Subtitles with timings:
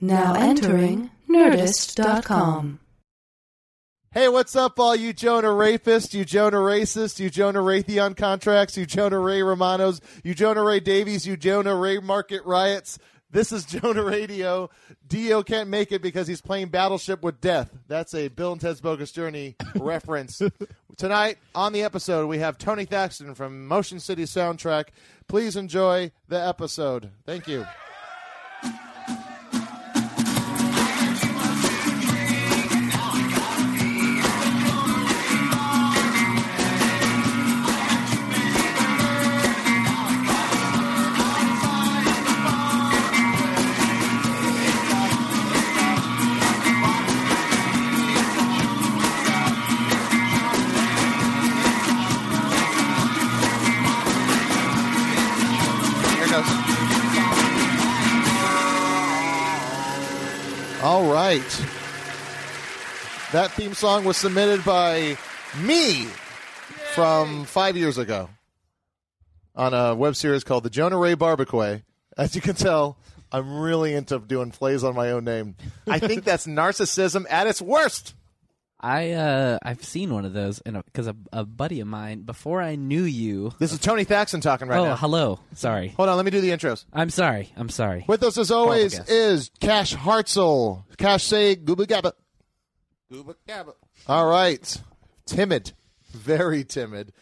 [0.00, 2.80] Now entering Nerdist.com.
[4.12, 8.86] Hey, what's up, all you Jonah Rapists, you Jonah Racists, you Jonah Raytheon contracts, you
[8.86, 12.98] Jonah Ray Romanos, you Jonah Ray Davies, you Jonah Ray Market Riots.
[13.30, 14.70] This is Jonah Radio.
[15.06, 17.70] Dio can't make it because he's playing Battleship with Death.
[17.88, 20.40] That's a Bill and Ted's Bogus Journey reference.
[20.96, 24.88] Tonight on the episode, we have Tony Thaxton from Motion City Soundtrack.
[25.28, 27.10] Please enjoy the episode.
[27.26, 27.66] Thank you.
[61.26, 61.64] Right.
[63.32, 65.18] That theme song was submitted by
[65.60, 66.04] me
[66.94, 68.30] from five years ago
[69.56, 71.80] on a web series called The Jonah Ray Barbecue.
[72.16, 72.96] As you can tell,
[73.32, 75.56] I'm really into doing plays on my own name.
[75.88, 78.14] I think that's narcissism at its worst.
[78.78, 82.76] I uh I've seen one of those because a, a buddy of mine before I
[82.76, 83.52] knew you.
[83.58, 84.92] This is Tony Thaxton talking right oh, now.
[84.92, 85.40] Oh, hello.
[85.54, 85.88] Sorry.
[85.96, 86.84] Hold on, let me do the intros.
[86.92, 87.52] I'm sorry.
[87.56, 88.04] I'm sorry.
[88.06, 90.84] With us as always is Cash Hartzell.
[90.98, 92.12] Cash say gooba gabba.
[93.10, 93.72] Gooba gabba.
[94.06, 94.80] All right.
[95.24, 95.72] Timid.
[96.12, 97.12] Very timid.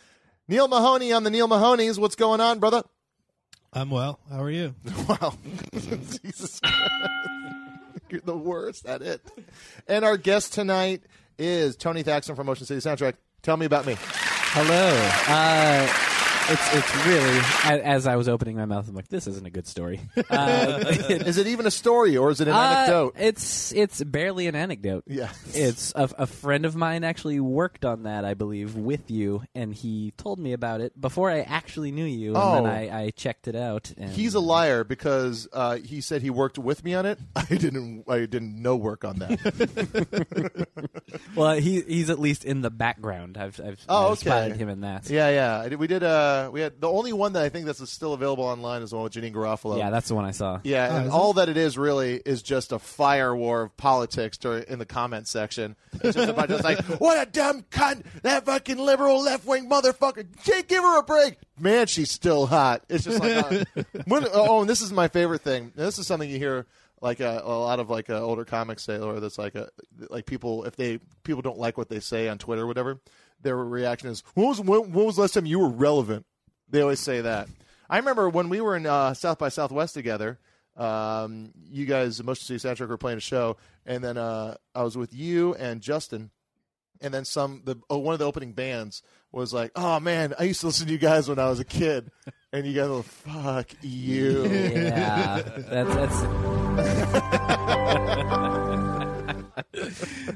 [0.48, 1.98] Neil Mahoney on the Neil Mahoney's.
[1.98, 2.83] What's going on, brother?
[3.72, 4.20] I'm well.
[4.30, 4.74] How are you?
[5.08, 5.34] Wow.
[5.72, 6.61] Jesus
[8.11, 9.20] You're the worst at it.
[9.89, 11.02] And our guest tonight
[11.38, 13.14] is Tony Thaxton from Motion City Soundtrack.
[13.42, 13.96] Tell me about me.
[13.98, 14.90] Hello.
[15.28, 16.14] Uh
[16.50, 17.41] it's it's really
[17.84, 20.00] as I was opening my mouth I'm like this isn't a good story.
[20.31, 23.14] Uh, Is it even a story or is it an uh, anecdote?
[23.19, 25.05] it's it's barely an anecdote.
[25.06, 25.31] Yeah.
[25.53, 29.74] It's a, a friend of mine actually worked on that, I believe, with you, and
[29.74, 32.55] he told me about it before I actually knew you, and Oh.
[32.55, 33.92] then I, I checked it out.
[33.97, 37.18] And He's a liar because uh, he said he worked with me on it.
[37.36, 38.05] I didn't.
[38.08, 40.67] I didn't know work on that.
[41.36, 43.36] Well, he he's at least in the background.
[43.39, 44.20] I've I've, Oh, I've okay.
[44.20, 45.08] spotted him in that.
[45.11, 45.74] yeah, yeah.
[45.77, 46.02] We did.
[46.02, 48.96] Uh, we had the only one that I think that's still available online is the
[48.96, 49.78] one with Janine Garofalo.
[49.78, 50.61] Yeah, that's the one I saw.
[50.64, 53.77] Yeah, Oh, and is all that it is really is just a fire war of
[53.77, 55.77] politics during, in the comment section.
[56.02, 60.27] It's just about just like, what a dumb cunt, that fucking liberal left wing motherfucker.
[60.44, 61.36] Can't give her a break.
[61.58, 62.83] Man, she's still hot.
[62.89, 65.73] It's just like, uh, when, oh, and this is my favorite thing.
[65.74, 66.67] This is something you hear
[67.00, 69.68] like uh, a lot of like uh, older comics say, or that's like a
[70.08, 72.98] like people if they people don't like what they say on Twitter or whatever,
[73.44, 76.27] their reaction is, when was when, when was the last time you were relevant?
[76.68, 77.48] They always say that.
[77.88, 80.40] I remember when we were in uh, South by Southwest together.
[80.77, 83.56] Um, you guys, Motion City Soundtrack, were playing a show,
[83.86, 86.30] and then uh, I was with you and Justin,
[87.00, 87.62] and then some.
[87.64, 90.88] The oh, one of the opening bands was like, "Oh man, I used to listen
[90.88, 92.11] to you guys when I was a kid,"
[92.52, 96.24] and you guys were, "Fuck you." Yeah, that's that's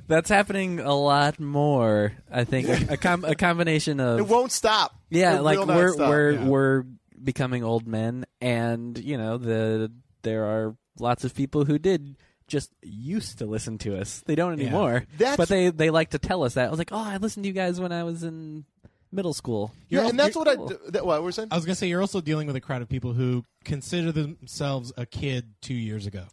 [0.06, 2.12] that's happening a lot more.
[2.30, 4.94] I think a, a, com- a combination of It won't stop.
[5.10, 6.08] yeah, It like we're stop.
[6.08, 6.44] we're yeah.
[6.46, 6.84] we're
[7.22, 9.92] becoming old men, and you know the
[10.22, 14.22] there are lots of people who did just used to listen to us.
[14.26, 14.64] They don't Yeah.
[14.68, 16.66] anymore, That's- but they they like to tell us that.
[16.66, 18.64] I was like, oh, I listened to you guys when I was in
[19.12, 19.72] middle school.
[19.88, 20.56] Yeah, You're and that's al- what I.
[20.56, 20.68] cool.
[20.68, 21.48] do- That, what we're saying?
[21.50, 24.92] I was gonna say you're also dealing with a crowd of people who consider themselves
[24.96, 26.24] a kid two years ago.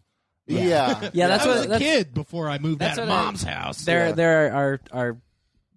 [0.47, 3.23] Yeah, Yeah, that's I was a that's, kid before I moved out of what I-
[3.23, 3.83] mom's house.
[3.85, 4.11] There, Yeah.
[4.13, 5.17] there are, are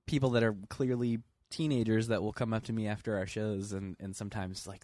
[0.07, 1.21] people that are clearly
[1.51, 4.83] teenagers that will come up to me after our shows and, and sometimes like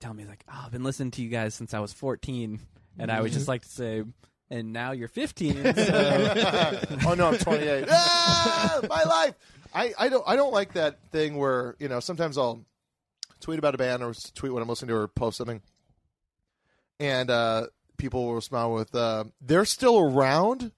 [0.00, 2.60] tell me like, "Oh, I've been listening to you guys since I was 14,"
[2.98, 4.02] and I would just like to say,
[4.50, 6.80] "And now you're 15." So.
[7.06, 7.86] oh no, I'm 28.
[7.90, 9.34] ah, my life.
[9.74, 12.62] I, I don't I don't like that thing where you know sometimes I'll
[13.40, 15.62] tweet about a band or tweet what I'm listening to or post something,
[17.00, 20.72] and uh, people will respond with uh, "They're still around."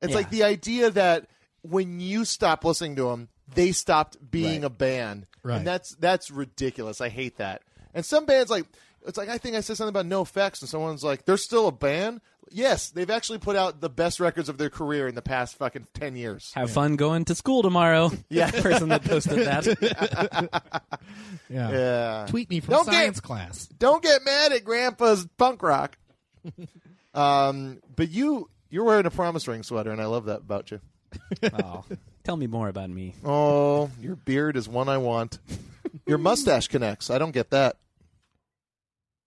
[0.00, 0.16] It's Yeah.
[0.16, 1.28] like the idea that
[1.62, 4.66] when you stop listening to them, they stopped being Right.
[4.66, 5.56] a band, Right.
[5.58, 7.00] and that's that's ridiculous.
[7.00, 7.62] I hate that.
[7.94, 8.64] And some bands like
[9.06, 11.72] it's like I think I said something about NOFX, and someone's like, "They're still a
[11.72, 12.20] band."
[12.54, 15.86] Yes, they've actually put out the best records of their career in the past fucking
[15.94, 16.50] ten years.
[16.54, 18.10] Have fun going to school tomorrow.
[18.28, 18.50] Yeah.
[18.50, 20.50] The person that posted that.
[21.48, 21.70] yeah.
[21.70, 22.26] Yeah.
[22.28, 23.66] Tweet me from Don't get- science class.
[23.78, 25.96] Don't get mad at Grandpa's punk rock.
[27.14, 30.80] Um, but you you're wearing a promise ring sweater, and I love that about you.
[31.52, 31.84] Oh,
[32.24, 33.14] tell me more about me.
[33.24, 35.38] Oh, your beard is one I want.
[36.06, 37.10] Your mustache connects.
[37.10, 37.76] I don't get that.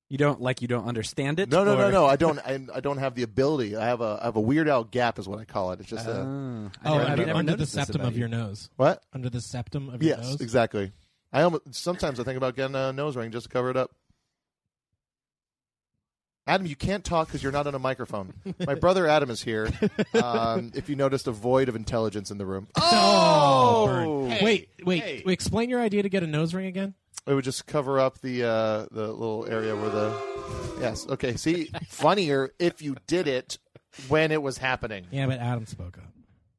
[0.09, 1.49] You don't like you don't understand it.
[1.49, 2.05] No, no, no, or- no.
[2.05, 2.39] I don't.
[2.39, 3.75] I, I don't have the ability.
[3.75, 4.19] I have a.
[4.21, 5.79] I have a weird Al gap, is what I call it.
[5.79, 8.19] It's just a Oh, I Oh, never- I under, never under the septum of you.
[8.19, 8.69] your nose.
[8.75, 9.03] what?
[9.13, 10.41] Under the septum of your Yes, nose.
[10.41, 10.91] exactly.
[11.33, 13.91] I almost sometimes I think about getting a nose ring just to cover it up.
[16.47, 18.31] Adam, you can't talk because you're not on a microphone.
[18.67, 19.67] My brother Adam is here.
[20.13, 23.87] Um, if you noticed a void of intelligence in the room, Oh, Oh!
[23.87, 24.27] burn.
[24.43, 25.27] wait, wait, wait.
[25.27, 26.93] Explain your idea to get a nose ring again.
[27.25, 31.07] it would just cover up the uh, the little area where the yes.
[31.09, 33.57] Okay, see, funnier if you did it
[34.07, 35.07] when it was happening.
[35.11, 36.11] Yeah, but Adam spoke up.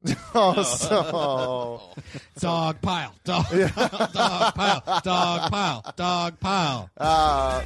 [0.35, 1.81] Oh, so
[2.39, 3.69] Dog pile, dog, pile,
[4.13, 6.89] dog pile, dog pile, dog pile.
[6.97, 7.63] uh,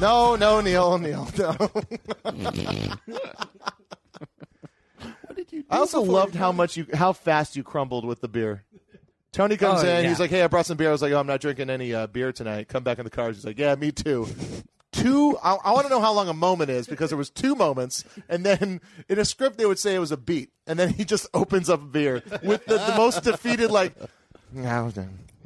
[0.00, 1.52] no, no, Neil, Neil, no.
[1.52, 1.84] what
[5.36, 5.64] did you?
[5.70, 8.64] I also loved how much you, how fast you crumbled with the beer.
[9.32, 10.02] Tony comes Oh, in.
[10.04, 10.08] yeah.
[10.08, 11.94] He's like, "Hey, I brought some beer." I was like, "Oh, I'm not drinking any
[11.94, 13.28] uh, beer tonight." Come back in the car.
[13.28, 14.26] He's like, "Yeah, me too."
[15.02, 15.36] Two.
[15.42, 18.04] I, I want to know how long a moment is because there was two moments,
[18.28, 21.04] and then in a script they would say it was a beat, and then he
[21.04, 23.94] just opens up a beer with the, the most defeated, like.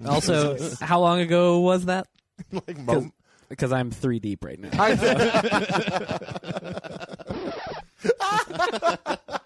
[0.07, 2.07] Also, how long ago was that?
[2.53, 3.13] like mo-
[3.49, 4.71] Because I'm three deep right now.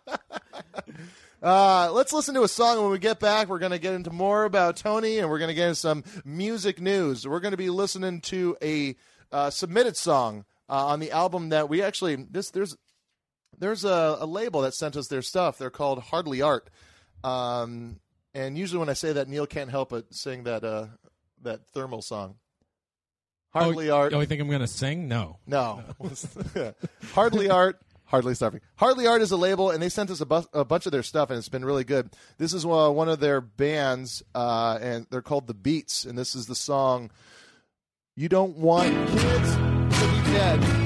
[1.43, 2.83] Uh, let's listen to a song.
[2.83, 5.49] When we get back, we're going to get into more about Tony, and we're going
[5.51, 7.27] to get into some music news.
[7.29, 8.97] We're going to be listening to a
[9.37, 12.75] uh, submitted song uh, on the album that we actually this there's
[13.59, 15.59] there's a, a label that sent us their stuff.
[15.59, 16.71] They're called Hardly Art,
[17.23, 18.01] um,
[18.35, 20.87] and usually when I say that, Neil can't help but sing that uh,
[21.43, 22.37] that thermal song.
[23.51, 24.15] Hardly Art.
[24.15, 25.07] Oh, you think I'm going to sing?
[25.09, 25.39] No.
[25.47, 25.83] No.
[27.13, 27.79] Hardly Art.
[28.05, 28.61] Hardly Starving.
[28.77, 31.03] Hardly Art is a label, and they sent us a, bu- a bunch of their
[31.03, 32.11] stuff, and it's been really good.
[32.39, 36.37] This is uh, one of their bands, uh, and they're called The Beets, and this
[36.37, 37.11] is the song
[38.19, 40.86] You Don't Want Kids to Be Dead.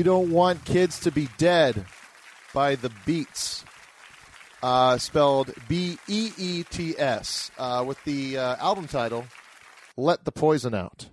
[0.00, 1.84] You Don't Want Kids to Be Dead
[2.54, 3.66] by The Beets.
[4.62, 9.26] Uh, spelled B E E T S, uh, with the uh, album title
[9.98, 11.10] "Let the Poison Out."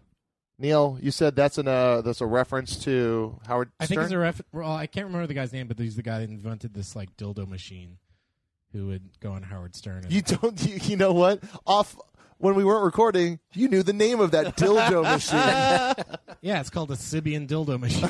[0.57, 3.71] Neil, you said that's an uh, that's a reference to Howard.
[3.77, 4.41] I think it's a ref.
[4.53, 7.17] Well, I can't remember the guy's name, but he's the guy that invented this like
[7.17, 7.97] dildo machine,
[8.71, 10.05] who would go on Howard Stern.
[10.05, 10.65] And, You don't.
[10.65, 11.43] You, you know what?
[11.65, 11.97] Off
[12.37, 15.03] when we weren't recording, you knew the name of that dildo
[16.05, 16.05] machine.
[16.41, 18.09] yeah, it's called a Sybian dildo machine.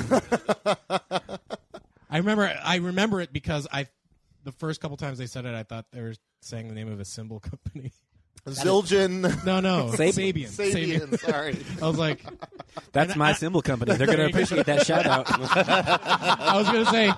[2.10, 2.58] I remember.
[2.62, 3.86] I remember it because I,
[4.44, 7.00] the first couple times they said it, I thought they were saying the name of
[7.00, 7.92] a cymbal company.
[8.46, 9.44] Zildjian.
[9.44, 10.48] No, no, Sabian.
[10.48, 10.48] Sabian.
[10.48, 11.00] Sabian.
[11.08, 11.20] Sabian.
[11.20, 11.56] Sorry.
[11.82, 12.24] I was like,
[12.92, 13.94] That's my symbol company.
[13.96, 15.26] They're going to appreciate that shout out.
[15.30, 17.12] I was gonna say,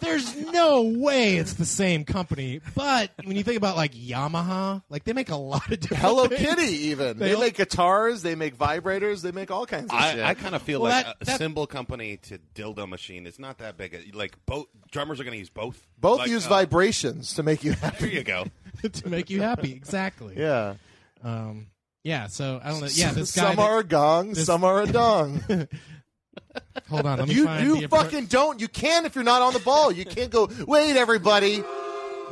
[0.00, 2.60] there's no way it's the same company.
[2.74, 6.02] But when you think about like Yamaha, like they make a lot of different.
[6.02, 6.40] Hello things.
[6.40, 10.00] Kitty, even They they, all- make guitars, they make vibrators, they make all kinds of
[10.00, 10.20] shit.
[10.20, 13.26] I, I kind of feel Well, like that- a that- cymbal company to dildo machine
[13.26, 13.94] is not that big.
[13.94, 15.80] a- Like both drummers are going to use both.
[16.00, 17.96] Both Like, use uh, vibrations to make you happy.
[17.98, 18.16] There happy.
[18.16, 18.44] you go.
[18.92, 19.72] to make you happy.
[19.72, 20.34] Exactly.
[20.38, 20.74] Yeah.
[21.22, 21.66] Um.
[22.04, 22.28] Yeah.
[22.28, 22.86] So I don't know.
[22.92, 23.12] Yeah.
[23.12, 23.42] This guy.
[23.48, 25.42] some that- are a gong, this- some are a dong.
[26.88, 27.18] hold on.
[27.18, 28.60] Let me you find you the appro- fucking don't.
[28.60, 29.90] You can if you're not on the ball.
[29.92, 30.48] You can't go.
[30.66, 31.62] Wait, everybody.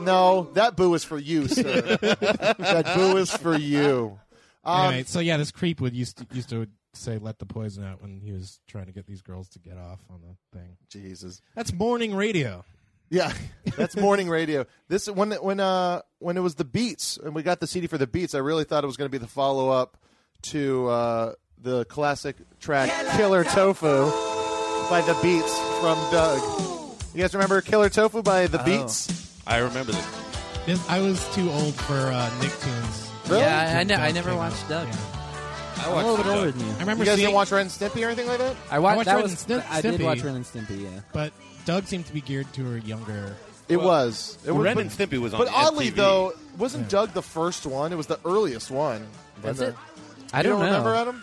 [0.00, 1.80] No, that boo is for you, sir.
[1.96, 4.18] that boo is for you.
[4.62, 7.82] Um, Anyway, so yeah, this creep would used to, used to say "let the poison
[7.84, 10.76] out" when he was trying to get these girls to get off on the thing.
[10.90, 11.40] Jesus.
[11.54, 12.64] That's morning radio.
[13.10, 13.32] Yeah,
[13.76, 14.66] that's morning radio.
[14.88, 17.98] This when when uh when it was the Beets and we got the CD for
[17.98, 19.96] the Beets, I really thought it was going to be the follow up
[20.42, 21.32] to uh,
[21.62, 24.10] the classic track "Killer Tofu"
[24.90, 26.40] by the Beets from Doug.
[27.14, 29.40] You guys remember "Killer Tofu" by the Beets?
[29.46, 30.06] I remember this.
[30.66, 33.28] This, I was too old for uh, Nicktoons.
[33.30, 33.40] Really?
[33.42, 34.68] Yeah, I, I, ne- I never watched out.
[34.84, 34.88] Doug.
[34.88, 34.96] Yeah.
[35.78, 36.36] I I'm a little bit Doug.
[36.38, 36.72] older than you.
[36.74, 38.56] I remember You guys seeing, didn't watch Ren and Stimpy or anything like that?
[38.70, 38.96] I watched.
[38.96, 39.30] watched that Ren was.
[39.32, 40.04] and Stim- I did Stimpy.
[40.04, 40.82] watch Ren and Stimpy.
[40.82, 41.00] Yeah.
[41.12, 41.32] but
[41.66, 43.36] Doug seemed to be geared to her younger.
[43.68, 44.38] It was.
[44.46, 44.64] It Well, was.
[44.64, 45.94] Ren but, and Stimpy was on but oddly MTV.
[45.96, 47.92] though, wasn't Doug the first one?
[47.92, 49.06] It was the earliest one.
[49.42, 49.74] Was it?
[49.74, 50.64] the- I you don't, know.
[50.66, 51.22] remember Adam?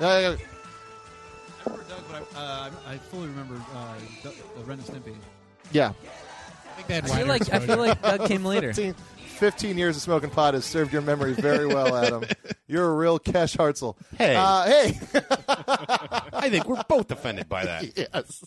[0.00, 0.36] Yeah, yeah, yeah.
[1.66, 5.14] remember Doug, but I, uh, I fully remember uh, Doug, uh, Ren and Stimpy.
[5.72, 5.92] yeah.
[5.92, 8.68] I think they had I feel wider like I feel like Doug came later.
[8.74, 12.24] 15, 15 years of smoking pot has served your memory very well, Adam.
[12.66, 13.96] You're a real Cash Hartzell.
[14.16, 14.34] Hey.
[14.36, 14.98] Uh, hey.
[16.32, 17.96] I think we're both offended by that.
[17.96, 18.44] yes.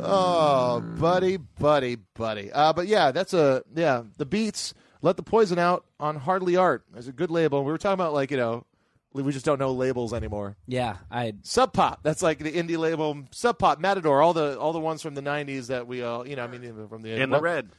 [0.00, 2.52] Oh, buddy, buddy, buddy.
[2.52, 4.02] Uh, but yeah, that's a yeah.
[4.16, 6.84] The Beets let the poison out on Hardly Art.
[6.92, 7.64] There's a good label.
[7.64, 8.64] We were talking about like you know,
[9.12, 10.56] we just don't know labels anymore.
[10.66, 12.00] Yeah, I Sub Pop.
[12.02, 13.24] That's like the indie label.
[13.32, 14.22] Sub Pop, Matador.
[14.22, 16.44] All the all the ones from the '90s that we all you know.
[16.44, 17.70] I mean, from the In the red.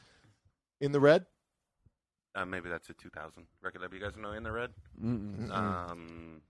[0.80, 1.26] In the red.
[2.34, 3.82] Uh, maybe that's a 2000 record.
[3.92, 4.70] You guys know In the Red?
[5.02, 5.50] mm-mm.
[5.50, 6.40] Um,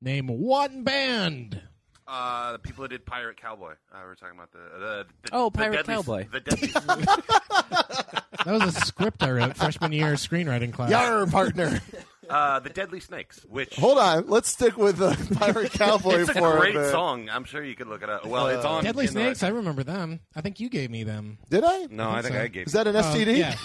[0.00, 1.60] Name one band.
[2.08, 3.72] Uh, the people who did Pirate Cowboy.
[3.92, 6.26] Uh, we were talking about the, the, the Oh, the Pirate Deadly- Cowboy.
[6.32, 6.68] The Deadly,
[8.44, 10.90] That was a script I wrote freshman year screenwriting class.
[10.90, 11.80] Yar, partner.
[12.30, 13.44] uh, the Deadly Snakes.
[13.48, 14.28] Which Hold on.
[14.28, 16.90] Let's stick with the Pirate Cowboy it's a for great bit.
[16.92, 17.28] song.
[17.28, 18.24] I'm sure you could look it up.
[18.24, 19.42] Well, it's on Deadly In the Snakes.
[19.42, 20.20] I remember them.
[20.36, 21.38] I think you gave me them.
[21.50, 21.86] Did I?
[21.90, 22.40] No, I think so.
[22.42, 22.66] I gave.
[22.68, 23.38] Is that an Oh, STD?
[23.38, 23.56] yeah.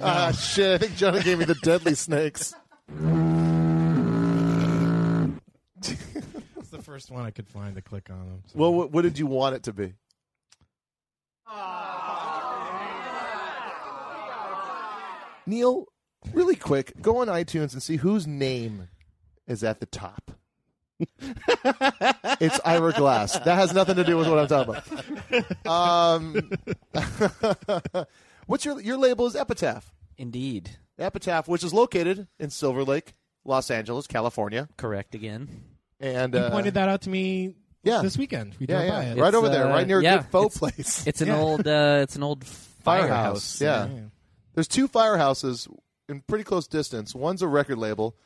[0.00, 0.74] Ah, shit.
[0.74, 2.54] I think Jonah gave me the Deadly Snakes.
[5.82, 8.42] That's the first one I could find to click on them.
[8.46, 8.58] So.
[8.58, 9.94] Well, what, what did you want it to be?
[15.46, 15.86] Neil,
[16.32, 18.88] really quick, go on iTunes and see whose name
[19.46, 20.32] is at the top.
[22.40, 23.38] it's Ira Glass.
[23.40, 24.80] That has nothing to do with what I'm talking
[25.36, 25.66] about.
[25.66, 26.50] Um,
[28.46, 29.94] what's your your label is Epitaph.
[30.16, 33.12] indeed Epitaph, which is located in Silver Lake,
[33.46, 35.48] Los Angeles, California, correct again.
[36.00, 38.54] and you uh, pointed that out to me yeah, this weekend.
[38.58, 39.18] We yeah, drove by yeah, it.
[39.18, 41.06] right It's, over there, uh, right near a yeah, good faux it's- place.
[41.06, 41.38] It's an Yeah.
[41.40, 41.66] old.
[41.66, 43.60] Uh, it's an old Firehouse, firehouse.
[43.60, 43.88] yeah.
[44.54, 45.68] There's two firehouses
[46.08, 47.14] in pretty close distance.
[47.14, 48.16] One's a record label,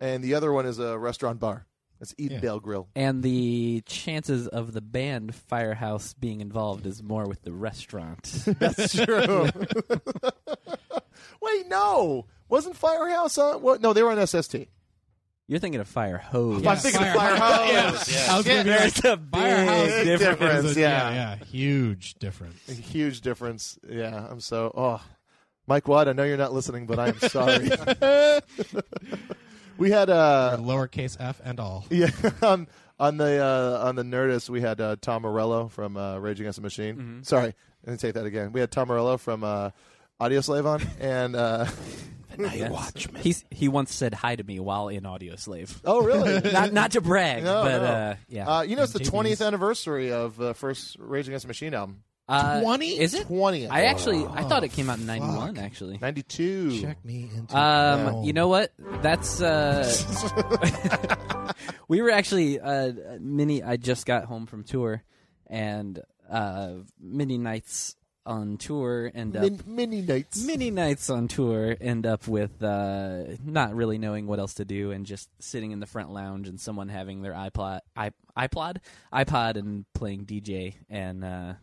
[0.00, 1.66] and the other one is a restaurant bar.
[2.00, 2.88] It's Edendale Grill.
[2.96, 8.22] And the chances of the band Firehouse being involved is more with the restaurant.
[8.58, 9.48] That's true.
[11.42, 13.62] Wait, no, wasn't Firehouse on?
[13.62, 13.80] What?
[13.80, 14.56] No, they were on SST.
[15.48, 16.64] You're thinking of fIREHOSE.
[16.64, 18.12] I'm thinking of Firehouse.
[18.12, 18.26] Yeah.
[18.30, 19.40] I was gonna be like, There's a big
[20.06, 20.38] Big difference.
[20.38, 20.76] difference.
[20.76, 21.10] yeah.
[21.10, 22.68] yeah, yeah, huge difference.
[22.68, 23.76] A huge difference.
[23.88, 24.72] Yeah, I'm so.
[24.76, 25.02] Oh,
[25.66, 27.68] Mike Watt, I know you're not listening, but I'm sorry.
[29.78, 31.84] we had uh, lowercase f and all.
[31.90, 32.10] Yeah,
[32.42, 32.68] on
[33.00, 36.56] on the uh, on the Nerdist, we had uh, Tom Morello from uh, Rage Against
[36.56, 36.94] the Machine.
[36.96, 37.22] Mm-hmm.
[37.22, 37.54] Sorry,
[37.84, 38.52] let me take that again.
[38.52, 39.70] We had Tom Morello from uh,
[40.20, 41.66] Audioslave on, and uh,
[42.42, 43.06] Yes.
[43.18, 45.80] He's, he once said hi to me while in Audioslave.
[45.84, 46.40] oh really?
[46.52, 47.84] not not to brag, No, but no.
[47.84, 48.48] Uh, yeah.
[48.48, 49.10] Uh, you know, it's the JB's.
[49.40, 52.02] 20th anniversary of the first Rage Against the Machine album.
[52.28, 53.00] Uh, 20?
[53.00, 53.26] Is it?
[53.26, 53.66] twenty?
[53.66, 55.58] I actually I thought it came out in '91.
[55.58, 56.80] Actually, 92.
[56.80, 57.56] Check me into.
[57.58, 58.22] Um, hell.
[58.24, 58.72] you know what?
[59.02, 59.90] That's uh,
[61.88, 63.64] we were actually uh, mini.
[63.64, 65.02] I just got home from tour,
[65.48, 70.44] and uh, many nights on tour end up Min- mini nights.
[70.44, 74.90] many nights on tour end up with uh, not really knowing what else to do
[74.90, 78.76] and just sitting in the front lounge and someone having their iPod, i iPod,
[79.12, 81.54] iPod, and playing DJ, and uh,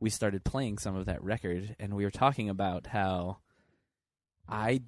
[0.00, 3.38] we started playing some of that record, and we were talking about how
[4.48, 4.82] I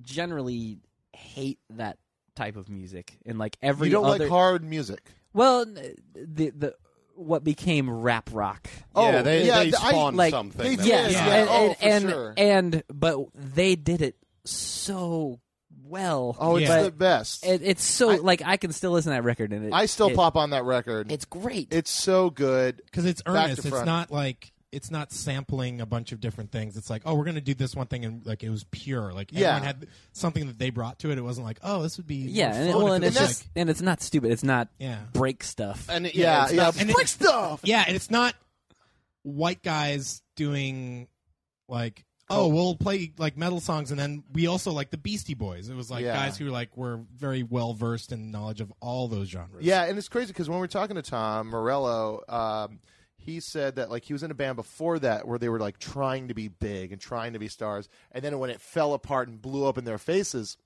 [0.00, 0.78] generally
[1.12, 1.98] hate that
[2.36, 5.00] type of music, and like every you don't other like hard music.
[5.32, 6.74] well, the the
[7.18, 8.68] what became rap rock.
[8.94, 10.62] Oh, yeah, they, yeah, they th- I- spawned like, something.
[10.62, 11.34] they did, was- Yes, yeah.
[11.34, 12.34] and, Oh, and, for and, sure.
[12.36, 15.40] and but they did it so
[15.84, 16.36] well.
[16.38, 16.82] Oh, it's Yeah.
[16.82, 17.44] the best.
[17.46, 19.86] It, it's so I- like I can still listen to that record, and it, I
[19.86, 21.10] still it- pop on that record.
[21.10, 21.68] It's great.
[21.72, 22.80] it's so good.
[22.86, 23.58] because it's earnest.
[23.60, 23.86] It's front.
[23.86, 26.76] not like it's not sampling a bunch of different things.
[26.76, 29.12] It's like, oh, we're gonna do this one thing, and like it was pure.
[29.12, 29.48] Like Yeah.
[29.56, 31.16] everyone had something that they brought to it.
[31.18, 33.44] It wasn't like, oh, this would be yeah, and, well, and it it's was just
[33.44, 34.30] like, and it's not stupid.
[34.30, 35.86] It's not yeah, break stuff.
[35.88, 36.62] And it- Yeah, it's yeah.
[36.64, 37.60] not- And it- stuff.
[37.64, 38.34] yeah, and it's not
[39.22, 41.08] white guys doing
[41.68, 42.04] like.
[42.30, 45.70] Oh, we'll play like metal songs, and then we also like the Beastie Boys.
[45.70, 46.12] It was like Yeah.
[46.14, 49.64] guys who like were very well versed in knowledge of all those genres.
[49.64, 52.80] Yeah, and it's crazy because when we're talking to Tom Morello, um,
[53.28, 55.78] he said that like he was in a band before that where they were like
[55.78, 59.28] trying to be big and trying to be stars, and then when it fell apart
[59.28, 60.56] and blew up in their faces,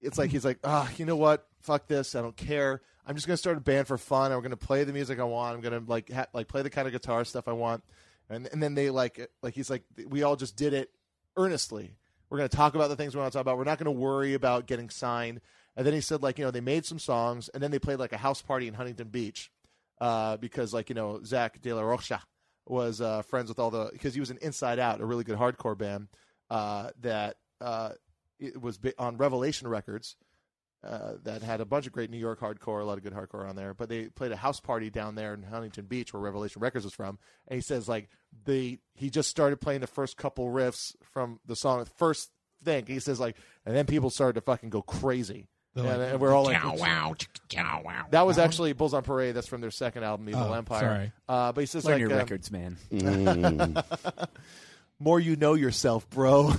[0.00, 1.46] it's like he's like, ah, you know what?
[1.62, 2.14] Fuck this.
[2.14, 2.80] I don't care.
[3.04, 4.30] I'm just gonna start a band for fun.
[4.30, 5.56] We're gonna play the music I want.
[5.56, 7.82] I'm gonna like ha- like play the kind of guitar stuff I want.
[8.30, 10.90] And and then they like like he's like we all just did it
[11.36, 11.96] earnestly.
[12.30, 13.58] We're gonna talk about the things we want to talk about.
[13.58, 15.40] We're not gonna worry about getting signed.
[15.76, 17.98] And then he said like you know they made some songs and then they played
[17.98, 19.50] like a house party in Huntington Beach
[20.00, 22.22] uh, because like you know Zack De La Rocha
[22.66, 25.38] was uh, friends with all the because he was an Inside Out, a really good
[25.38, 26.08] hardcore band
[26.50, 27.90] uh, that uh,
[28.38, 30.16] it was on Revelation Records.
[30.84, 33.48] Uh, that had a bunch of great New York hardcore, a lot of good hardcore
[33.48, 33.74] on there.
[33.74, 36.94] But they played a house party down there in Huntington Beach, where Revelation Records was
[36.94, 37.18] from.
[37.48, 38.08] And he says like
[38.44, 42.30] they he just started playing the first couple riffs from the song, first
[42.62, 42.86] thing.
[42.86, 45.48] He says like, and then people started to fucking go crazy.
[45.76, 47.14] They're and, like, and we're all like, wow,
[47.84, 49.34] wow." that was actually Bulls on Parade.
[49.34, 50.80] That's from their second album, Evil Oh, Empire.
[50.80, 51.12] sorry.
[51.28, 52.78] Uh, but he says Learn like your uh, records, man.
[54.98, 56.52] more you know yourself, bro.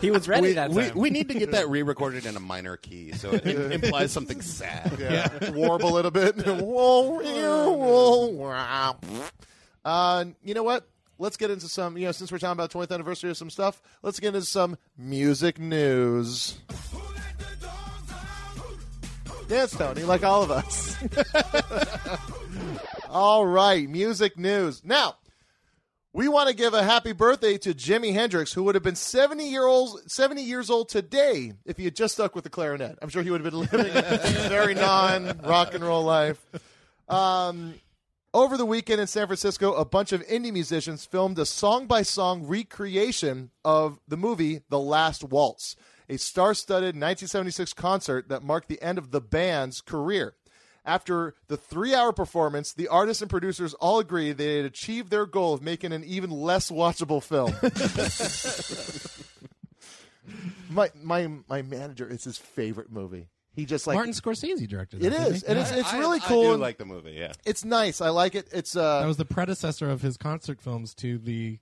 [0.00, 0.98] He was ready we, that time.
[0.98, 4.40] we need to get that re-recorded in a minor key, so it, it implies something
[4.40, 4.96] sad.
[4.98, 5.50] yeah.
[5.50, 6.38] warble it a bit.
[9.84, 10.88] uh, you know what?
[11.20, 11.98] Let's get into some.
[11.98, 14.78] You know, since we're talking about 20th anniversary of some stuff, let's get into some
[14.96, 16.58] music news.
[19.46, 20.96] Dance, Tony, like all of us.
[23.10, 24.82] all right, music news.
[24.82, 25.16] Now,
[26.14, 29.46] we want to give a happy birthday to Jimi Hendrix, who would have been 70
[29.46, 32.98] year old 70 years old today if he had just stuck with the clarinet.
[33.02, 34.02] I'm sure he would have been living a
[34.48, 36.42] very non rock and roll life.
[37.10, 37.74] Um,
[38.32, 42.02] over the weekend in San Francisco, a bunch of indie musicians filmed a song by
[42.02, 45.74] song recreation of the movie The Last Waltz,
[46.08, 50.34] a star studded 1976 concert that marked the end of the band's career.
[50.84, 55.26] After the three hour performance, the artists and producers all agreed they had achieved their
[55.26, 57.52] goal of making an even less watchable film.
[60.70, 63.28] my, my, my manager, it's his favorite movie.
[63.60, 65.48] He just like Martin Scorsese directed It that, didn't is, he?
[65.48, 66.42] and it's it's I- really I cool.
[66.44, 67.12] do and like the movie.
[67.12, 68.00] Yeah, it's nice.
[68.00, 68.48] I like it.
[68.52, 71.58] It's uh, that was the predecessor of his concert films to the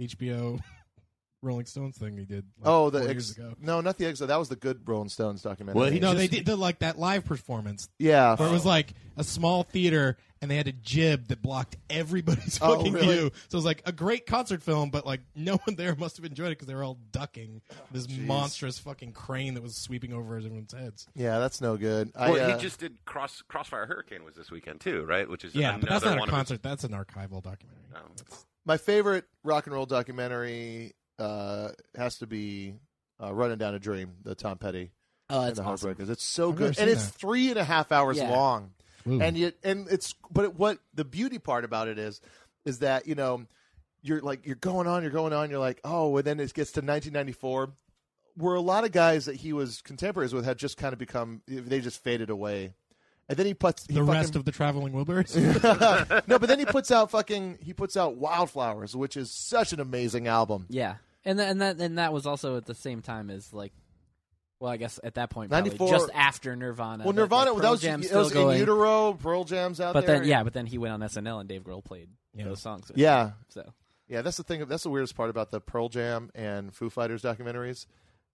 [0.00, 0.60] HBO
[1.42, 2.44] Rolling Stones thing he did.
[2.60, 3.54] Like oh the four ex- years ago.
[3.60, 4.28] no, not the exit.
[4.28, 5.80] That was the good Rolling Stones documentary.
[5.80, 8.64] Well, he No, just- they did the, like that live performance yeah, where it was
[8.66, 13.06] like a small theater and they had a jib that blocked everybody's Oh, fucking really?
[13.16, 13.30] view.
[13.48, 16.24] So it was like a great concert film, but like no one there must have
[16.24, 20.36] enjoyed it because they were all ducking this monstrous fucking crane that was sweeping over
[20.36, 21.08] everyone's heads.
[21.14, 22.12] yeah, that's no good.
[22.14, 25.28] I, well, uh, he just did Cross Crossfire Hurricane was this weekend too, right?
[25.28, 26.62] Which is Yeah, but that's another not one a of his- concert.
[26.62, 27.82] That's an archival documentary.
[27.96, 28.36] Oh.
[28.64, 32.74] my favorite rock and roll documentary uh, has to be
[33.22, 34.92] uh, "Running Down a Dream," the Tom Petty
[35.30, 35.94] oh, and that's the awesome.
[35.94, 36.10] Heartbreakers.
[36.10, 37.18] It's so I've never good, and seen it's that.
[37.18, 38.30] three and a half hours Yeah.
[38.30, 38.72] long.
[39.08, 39.20] Ooh.
[39.20, 42.20] and you and it's but it, what the beauty part about it is
[42.64, 43.46] is that you know
[44.02, 46.72] you're like you're going on you're going on you're like oh and then it gets
[46.72, 47.70] to 1994
[48.36, 51.42] where a lot of guys that he was contemporaries with had just kind of become
[51.46, 52.74] they just faded away
[53.28, 55.34] and then he puts he the fucking, rest of the traveling Wilburys.
[56.28, 59.80] no but then he puts out fucking he puts out wildflowers which is such an
[59.80, 63.30] amazing album Yeah, and that, and that and that was also at the same time
[63.30, 63.72] as like,
[64.60, 67.04] well, I guess at that point, probably 94 just after Nirvana.
[67.04, 68.58] well nirvana like, that Pearl was, Jam's it still was in going.
[68.58, 71.48] utero pearl jam's out But there then, yeah, but then he went on SNL and
[71.48, 72.44] Dave Grohl played Yeah.
[72.44, 72.90] those songs.
[72.94, 73.72] yeah him, so
[74.08, 74.64] Yeah, that's the thing.
[74.66, 77.86] That's the weirdest part about the Pearl Jam and Foo Fighters documentaries,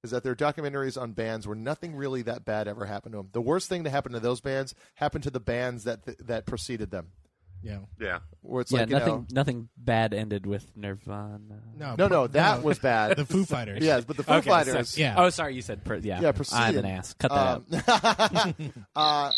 [0.04, 3.28] is that they're documentaries on bands where nothing really that bad ever happened to them.
[3.32, 6.90] The worst thing to happen to those bands happened to the bands that that preceded
[6.90, 7.12] them.
[7.62, 7.78] Yeah.
[8.00, 11.38] Yeah, Where it's yeah, like you nothing know, nothing bad ended with Nirvana.
[11.76, 13.16] No, no, no, per- that was bad.
[13.18, 13.82] the Foo Fighters.
[13.84, 14.90] yes, but the Foo Okay, Fighters.
[14.90, 15.14] so- Yeah.
[15.16, 16.20] Oh, sorry, you said per, yeah.
[16.20, 16.76] Yeah, I'm preceded.
[16.76, 17.14] an ass.
[17.14, 18.60] Cut that out.
[18.60, 19.30] Um, uh,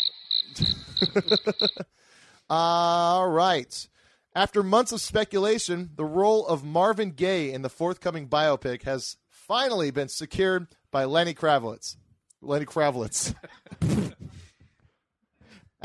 [2.49, 3.87] all right.
[4.35, 9.91] After months of speculation, the role of Marvin Gaye in the forthcoming biopic has finally
[9.91, 11.95] been secured by Lenny Kravitz.
[12.41, 13.33] Lenny Kravitz.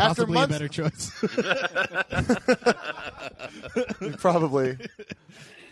[0.00, 1.12] After Possibly months, a better choice.
[4.18, 4.78] probably.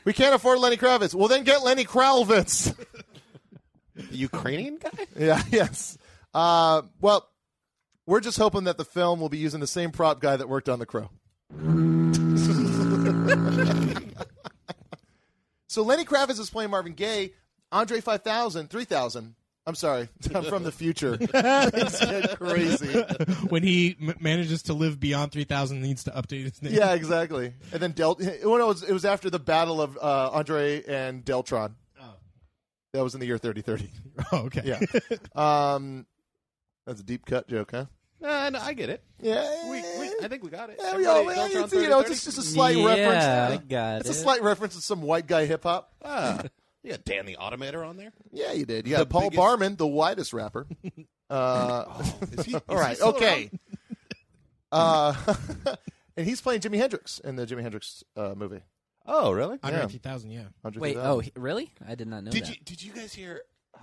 [0.05, 1.15] We can't afford Lenny Kravitz.
[1.15, 2.77] Well, then get Lenny Kravitz.
[3.95, 4.91] The Ukrainian guy?
[5.19, 5.43] yeah.
[5.51, 5.97] Yes.
[6.35, 7.27] Uh, well,
[8.07, 10.69] we're just hoping that the film will be using the same prop guy that worked
[10.69, 11.09] on The Crow.
[15.69, 17.31] so Lenny Kravitz is playing Marvin Gaye.
[17.73, 19.35] Andre 5000, 3000.
[19.69, 20.09] I'm sorry.
[20.35, 21.17] I'm from the future.
[21.19, 23.03] Things get crazy.
[23.51, 26.73] when he m- manages to live beyond 3000 needs to update his name.
[26.73, 27.53] Yeah, exactly.
[27.71, 28.17] And then Del.
[28.19, 31.73] Well, it was, it was after the battle of uh, Andre and Deltron.
[32.01, 32.15] Oh.
[32.95, 33.91] That was in the year 3030.
[34.33, 34.63] Oh, okay.
[34.65, 34.81] Yeah.
[35.37, 36.07] um,
[36.87, 37.85] that's a deep cut joke, huh?
[38.25, 39.05] Uh, no, I get it.
[39.21, 39.71] Yeah.
[39.71, 40.81] We, we, I think we got it.
[40.83, 42.87] Yeah, we all- Everybody, yeah, Deltron it's, you know, 30, it's just a slight yeah,
[42.87, 43.25] reference.
[43.25, 45.93] I got It's a slight reference to some white guy hip hop.
[46.03, 46.43] Ah,
[46.83, 48.13] you got Dan the Automator on there.
[48.33, 48.87] Yeah, you did.
[48.87, 50.67] You The Paul biggest- Barman, the whitest rapper.
[51.31, 53.51] Uh, Is he, is all he right, still okay.
[54.73, 55.15] Uh,
[56.17, 58.61] and he's playing Jimi Hendrix in the Jimi Hendrix uh, movie.
[59.07, 59.59] Oh, really?
[59.63, 59.87] Andre Yeah.
[59.89, 60.43] 3000, yeah.
[60.65, 61.11] Andre Wait, 3000.
[61.11, 61.71] oh, he- really?
[61.87, 62.51] I did not know Did that.
[62.51, 63.43] you did you guys hear?
[63.75, 63.79] Uh,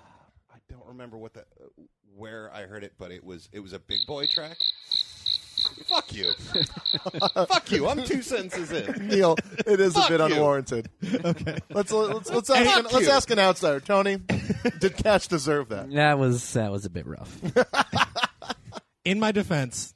[0.53, 1.83] I don't remember what the uh,
[2.15, 4.57] where I heard it, but it was it was a Big Boi track.
[5.87, 6.31] Fuck you,
[7.47, 7.87] fuck you.
[7.87, 9.07] I'm two sentences in.
[9.07, 10.25] Neil, it is a bit you.
[10.25, 10.89] unwarranted.
[11.03, 11.57] Okay.
[11.69, 13.11] Let's let's let's ask, Fuck an, let's you.
[13.11, 13.79] ask an outsider.
[13.79, 14.17] Tony,
[14.79, 15.91] did Cash deserve that?
[15.91, 17.39] That was that was a bit rough.
[19.05, 19.93] In my defense,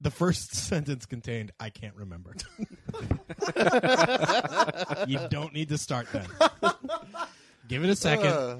[0.00, 2.34] the first sentence contained, I can't remember.
[5.06, 6.26] you don't need to start then.
[7.68, 8.26] Give it a second.
[8.26, 8.56] Uh,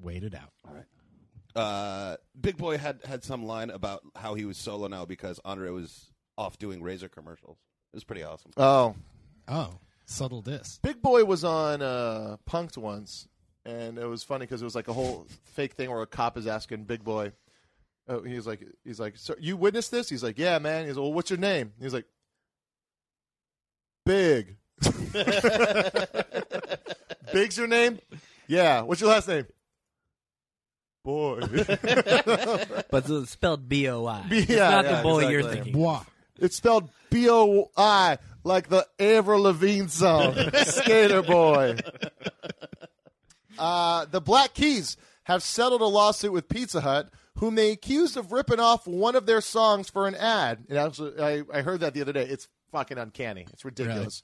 [0.00, 0.52] Wait it out.
[1.56, 5.70] Uh, Big Boi had had some line about how he was solo now because Andre
[5.70, 7.58] was off doing razor commercials.
[7.92, 8.52] It was pretty awesome.
[8.56, 8.94] oh,
[9.48, 9.70] Oh,
[10.06, 10.78] subtle diss.
[10.82, 13.26] Big Boi was on uh, Punk'd once,
[13.64, 16.38] and it was funny because it was like a whole fake thing where a cop
[16.38, 17.32] is asking Big Boi.
[18.08, 20.08] Oh, he's like, he's like, so you witnessed this?
[20.08, 20.86] He's like, yeah, man.
[20.86, 21.72] He's like, well, what's your name?
[21.80, 22.06] He's like,
[24.06, 24.56] Big.
[27.32, 27.98] Big's your name?
[28.46, 28.82] Yeah.
[28.82, 29.46] What's your last name?
[31.02, 31.40] Boy.
[32.90, 34.26] but it's spelled B O I.
[34.30, 35.62] Yeah, It's not yeah, the boy you're exactly.
[35.62, 35.72] thinking.
[35.82, 36.02] Bois.
[36.38, 40.34] It's spelled B O I, like the Avril Lavigne song,
[40.64, 41.76] Skater Boy.
[43.58, 48.32] Uh, the Black Keys have settled a lawsuit with Pizza Hut, whom they accused of
[48.32, 50.64] ripping off one of their songs for an ad.
[50.68, 52.24] And actually, I, I heard that the other day.
[52.24, 53.46] It's fucking uncanny.
[53.52, 54.22] It's ridiculous.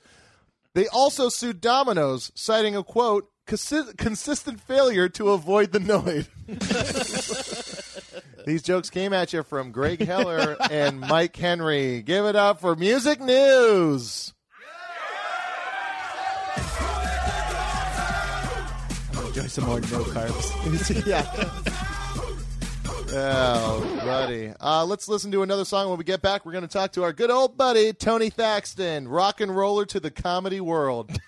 [0.74, 6.26] They also sued Domino's, citing a quote "consi- consistent failure to avoid the noid.
[8.46, 12.02] These jokes came at you from Greg Heller and Mike Henry.
[12.02, 14.32] Give it up for music news.
[19.26, 21.06] Enjoy some more no carbs.
[21.06, 21.26] yeah.
[23.18, 24.52] Oh, buddy.
[24.61, 25.88] Uh, let's listen to another song.
[25.88, 29.09] When we get back, we're going to talk to our good old buddy, Tony Thaxton,
[29.09, 31.11] rock and roller to the comedy world.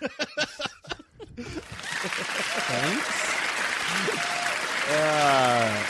[4.90, 5.84] Uh,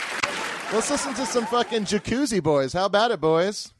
[0.73, 2.73] let's listen to some fucking Jacuzzi Boys.
[2.73, 3.71] How about it, boys?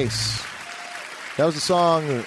[0.00, 0.42] Nice.
[1.36, 2.24] That was the song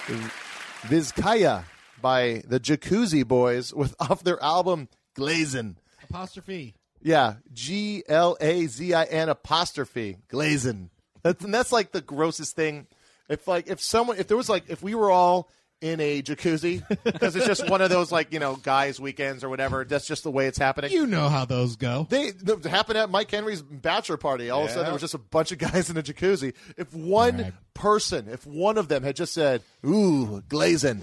[0.84, 1.64] Vizcaya
[2.04, 5.78] by the Jacuzzi Boys with off their album Glazin.
[6.08, 6.76] Apostrophe.
[7.02, 10.90] Yeah, G L A Z I N apostrophe Glazin.
[11.24, 12.86] That's and that's like the grossest thing.
[13.28, 15.50] If like if someone if there was like if we were all
[15.84, 19.50] in a jacuzzi because it's just one of those like you know guys weekends or
[19.50, 19.84] whatever.
[19.84, 20.92] That's just the way it's happening.
[20.92, 22.08] You know how those go.
[22.10, 24.50] They it happened at Mike Henry's bachelor party.
[24.50, 26.54] All of a sudden, there was just a bunch of guys in a jacuzzi.
[26.78, 27.54] If one Right.
[27.74, 31.02] person, if one of them had just said "Ooh, glazing,"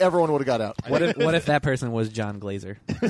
[0.00, 0.76] everyone would have got out.
[0.88, 2.78] What if what if that person was Jon Glaser?
[2.88, 3.00] Dude,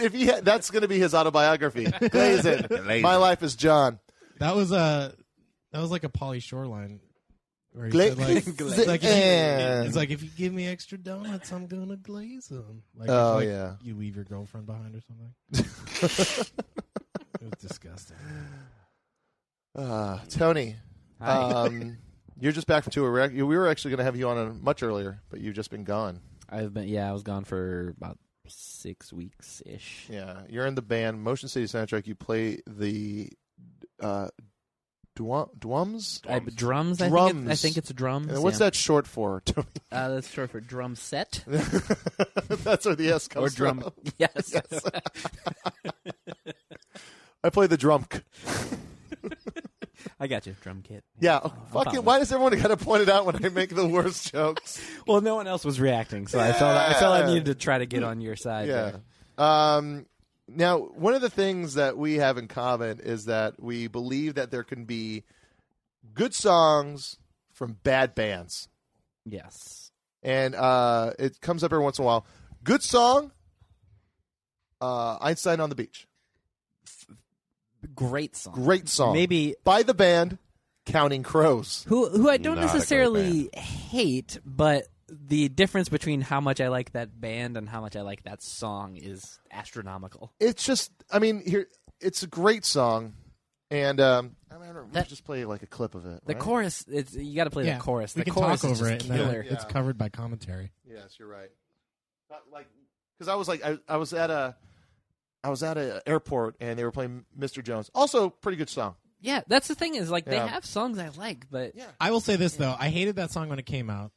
[0.00, 1.84] if he had, that's going to be his autobiography.
[2.10, 2.62] Glazing.
[2.68, 3.02] Glazing.
[3.02, 3.98] My life is John.
[4.38, 5.14] That was a
[5.72, 7.00] that was like a Pauly Shore line.
[7.74, 9.80] Where he Gla- said like, Gla- it's like, if Yeah.
[9.82, 12.84] you, it's like if you give me extra donuts, I'm gonna glaze them.
[12.94, 13.74] Like if, Oh, like, yeah.
[13.82, 15.34] you leave your girlfriend behind or something.
[17.40, 18.16] it was disgusting.
[19.74, 20.76] Uh, Tony,
[21.20, 21.96] um,
[22.40, 23.10] you're just back from tour.
[23.12, 25.54] We were- We were actually going to have you on uh, much earlier, but you've
[25.56, 26.20] just been gone.
[26.48, 30.06] I've been yeah, I was gone for about six weeks ish.
[30.08, 32.06] Yeah, you're in the band Motion City Soundtrack.
[32.06, 33.30] You play the
[34.00, 34.28] uh,
[35.16, 36.20] dwum, drums.
[36.28, 37.00] I, drums.
[37.00, 38.32] I think, it, I think it's drums.
[38.32, 38.66] And what's yeah.
[38.66, 39.40] that short for?
[39.44, 39.66] Tony?
[39.90, 43.80] Uh, that's short for drum set That's where the S comes or drum.
[43.80, 43.92] from.
[44.18, 44.54] Yes.
[47.42, 48.06] I play the drum.
[50.18, 50.54] I got you.
[50.60, 51.04] Drum kit.
[51.20, 52.04] Yeah, I'll fucking.
[52.04, 54.80] Why does everyone got to point it out when I make the worst jokes?
[55.06, 57.78] Well, no one else was reacting, so I felt I felt I needed to try
[57.78, 58.68] to get on your side.
[58.68, 58.92] Yeah.
[58.92, 59.46] there.
[59.46, 60.06] Um,
[60.48, 64.50] now, one of the things that we have in common is that we believe that
[64.50, 65.24] there can be
[66.12, 67.16] good songs
[67.52, 68.68] from bad bands,
[69.24, 69.90] Yes.
[70.22, 72.26] and uh, it comes up every once in a while.
[72.62, 73.32] Good song,
[74.80, 76.06] uh, Einstein on the Beach.
[77.94, 78.54] Great song.
[78.54, 79.12] Great song.
[79.12, 80.38] Maybe by the band
[80.86, 81.84] Counting Crows.
[81.88, 84.86] who who I don't Not necessarily hate, but
[85.26, 88.42] the difference between how much I like that band and how much I like that
[88.42, 90.32] song is astronomical.
[90.40, 91.66] It's just, I mean, here
[92.00, 93.14] it's a great song,
[93.70, 96.22] and um, I don't know, we That- just play like a clip of it.
[96.26, 96.42] The right?
[96.42, 98.14] chorus, it's, you got to play yeah, the chorus.
[98.14, 99.10] We the can chorus talk is over just it.
[99.10, 99.46] and then killer.
[99.48, 100.72] It's covered by commentary.
[100.84, 101.50] Yes, you're right.
[102.30, 102.66] Not like
[103.18, 104.56] because I was like I, I was at a
[105.44, 107.62] I was at an airport and they were playing Mr.
[107.62, 107.90] Jones.
[107.94, 108.94] Also, pretty good song.
[109.20, 111.86] Yeah, that's the thing is like they have songs I like, but Yeah.
[112.00, 114.10] I will say this though, I hated that song when it came out.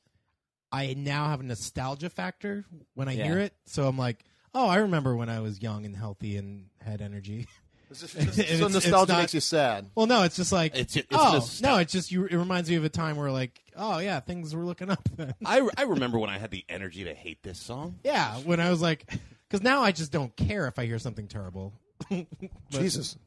[0.78, 3.24] I now have a nostalgia factor when I Yeah.
[3.26, 6.66] hear it, so I'm like, oh, I remember when I was young and healthy and
[6.82, 7.48] had energy.
[7.90, 9.90] It's just, so it's nostalgia not- makes you sad.
[9.96, 12.26] well, no, it's just like, It's- it's oh nostal- no, it's just you.
[12.26, 15.08] It reminds me of a time where like, oh yeah, things were looking up.
[15.16, 15.34] Then.
[15.46, 18.00] I, I remember when I had the energy to hate this song.
[18.04, 19.10] yeah, when I was like,
[19.48, 21.72] because now I just don't care if I hear something terrible.
[22.10, 22.28] But-
[22.72, 23.18] Jesus.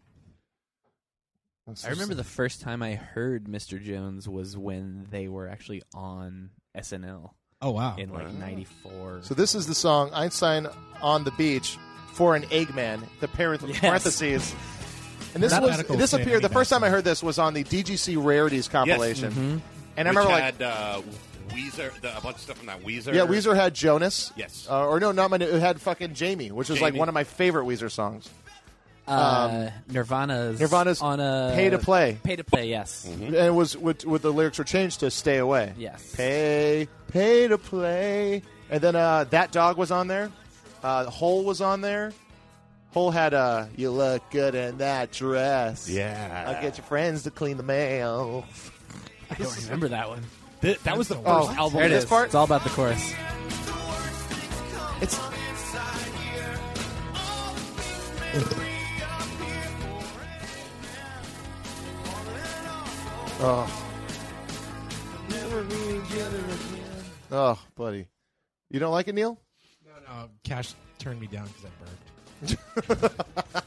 [1.84, 3.80] I remember the first time I heard Mr.
[3.82, 7.30] Jones was when they were actually on SNL
[7.62, 7.94] Oh wow.
[7.98, 9.20] in like '94.
[9.22, 10.66] So this is the song Einstein
[11.02, 11.78] on the beach
[12.12, 13.02] for an Eggman.
[13.20, 13.78] The parent Yes.
[13.80, 14.54] parentheses.
[15.34, 18.16] And this was this appeared the first time I heard this was on the DGC
[18.22, 19.30] Rarities compilation.
[19.30, 19.58] Mm-hmm.
[19.96, 21.02] And I Which remember like had uh,
[21.50, 23.12] Weezer, the, a bunch of stuff from that Weezer.
[23.14, 24.32] yeah, Weezer had Jonas.
[24.36, 24.66] Yes.
[24.70, 25.36] Uh, or no, not my.
[25.36, 28.28] It had fucking Jamie, which was like one of my favorite Weezer songs.
[29.10, 32.18] Uh, Nirvana's Nirvana's on a Pay to Play.
[32.22, 35.38] Pay to play, yes, and it was with, with the lyrics were changed to "Stay
[35.38, 36.14] Away." yes.
[36.14, 40.30] Pay, pay to play, and then uh, that dog was on there.
[40.82, 42.12] Uh, Hole was on there.
[42.92, 46.44] Hole had uh, "You look good in that dress." Yeah.
[46.46, 48.44] I'll get your friends to clean the mail.
[49.30, 50.22] I don't remember that one.
[50.62, 51.78] Th- that was the first Oh, album.
[51.78, 52.08] There it This is.
[52.10, 52.26] part?
[52.26, 53.14] It's all about the chorus.
[55.00, 55.18] It's
[63.42, 63.86] oh.
[67.32, 68.06] Oh, buddy,
[68.70, 69.38] you don't like it, Neil?
[69.86, 73.14] no, no, Cash turned me down because I burped.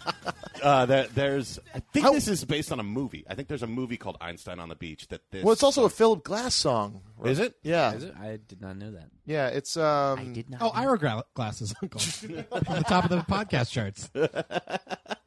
[0.64, 1.60] Uh, there, there's.
[1.76, 3.26] I think How- this is based on a movie.
[3.30, 5.06] I think there's a movie called Einstein on the Beach.
[5.10, 5.44] That this.
[5.44, 7.02] Well, it's also a Philip Glass song.
[7.26, 7.56] Is it?
[7.64, 8.14] Yeah, Is it?
[8.18, 9.10] I did not know that.
[9.26, 9.48] yeah.
[9.48, 10.20] It's um.
[10.20, 10.62] I did not.
[10.62, 10.72] Oh, know.
[10.74, 12.00] Ira Gra- glasses, Uncle,
[12.54, 14.10] on the top of the podcast charts.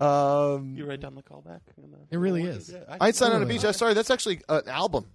[0.00, 1.60] Um, You write down the callback.
[1.76, 2.70] the- It really is.
[2.70, 3.64] Yeah, I- Einstein on the Beach.
[3.64, 5.06] I'm sorry, that's actually an album,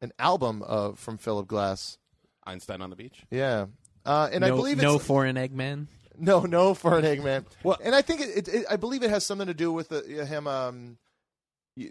[0.00, 1.98] an album of from Philip Glass.
[2.46, 3.22] Einstein on the Beach.
[3.30, 3.66] Yeah,
[4.04, 5.86] uh, and no, I believe no foreign Eggman.
[6.18, 7.44] no, no for an Eggman.
[7.62, 9.88] Well- and I think it, it, it, I believe it has something to do with
[9.88, 10.46] the, him.
[10.46, 10.98] Um,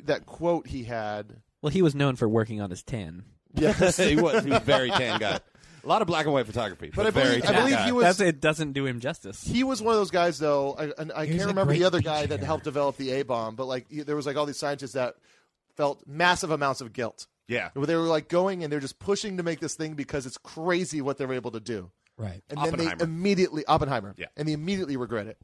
[0.06, 1.42] that quote he had.
[1.62, 3.24] Well, he was known for working on his tan.
[3.54, 4.44] Yes, he was.
[4.44, 5.40] He was a very tan guy.
[5.84, 8.06] A lot of black and white photography, but, But I believe, I believe he was
[8.06, 8.40] That's it.
[8.40, 9.44] Doesn't do him justice.
[9.44, 10.76] he was one of those guys though.
[10.78, 13.24] I, and I He can't remember the other beach guy that helped develop the A
[13.24, 15.16] bomb, but like there was like all these scientists that
[15.76, 17.28] felt massive amounts of guilt.
[17.48, 17.70] Yeah.
[17.74, 20.38] Where they were like going and they're just pushing to make this thing because it's
[20.38, 21.92] crazy what they're able to do.
[22.18, 22.42] Right.
[22.50, 24.16] And then they immediately Oppenheimer.
[24.18, 24.28] Yeah.
[24.38, 25.38] And they immediately regret it.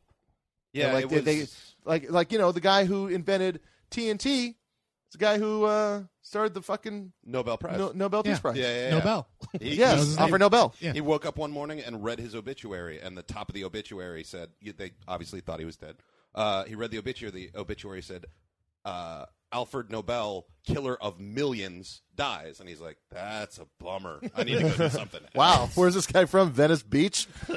[0.72, 3.60] Yeah, like it they, was, they like like you know the guy who invented
[3.92, 4.56] TNT.
[5.08, 7.78] It's a guy who uh, started the fucking Nobel Prize.
[7.78, 8.40] no, Nobel Peace Yeah.
[8.40, 8.58] Prize.
[8.58, 8.90] yeah, yeah, yeah.
[8.98, 9.28] Nobel.
[9.60, 10.46] He, Yes, was his Alfred name.
[10.46, 10.76] Nobel.
[10.80, 10.94] Yeah.
[10.94, 14.24] He woke up one morning and read his obituary, and the top of the obituary
[14.24, 15.96] said they obviously thought he was dead.
[16.36, 17.32] Uh, he read the obituary.
[17.32, 18.26] The obituary said
[18.86, 24.22] uh, Alfred Nobel, killer of millions, dies, and he's like, "That's a bummer.
[24.36, 26.52] I need to go do something." Wow, where's this guy from?
[26.52, 27.28] Venice Beach.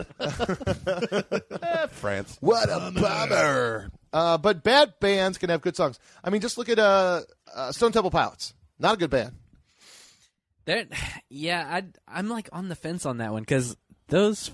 [1.90, 2.38] France.
[2.40, 3.90] What a bummer.
[4.12, 5.98] Uh, but bad bands can have good songs.
[6.24, 7.20] I mean, just look at uh,
[7.54, 8.54] uh, Stone Temple Pilots.
[8.82, 9.32] Not a good band.
[10.64, 10.86] There,
[11.30, 13.76] yeah, I I'm like on the fence on that one because
[14.08, 14.50] those.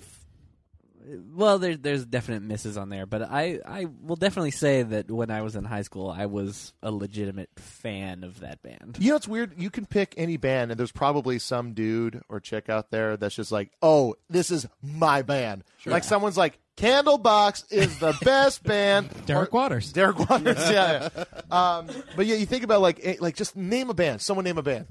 [1.34, 5.30] Well, there's there's definite misses on there, but I I will definitely say that when
[5.30, 8.96] I was in high school, I was a legitimate fan of that band.
[9.00, 9.54] You know, it's weird.
[9.56, 13.34] You can pick any band, and there's probably some dude or chick out there that's
[13.36, 15.64] just like, oh, this is my band.
[15.86, 19.08] Like someone's like, Candlebox is the best band.
[19.24, 19.92] Derek Or- Waters.
[19.92, 21.08] Derek Waters, yeah.
[21.16, 21.24] yeah.
[21.50, 24.20] Um, but yeah, you think about like, eh, like just name a band.
[24.20, 24.86] Someone name a band.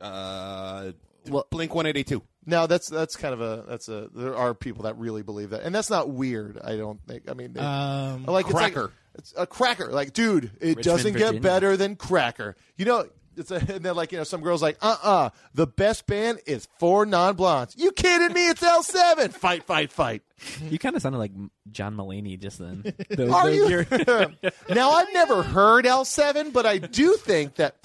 [0.00, 0.92] Uh,
[1.28, 2.22] Well- Blink One Eighty Two.
[2.44, 4.08] No, that's that's kind of a that's a.
[4.14, 6.58] There are people that really believe that, and that's not weird.
[6.62, 7.30] I don't think.
[7.30, 8.92] I mean, they, Um, like it's like- Cracker.
[9.14, 9.88] It's a cracker.
[9.92, 11.32] Like, dude, it Richmond, doesn't Virginia.
[11.34, 12.56] get better than cracker.
[12.78, 13.04] You know,
[13.36, 16.40] it's a, and then like you know, some girls like, uh, uh the best band
[16.46, 17.74] is four non blondes.
[17.76, 18.48] You kidding me?
[18.48, 19.30] It's L seven.
[19.32, 20.22] fight, fight, fight.
[20.62, 21.32] You kind of sounded like
[21.70, 22.82] John Mulaney just then.
[23.10, 23.68] Those- Are those- you?
[23.68, 24.34] you're-
[24.74, 27.76] now I've never heard L seven, but I do think that.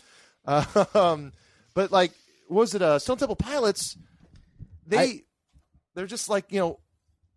[0.45, 1.33] Um,
[1.73, 2.11] but like,
[2.49, 3.97] was it uh, Stone Temple Pilots?
[4.88, 5.21] They, I-
[5.95, 6.80] they're just like you know,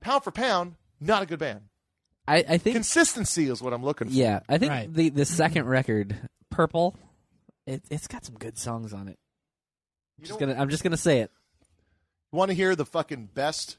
[0.00, 1.62] pound for pound, not a good band.
[2.28, 4.14] I, I think Consistency is what I'm looking for.
[4.14, 4.92] yeah, I think Right.
[4.92, 5.70] the the second mm-hmm.
[5.72, 6.16] record,
[6.50, 6.96] Purple,
[7.66, 9.18] it it's got some good songs on it.
[10.22, 11.30] Just gonna I'm just gonna say it,
[12.32, 13.78] Want to hear the fucking best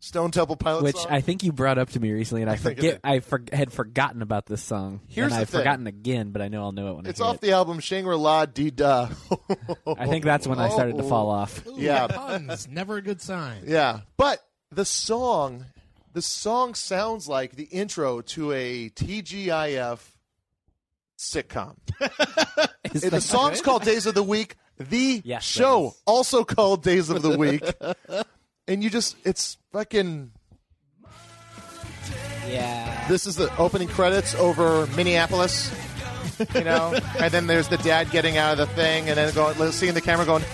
[0.00, 0.84] Stone Temple Pilots?
[0.84, 1.06] which song?
[1.10, 3.00] I think you brought up to me recently, and I, I forget.
[3.02, 5.00] I for, had forgotten about this song.
[5.08, 5.60] Here's and the I've thing.
[5.60, 7.34] forgotten again, but I know I'll know it when It's I hear it.
[7.34, 7.46] It's off it.
[7.48, 9.08] the album Shangri La Dee Da.
[9.98, 10.70] I think that's when I oh.
[10.72, 11.66] started to fall off.
[11.66, 12.06] Ooh, Yeah.
[12.06, 12.68] puns.
[12.68, 13.62] Never a good sign.
[13.66, 14.38] Yeah, but
[14.70, 15.66] the song,
[16.12, 19.98] the song sounds like the intro to a TGIF
[21.18, 21.76] sitcom.
[22.94, 23.64] Is the that song's good?
[23.64, 24.54] called Days of the Week.
[24.78, 26.02] The Yes, that show is.
[26.06, 27.64] also called Days of the Week.
[28.68, 30.30] and you just, it's fucking.
[32.46, 33.08] Yeah.
[33.08, 35.72] This is the opening credits over Minneapolis.
[36.54, 39.72] You know, and then there's the dad getting out of the thing, and then going,
[39.72, 40.44] seeing the camera going.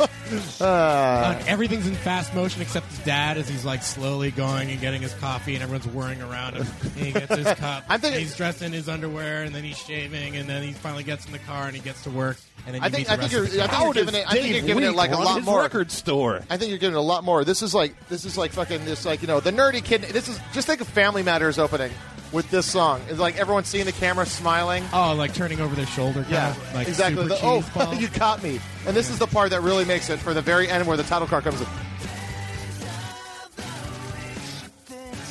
[0.61, 1.37] Ah.
[1.37, 5.03] Like, everything's in fast motion except his dad as he's like slowly going and getting
[5.03, 6.67] his coffee and everyone's whirring around him.
[6.83, 7.85] And he gets his cup.
[7.89, 11.05] I'm thinking- he's dressed in his underwear and then he's shaving and then he finally
[11.05, 13.33] gets in the car and he gets to work and then I think I think
[13.33, 15.61] you're I think you're giving it I think you're giving it like a lot more.
[15.61, 16.41] record store.
[16.49, 17.45] I think you're giving it a lot more.
[17.45, 20.03] This is like this is like fucking this like you know the nerdy kid.
[20.03, 21.93] This is just think of Family Matters opening
[22.35, 23.01] with this song.
[23.09, 24.85] It's like everyone seeing the camera smiling.
[24.93, 26.27] Oh, like turning over their shoulder.
[26.29, 27.27] Yeah, of, like exactly.
[27.29, 28.61] The, oh, you caught me.
[28.87, 31.05] And this is the part that really makes it for the very end where the
[31.05, 31.67] title card comes in.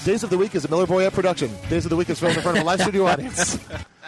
[0.06, 1.50] Days of the Week is a Miller Boyett production.
[1.70, 3.58] Days of the Week is filmed in front of a live studio audience.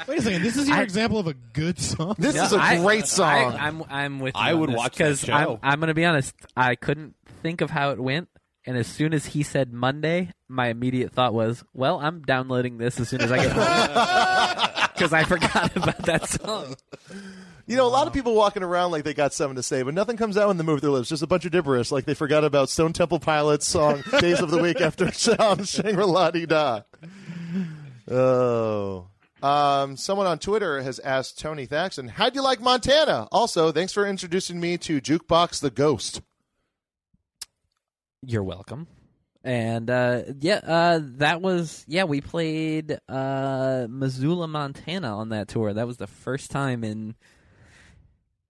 [0.07, 0.41] Wait a second.
[0.41, 2.15] This is your I- example of a good song.
[2.17, 3.53] This is a I- great song.
[3.53, 4.35] I, am I'm with.
[4.35, 5.29] You I on would this, watch because.
[5.29, 6.35] I'm, I'm going to be honest.
[6.57, 8.27] I couldn't think of how it went,
[8.65, 12.99] and as soon as he said Monday, my immediate thought was, "Well, I'm downloading this
[12.99, 16.75] as soon as I get home," because I forgot about that song.
[17.67, 19.93] You know, a lot of people walking around like they got something to say, but
[19.93, 21.09] nothing comes out when they move their lips.
[21.09, 24.51] Just a bunch of gibberish, like they forgot about Stone Temple Pilots' song "Days of
[24.51, 26.81] the Week" after Shangri La Dee Da.
[28.09, 29.07] Oh.
[29.43, 34.07] Um, someone on Twitter has asked Tony Thacker, "How'd you like Montana?" Also, thanks for
[34.07, 36.21] introducing me to Jukebox the Ghost.
[38.25, 38.87] You're welcome.
[39.43, 42.05] And uh, yeah, uh, that was yeah.
[42.05, 45.71] We played uh, Missoula, Montana on that tour.
[45.71, 47.13] That was the first time in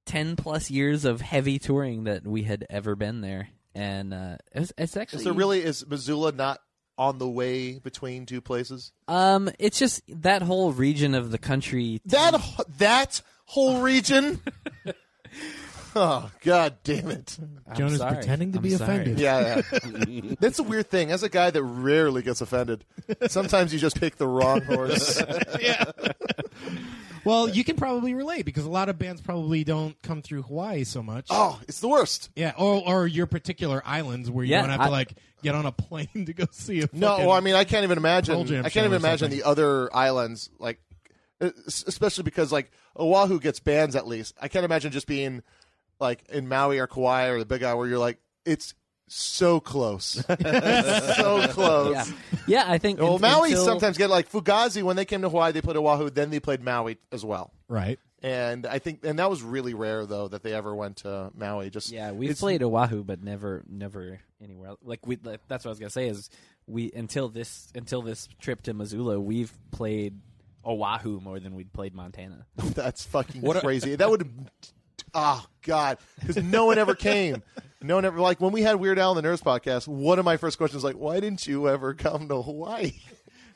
[0.05, 3.49] ten plus years of heavy touring that we had ever been there.
[3.73, 6.61] And uh, it was, it's actually Is there really is Missoula not
[6.97, 8.93] on the way between two places?
[9.09, 11.99] um, it's just that whole region of the country.
[12.05, 12.41] That
[12.77, 14.39] that whole region.
[15.95, 17.37] oh God damn it!
[17.67, 18.15] I'm Joan is sorry.
[18.15, 18.93] pretending to I'm be sorry.
[18.93, 19.19] offended.
[19.19, 19.61] Yeah,
[20.07, 20.35] yeah.
[20.39, 21.11] That's a weird thing.
[21.11, 22.85] As a guy that rarely gets offended,
[23.27, 25.21] sometimes you just pick the wrong horse.
[25.59, 25.85] Yeah.
[27.23, 30.83] Well, you can probably relate because a lot of bands probably don't come through Hawaii
[30.83, 31.25] so much.
[31.31, 32.29] Oh, it's the worst.
[32.35, 35.55] Yeah, or or your particular islands where you Yeah, don't have I- to like get
[35.55, 36.89] on a plane to go see a.
[36.93, 38.35] No, well, I mean, I can't even imagine.
[38.35, 39.39] I can't even imagine something.
[39.39, 40.79] the other islands, like,
[41.67, 44.35] especially because like Oahu gets bands at least.
[44.39, 45.41] I can't imagine just being
[45.99, 48.73] like in Maui or Kauai or the Big Isle where you're like, it's
[49.07, 51.93] so close, It's so close.
[51.93, 52.05] yeah,
[52.47, 52.63] yeah.
[52.67, 52.99] I think.
[52.99, 55.77] Well, un- Maui until- sometimes get like Fugazi when they came to Hawaii, they played
[55.77, 57.51] Oahu, then they played Maui as well.
[57.67, 57.99] right.
[58.23, 61.69] And I think, and that was really rare though that they ever went to Maui.
[61.69, 64.69] Just Yeah, we've it's- played Oahu, but never, never anywhere.
[64.69, 64.79] else.
[64.83, 66.31] Like we, like, that's what I was gonna say is
[66.65, 70.19] we until this until this trip to Missoula, we've played
[70.65, 72.47] Oahu more than we'd played Montana.
[72.55, 73.95] That's fucking crazy.
[73.97, 74.27] that would,
[75.15, 77.41] oh god, because no one ever came.
[77.81, 79.87] No one ever like when we had Weird Al on the Nurse podcast.
[79.87, 82.93] One of my first questions was like, why didn't you ever come to Hawaii?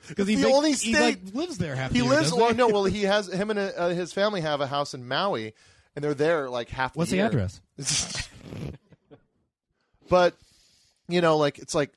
[0.07, 1.91] Because he, the only he state- like lives there half.
[1.91, 2.33] He the year, lives.
[2.33, 2.53] Well, he?
[2.55, 5.53] no, well, he has him and uh, his family have a house in Maui,
[5.93, 6.95] and they're there like half.
[6.95, 7.61] What's the, the address?
[10.09, 10.35] but
[11.09, 11.91] you know, like it's like,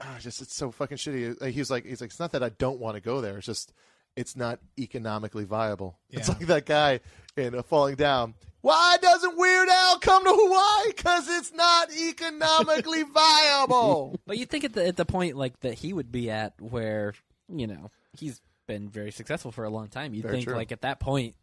[0.00, 1.40] ah, just it's so fucking shitty.
[1.40, 3.38] Like, He's like, he's like, it's not that I don't want to go there.
[3.38, 3.72] It's just,
[4.14, 5.98] it's not economically viable.
[6.10, 7.00] It's like that guy
[7.36, 8.34] in uh, Falling Down.
[8.62, 10.92] Why doesn't Weird Al come to Hawaii?
[10.96, 14.18] Because it's not economically viable.
[14.26, 17.14] But you think at the at the point like that he would be at where
[17.48, 20.14] you know he's been very successful for a long time.
[20.14, 20.56] You'd Very think true.
[20.56, 21.36] like at that point,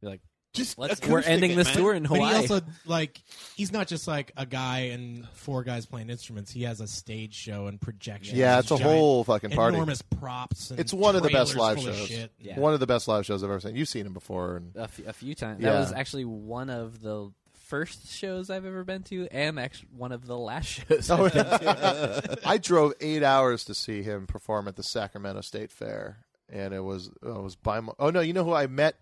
[0.00, 0.20] you're like,
[0.52, 1.76] Just let's we're ending this man.
[1.76, 2.20] tour in Hawaii.
[2.20, 2.46] But Hawaii.
[2.46, 3.22] he also like
[3.56, 6.50] he's not just like a guy and four guys playing instruments.
[6.52, 8.36] He has a stage show and projections.
[8.38, 9.76] Yeah, it's a giant- whole fucking party.
[9.76, 10.70] Enormous props.
[10.70, 12.08] And It's one of the best trailers live full of shows.
[12.08, 12.32] shit.
[12.38, 12.58] Yeah.
[12.60, 13.76] One of the best live shows I've ever seen.
[13.76, 15.62] You've seen him before, and a, f- a few times.
[15.62, 15.72] Yeah.
[15.72, 20.12] That was actually one of the first shows I've ever been to, and actually one
[20.12, 21.10] of the last shows.
[21.10, 22.38] Oh, I've been to.
[22.44, 26.18] I drove eight hours to see him perform at the Sacramento State Fair,
[26.50, 27.80] and it was it was by.
[27.80, 28.96] My, oh no, you know who I met?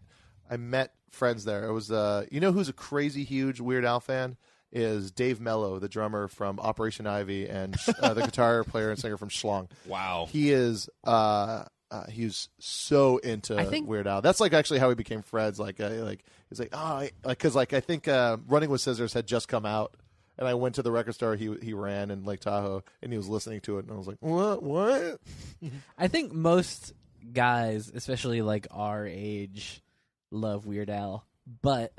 [0.51, 1.65] I met friends there.
[1.67, 4.37] It was uh, you know who's a crazy huge Weird Al fan
[4.73, 9.17] is Dave Mello, the drummer from Operation Ivy and uh, the guitar player and singer
[9.17, 9.69] from Schlong.
[9.87, 10.29] Wow.
[10.31, 14.23] He is uh, uh he's so into I think- Weird Al.
[14.23, 15.59] That's like actually how we became friends.
[15.59, 18.81] Like uh, like he's like oh I, like because like I think uh, Running with
[18.81, 19.95] Scissors had just come out.
[20.39, 23.19] And I went to the record store he he ran in Lake Tahoe, and he
[23.19, 24.63] was listening to it, and I was like, "What?
[24.63, 25.21] What?"
[25.99, 26.95] I think most
[27.31, 29.83] guys, especially like our age,
[30.31, 31.27] love Weird Al,
[31.63, 31.93] but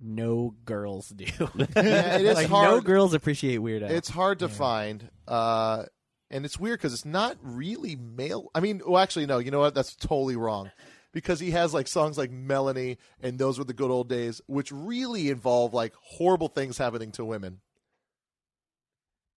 [0.00, 1.24] no girls do.
[1.74, 2.84] Yeah, it is like, No hard.
[2.84, 3.90] girls appreciate Weird Al.
[3.90, 5.84] It's hard to find, uh,
[6.30, 8.50] and it's weird because it's not really male.
[8.54, 9.38] I mean, well, actually, no.
[9.38, 9.74] You know what?
[9.74, 10.70] That's totally wrong.
[11.12, 14.72] Because he has like songs like Melanie and Those Were the Good Old Days, which
[14.72, 17.60] really involve like horrible things happening to women.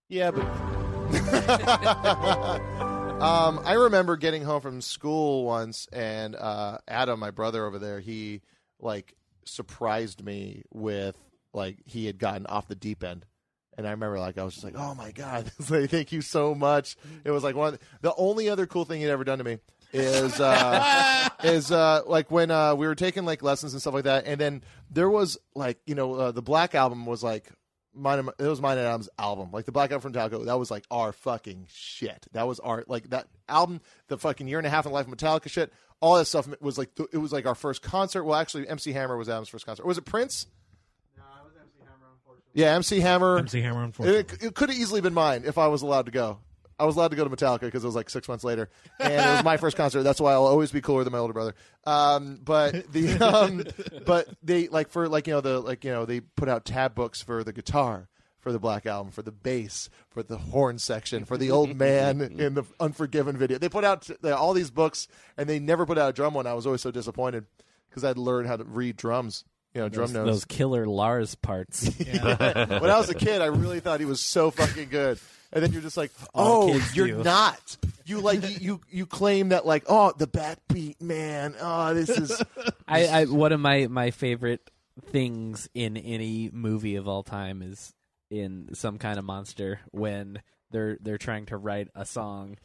[0.08, 0.42] Yeah, but
[3.20, 8.00] um, I remember getting home from school once, and uh, Adam, my brother over there,
[8.00, 8.42] he
[8.80, 9.14] like
[9.44, 11.16] surprised me with
[11.52, 13.24] like he had gotten off the deep end.
[13.76, 16.54] And I remember, like, I was just like, "Oh my god, like, thank you so
[16.54, 17.78] much." It was like one.
[18.02, 19.58] The only other cool thing he'd ever done to me
[19.92, 24.04] is uh, is uh, like when uh, we were taking like lessons and stuff like
[24.04, 27.50] that, and then there was like you know uh, the Black album was like
[27.94, 28.18] mine.
[28.20, 30.44] and- It was mine and Adam's album, like the Black album from Metallica.
[30.46, 32.26] That was like our fucking shit.
[32.32, 35.12] That was our like that album, the fucking year and a half in life of
[35.16, 35.72] Metallica shit.
[36.00, 38.24] All that stuff was like it was like our first concert.
[38.24, 39.84] Well, actually, MC Hammer was Adam's first concert.
[39.84, 40.46] Was it Prince?
[41.16, 42.06] No, it was MC Hammer.
[42.14, 42.62] Unfortunately.
[42.62, 43.38] Yeah, MC Hammer.
[43.38, 44.36] MC Hammer, unfortunately.
[44.36, 46.38] It, it could have easily been mine if I was allowed to go.
[46.78, 48.70] I was allowed to go to Metallica because it was like six months later,
[49.00, 50.02] and it was my first concert.
[50.02, 51.54] That's why I'll always be cooler than my older brother.
[51.84, 53.64] Um, but the um,
[54.06, 56.94] but they like for like you know the like you know they put out tab
[56.94, 58.08] books for the guitar
[58.40, 62.20] for the Black Album, for the bass, for the horn section, for the old man
[62.20, 63.58] in the Unforgiven video.
[63.58, 66.46] They put out uh, all these books, and they never put out a drum one.
[66.46, 67.46] I was always so disappointed
[67.90, 70.30] because I'd learned how to read drums, you know, drum those, notes.
[70.30, 71.90] those killer Lars parts.
[71.98, 75.18] when I was a kid, I really thought he was so fucking good.
[75.52, 77.22] And then you're just like, oh, you're do.
[77.22, 77.76] not.
[78.04, 81.54] You like you, you you claim that like, oh, the backbeat man.
[81.60, 82.42] Oh, this is
[82.88, 84.70] I, I one of my my favorite
[85.10, 87.94] things in any movie of all time is
[88.30, 92.56] in some kind of monster when they're they're trying to write a song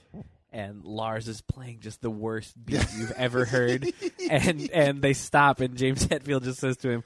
[0.52, 3.88] and Lars is playing just the worst beat you've ever heard
[4.30, 7.04] and and they stop and James Hetfield just says to him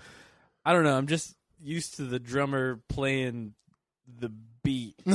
[0.65, 3.53] I don't know I'm just used to the drummer playing
[4.19, 4.31] the
[4.67, 4.95] beat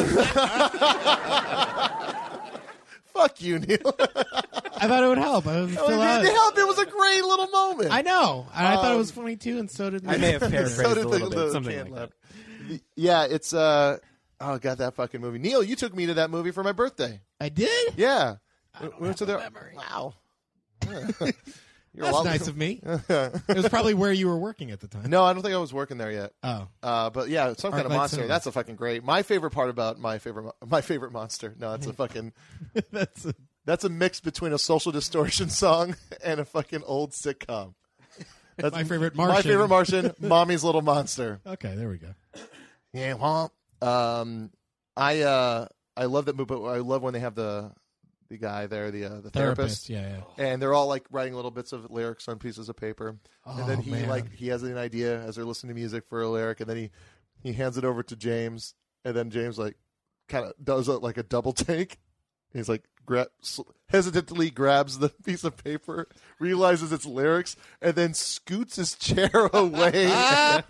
[3.12, 3.94] fuck you, Neil.
[3.98, 5.46] I thought it would help.
[5.46, 6.22] I was Oh, still it out.
[6.22, 6.56] did help.
[6.58, 7.92] It was a great little moment.
[7.92, 8.46] I know.
[8.54, 10.76] And I thought it Um, was funny too, and so did I may have paraphrased
[10.80, 12.12] so did a little the, bit the something like lab.
[12.70, 13.98] that Yeah, it's uh
[14.40, 15.38] oh god that fucking movie.
[15.38, 17.20] Neil, you took me to that movie for my birthday.
[17.40, 17.94] I did.
[17.96, 18.36] Yeah.
[18.80, 19.74] We- we went to have the a memory.
[19.76, 20.14] Wow.
[21.94, 22.80] You're That's lot- nice of me.
[22.84, 25.10] it was probably where you were working at the time.
[25.10, 26.32] No, I don't think I was working there yet.
[26.42, 28.16] Oh, Uh, but yeah, some kind of monster.
[28.16, 28.28] Cinema.
[28.28, 29.04] That's a fucking great.
[29.04, 31.54] My favorite part about my favorite mo- my favorite monster.
[31.58, 32.32] No, it's a fucking.
[32.92, 33.34] that's a,
[33.66, 37.74] That's a mix between a social distortion song and a fucking old sitcom.
[38.56, 39.50] That's My favorite My Martian.
[39.50, 40.12] favorite Martian.
[40.18, 41.40] Mommy's little monster.
[41.46, 41.74] okay.
[41.76, 42.08] There we go.
[42.94, 44.50] Yeah, well, um,
[44.96, 46.48] I uh, I love that movie.
[46.48, 47.72] But I love when they have the
[48.32, 50.44] the guy there, the uh, the therapist, Yeah, yeah.
[50.44, 53.16] and they're all like writing little bits of lyrics on pieces of paper,
[53.46, 54.08] and then Oh, he man.
[54.08, 56.76] like he has an idea as they're listening to music for a lyric, and then
[56.78, 56.90] he
[57.42, 58.74] he hands it over to James,
[59.04, 59.76] and then James like
[60.28, 61.98] kind of does a, like a double take.
[62.54, 63.28] He's like gra-
[63.88, 66.08] hesitantly grabs the piece of paper,
[66.38, 70.08] realizes it's lyrics, and then scoots his chair away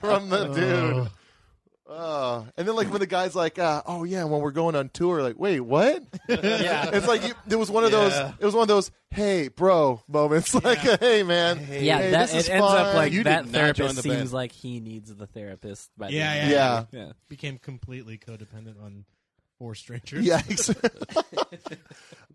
[0.00, 1.10] from the dude.
[1.84, 4.88] Oh, and then like when the guy's like, uh, "Oh yeah," when we're going on
[4.88, 6.90] tour, like, "Wait, what?" yeah.
[6.92, 8.12] It's like you, it was one of those.
[8.38, 10.54] It was one of those, "Hey, bro," moments.
[10.64, 13.44] Like, "Hey, man." Yeah, hey, that, this is it ends up fun." like You that
[13.46, 14.32] did not join therapist the seems band.
[14.32, 15.90] like he needs the therapist.
[15.98, 16.50] By the Yeah, end.
[16.52, 17.12] yeah, yeah.
[17.28, 19.04] Became completely codependent on
[19.58, 20.24] four strangers.
[20.24, 20.40] yeah.
[20.48, 20.70] ex-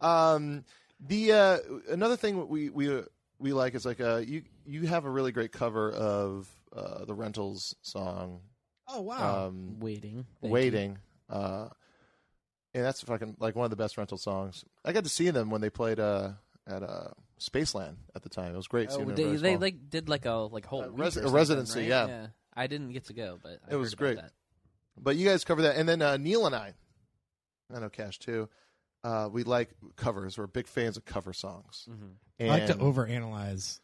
[0.02, 0.66] um,
[1.00, 1.58] the uh,
[1.90, 3.04] another thing we we uh,
[3.40, 7.14] we like is like uh, you you have a really great cover of uh, the
[7.14, 8.42] Rentals song,
[8.88, 9.48] Oh wow.
[9.48, 10.98] um, Waiting, Thank waiting.
[11.30, 11.68] Uh,
[12.74, 14.64] and that's fucking like one of the best rental songs.
[14.86, 16.32] I got to see them when they played uh,
[16.68, 17.10] at uh,
[17.40, 18.54] Spaceland at the time.
[18.54, 18.90] It was great.
[18.92, 19.60] Oh, seeing they, very they small.
[19.62, 21.88] like did like a like whole A week res- a residency, right?
[21.88, 22.28] yeah.
[22.56, 24.16] I didn't get to go, but I It was heard about great.
[24.18, 24.32] that.
[25.00, 26.74] But you guys cover that, and then uh, Neil and I,
[27.74, 28.50] I know Cash too.
[29.04, 30.38] Uh, we like covers.
[30.38, 31.88] We're big fans of cover songs.
[31.90, 32.14] Mhm.
[32.40, 33.80] And, I like to overanalyze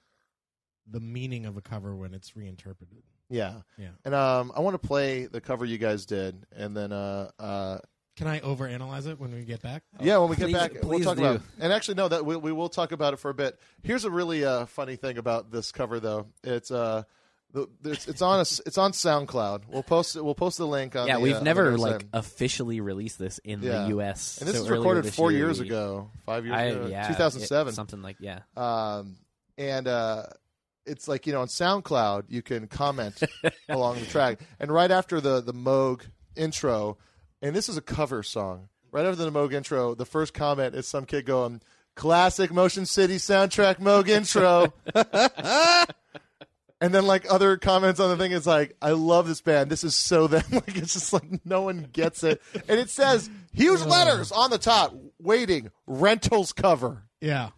[0.89, 3.04] the meaning of a cover when it's reinterpreted.
[3.30, 3.90] Yeah, Yeah.
[4.06, 7.78] and um, I want to play the cover you guys did, and then uh, uh,
[8.16, 9.84] Can I overanalyze it when we get back?
[10.02, 11.24] yeah, when we get please- back, we'll please talk do.
[11.26, 11.42] about.
[11.60, 13.58] And actually, no, that we, we will talk about it for a bit.
[13.82, 16.28] Here's a really uh, funny thing about this cover, though.
[16.44, 17.04] It's uh,
[17.54, 19.64] the, there's, it's on a, s- it's on SoundCloud.
[19.68, 20.24] We'll post it.
[20.26, 21.08] We'll post the link on.
[21.08, 23.84] Yeah, the, we've uh, on never the like officially released this in Yeah.
[23.84, 24.40] the U.S.
[24.40, 26.62] and this so is earlier recorded this four year years we- ago, five years I,
[26.64, 27.74] ago, yeah, 2007.
[27.74, 28.40] something like yeah.
[28.58, 29.16] um,
[29.58, 30.24] and uh,
[30.86, 33.22] it's like you know on SoundCloud you can comment
[33.70, 36.04] along the track, and right after the the Moog
[36.36, 36.98] intro,
[37.42, 38.70] and this is a cover song.
[38.92, 41.62] Right after the Moog intro, the first comment is some kid going,
[41.96, 44.74] "Classic Motion City soundtrack Moog intro."
[46.84, 49.70] And then, like other comments on the thing, is like, "I love this band.
[49.70, 53.30] This is so them." Like it's just like no one gets it, and it says
[53.54, 57.52] huge letters on the top, "Waiting rentals cover." Yeah.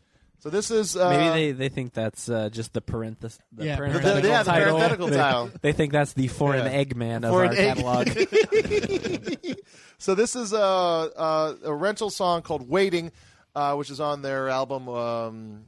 [0.45, 3.39] So this is uh, Maybe they, they think that's uh, just the parenthesis.
[3.51, 4.77] The Yeah, parenthetical The- yeah, the title.
[4.77, 5.49] parenthetical they, title.
[5.59, 6.83] They think that's the foreign Yeah.
[6.83, 7.77] Eggman of Foreign our egg.
[7.77, 9.55] catalog.
[9.97, 13.11] So this is a, a, a rental song called "Waiting,"
[13.55, 15.63] uh, which is on their album um,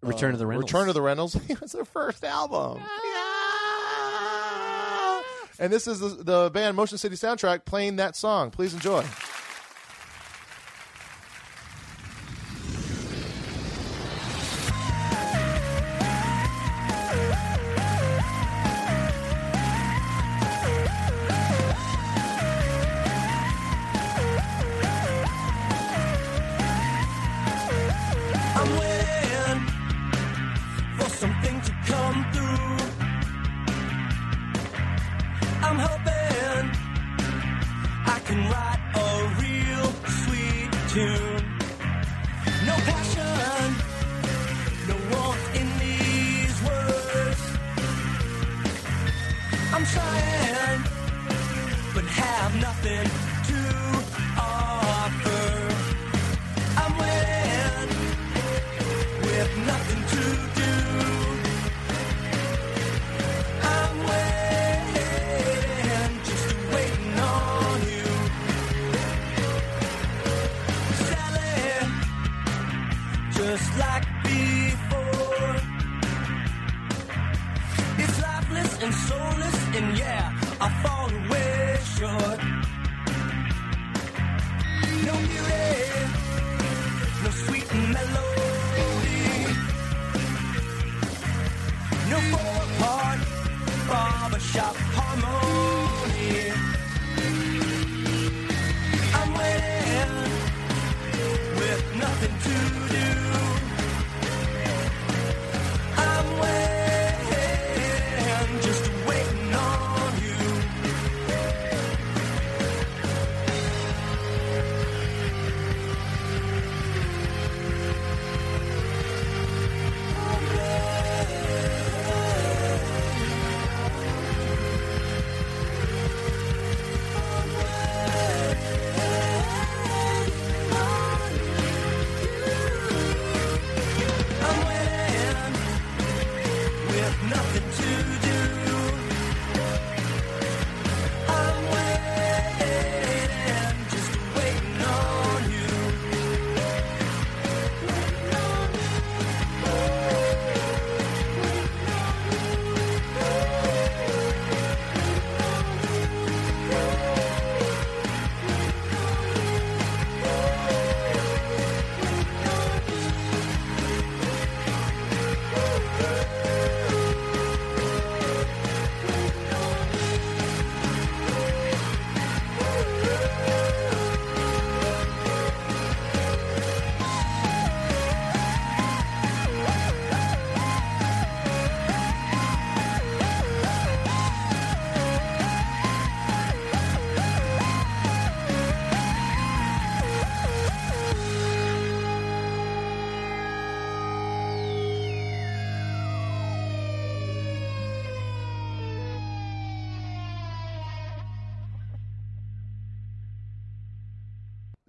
[0.00, 0.72] Return uh, of the Rentals.
[0.72, 1.36] Return of the Rentals.
[1.48, 2.82] it's their first album.
[5.60, 8.50] And this is the, the band Motion City Soundtrack playing that song.
[8.50, 9.04] Please enjoy.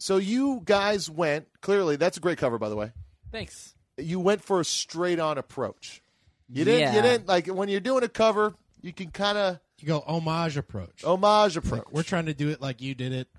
[0.06, 1.96] So you guys went clearly.
[1.96, 2.92] That's a great cover, by the way.
[3.32, 3.74] Thanks.
[3.98, 6.04] You went for a straight on approach.
[6.48, 6.94] You didn't.
[6.94, 8.54] You didn't like when you're doing a cover.
[8.84, 11.04] You can kind of You go homage approach.
[11.04, 11.86] homage approach.
[11.86, 13.30] Like, we're trying to do it like you did it.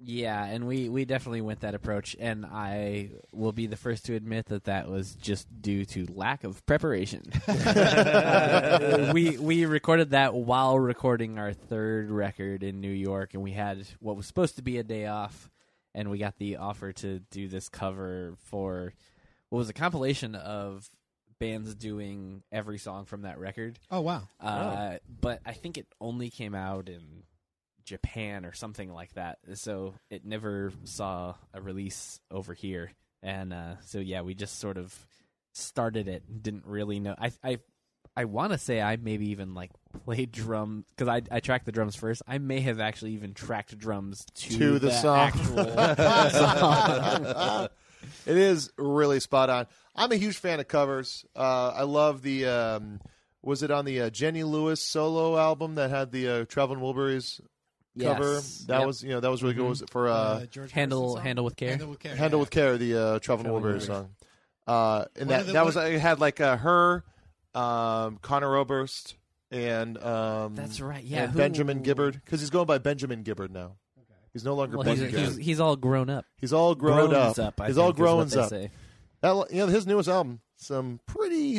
[0.00, 4.14] Yeah, and we, we definitely went that approach, and I will be the first to
[4.14, 7.24] admit that that was just due to lack of preparation.
[7.46, 13.52] Uh, we we recorded that while recording our third record in New York, and we
[13.52, 15.50] had what was supposed to be a day off,
[15.96, 18.92] and we got the offer to do this cover for
[19.48, 20.88] what was a compilation of
[21.40, 23.78] bands doing every song from that record.
[23.90, 24.28] Oh wow.
[24.40, 27.24] Uh, But I think it only came out in
[27.84, 32.92] Japan or something like that, so it never saw a release over here.
[33.22, 34.94] And uh, so yeah, we just sort of
[35.52, 36.42] started it.
[36.42, 37.14] Didn't really know.
[37.18, 37.58] I I
[38.16, 39.70] I want to say I maybe even like
[40.04, 42.22] played drum because I I tracked the drums first.
[42.26, 45.18] I may have actually even tracked drums to, To the that song.
[45.18, 45.64] actual
[46.30, 47.68] song.
[48.26, 49.66] it is really spot on.
[49.94, 51.24] I'm a huge fan of covers.
[51.34, 52.46] Uh, I love the.
[52.46, 53.00] Um,
[53.42, 57.40] was it on the uh, Jenny Lewis solo album that had the uh, Traveling Wilburys
[58.00, 58.34] cover?
[58.34, 58.64] Yes.
[58.68, 58.86] That Yep.
[58.86, 59.68] was you know that was really good.
[59.68, 61.24] Was it for uh, Uh, George handle Harrison song?
[61.26, 61.68] handle with care.
[61.70, 62.16] Handle with care.
[62.16, 62.42] Handle yeah.
[62.42, 63.86] with Care, the uh, Traveling Traveling Wilburys Wilburys.
[63.86, 64.08] song.
[64.66, 67.04] Uh, and One that of the- that was one- it had like uh, her,
[67.56, 69.14] um, Conor Oberst,
[69.50, 71.02] and um, That's right.
[71.02, 73.72] Yeah, and who- Benjamin Gibbard because he's going by Benjamin Gibbard now.
[74.32, 75.24] He's no longer Well, he's, Benjamin.
[75.28, 76.26] he's, he's all grown up.
[76.36, 77.58] He's all grown Growns up.
[77.58, 78.48] I he's all think, is what grown they up.
[78.50, 78.70] say.
[79.22, 81.58] That, you know, his newest album, some pretty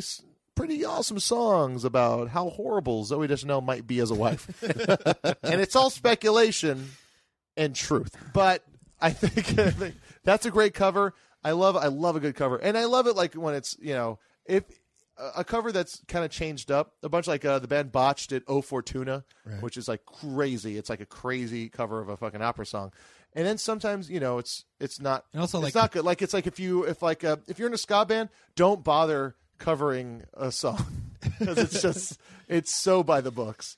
[0.54, 4.62] pretty awesome songs about how horrible Zooey Deschanel might be as a wife,
[5.43, 6.91] and it's all speculation
[7.56, 8.16] and truth.
[8.32, 8.64] But
[9.02, 11.16] I think, I think that's a great cover.
[11.43, 13.95] I love I love a good cover, and I love it like when it's you
[13.95, 14.64] know if
[15.36, 18.43] a cover that's kind of changed up a bunch like uh, the band Botched it
[18.47, 19.61] "O Fortuna," Right.
[19.61, 20.78] which is like crazy.
[20.78, 22.91] It's like a crazy cover of a fucking opera song.
[23.34, 26.05] And then sometimes you know it's it's not And also, it's like- not good.
[26.05, 28.84] Like it's like if you if like uh, if you're in a ska band, don't
[28.84, 30.86] bother covering a song
[31.39, 33.78] because it's just it's so by the books.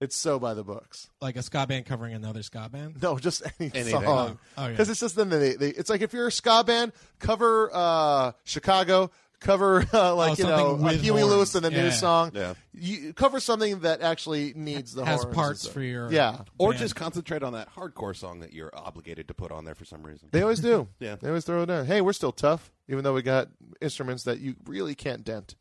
[0.00, 1.10] It's so by the books.
[1.20, 3.02] Like a ska band covering another ska band.
[3.02, 3.90] No, just any Anything.
[4.02, 4.38] song.
[4.56, 4.70] Oh, yeah.
[4.70, 8.32] Because it's just then they, they it's like if you're a ska band, cover uh,
[8.44, 9.10] Chicago,
[9.40, 11.34] cover uh, like you know Oh, something uh, with Huey horns.
[11.34, 12.30] Lewis and the Yeah, new song.
[12.34, 12.54] Yeah.
[12.72, 16.42] You cover something that actually needs the Has parts for your yeah.
[16.58, 19.84] Or just concentrate on that hardcore song that you're obligated to put on there for
[19.84, 20.28] some reason.
[20.32, 20.88] They always do.
[21.00, 21.16] Yeah.
[21.16, 21.86] They always throw it in.
[21.86, 23.48] Hey, we're still tough, even though we got
[23.80, 25.54] instruments that you really can't dent.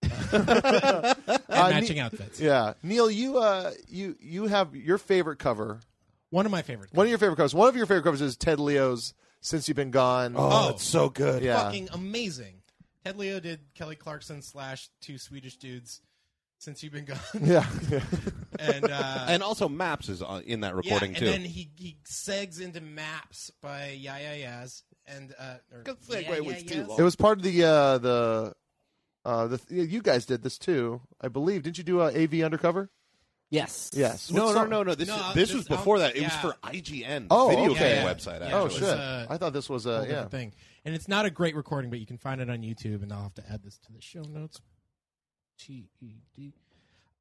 [0.32, 1.14] and Uh,
[1.48, 2.40] matching Ne- outfits.
[2.40, 5.80] Yeah, Neil, you uh, you you have your favorite cover.
[6.30, 6.92] One of my favorites.
[6.92, 7.54] One of your favorite covers.
[7.54, 11.08] One of your favorite covers is Ted Leo's "Since You've Been Gone." Oh, it's so
[11.08, 11.42] good.
[11.42, 11.62] yeah.
[11.64, 12.57] fucking amazing.
[13.04, 16.00] Ted Leo did Kelly Clarkson slash two Swedish dudes
[16.60, 18.00] since you've been gone, yeah, yeah.
[18.58, 21.24] and uh, And also Maps is on, in that recording yeah, too.
[21.26, 26.00] and then he he segs into Maps by Yeah Yeah Yeahs and uh, or, Good
[26.00, 26.88] segue Yeah, was Yeah too Yeahs.
[26.88, 26.98] long.
[26.98, 28.54] It was part of the uh, the
[29.24, 31.62] uh, the you guys did this too, I believe.
[31.62, 32.90] Didn't you do uh, AV Undercover?
[33.50, 33.90] Yes.
[33.94, 34.30] Yes.
[34.30, 34.94] no, no, no, no.
[34.94, 36.16] This No, this this was before that.
[36.16, 37.78] It was for IGN, Oh, video okay.
[37.80, 38.12] game Yeah, yeah.
[38.14, 38.40] website.
[38.40, 38.82] Yeah, Oh shit!
[38.82, 40.24] uh, I thought this was whole uh, yeah.
[40.26, 40.52] thing.
[40.88, 43.24] And it's not a great recording, but you can find it on YouTube, and I'll
[43.24, 44.58] have to add this to the show notes.
[45.58, 46.54] T E D.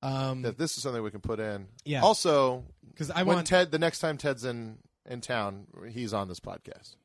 [0.02, 1.68] Um, That this is something we can put in.
[1.84, 2.02] Yeah.
[2.02, 6.30] Also, because I when want Ted the next time Ted's in in town, he's on
[6.30, 6.96] this podcast.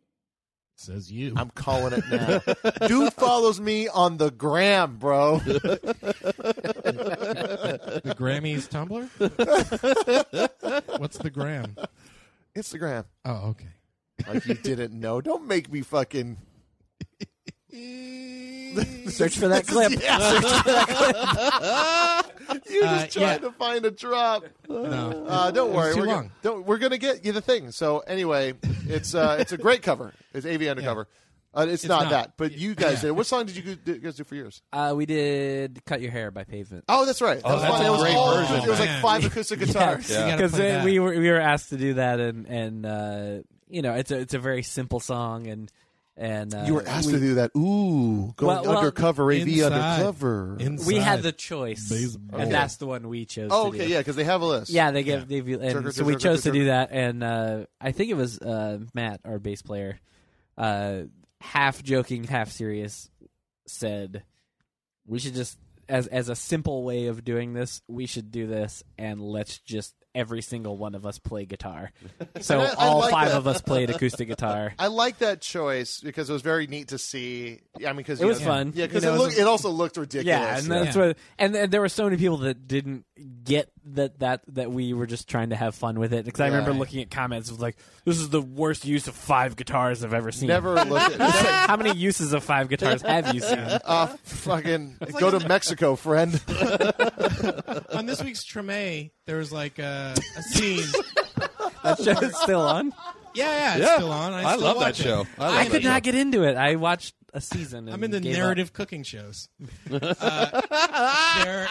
[0.76, 1.34] says you.
[1.36, 2.40] I'm calling it now.
[2.86, 5.38] Dude follows me on the gram, bro.
[5.38, 5.74] the
[8.16, 9.08] Grammys Tumblr.
[11.00, 11.74] What's the gram?
[12.54, 13.06] Instagram.
[13.24, 13.66] Oh, okay.
[14.28, 15.20] Like you didn't know.
[15.20, 16.36] Don't make me fucking
[17.72, 19.92] Search for that clip.
[22.70, 23.38] You're Uh, just trying yeah.
[23.38, 24.44] to find a drop.
[24.68, 26.16] No, Uh, don't worry, too we're long.
[26.24, 27.70] gonna, don't, we're gonna get you the thing.
[27.70, 28.54] So anyway,
[28.88, 30.12] it's uh, it's a great cover.
[30.34, 31.08] It's AV Undercover.
[31.54, 32.10] Uh, it's, It's not, not.
[32.10, 33.08] that, but you guys Yeah.
[33.08, 33.10] did.
[33.12, 34.62] What song did you do- you guys do for yours?
[34.72, 36.84] Uh, we did "Cut Your Hair" by Pavement.
[36.88, 37.42] Oh, that's right.
[37.42, 37.84] That was that's fun.
[37.84, 39.02] a It was great all- version, It was like man.
[39.02, 40.08] five acoustic guitars.
[40.10, 40.84] You gotta because play that.
[40.84, 44.18] we were we were asked to do that, and and uh, you know it's a
[44.18, 45.70] it's a very simple song, and
[46.16, 47.50] and uh, You were asked we, to do that.
[47.56, 49.72] Ooh, going Well- well, undercover, AV inside.
[49.72, 50.56] undercover.
[50.60, 50.86] Inside.
[50.86, 52.40] We had the choice, Baseball.
[52.40, 53.50] and that's the one we chose.
[53.52, 53.92] oh, to okay, do.
[53.92, 54.70] yeah, because they have a list.
[54.70, 55.26] Yeah, they give Yeah.
[55.26, 58.10] they view- and Circuit, so we circuit, chose to do that, and uh, I think
[58.10, 59.98] it was uh, Matt, our bass player,
[60.58, 61.02] uh,
[61.40, 63.08] half joking, half serious,
[63.66, 64.22] said
[65.06, 65.58] we should just
[65.88, 69.94] as as a simple way of doing this, we should do this, and let's just
[70.14, 71.90] every single one of us play guitar.
[72.40, 73.36] So And I- I all like five that.
[73.38, 74.72] of us played acoustic guitar.
[74.78, 77.60] I like that choice because it was very neat to see.
[77.76, 78.72] I mean, because It was fun.
[78.74, 80.26] Yeah, because You know, it, it looked, it also looked ridiculous.
[80.26, 81.06] Yeah, and that's Yeah.
[81.08, 83.04] what, and, and there were so many people that didn't
[83.44, 86.46] get that that that we were just trying to have fun with it because I
[86.46, 90.14] remember looking at comments of like, "This is the worst use of five guitars I've
[90.14, 91.18] ever seen." Never looked at.
[91.18, 91.32] like,
[91.68, 93.58] how many uses of five guitars have you seen?
[93.58, 96.32] Uh, fucking go to Mexico, friend.
[97.92, 100.84] On this week's Treme, there was like a, a scene.
[101.82, 102.92] That show is still on.
[103.34, 103.96] Yeah, yeah, it's Yeah.
[103.96, 104.32] still on.
[104.32, 105.02] I, I still love that watch it.
[105.02, 105.26] show.
[105.36, 105.88] I, love I that could show.
[105.88, 106.56] not get into it.
[106.56, 107.88] I watched a season.
[107.88, 108.38] And I'm into gave up.
[108.38, 109.48] narrative cooking shows.
[109.90, 110.60] Uh,
[111.44, 111.68] there,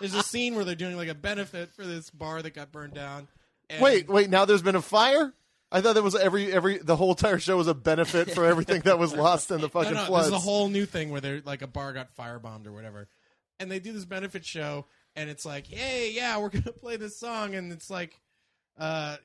[0.00, 2.92] there's a scene where they're doing like a benefit for this bar that got burned
[2.94, 3.28] down.
[3.70, 4.28] And Wait, wait.
[4.28, 5.32] Now there's been a fire.
[5.72, 8.82] I thought that was every every the whole entire show was a benefit for everything
[8.82, 10.28] that was lost in the no, fucking no, floods.
[10.30, 13.08] there's a whole new thing where they're like a bar got firebombed or whatever,
[13.58, 14.86] and they do this benefit show,
[15.16, 18.20] and it's like, hey, yeah, we're gonna play this song, and it's like.
[18.78, 19.16] Uh,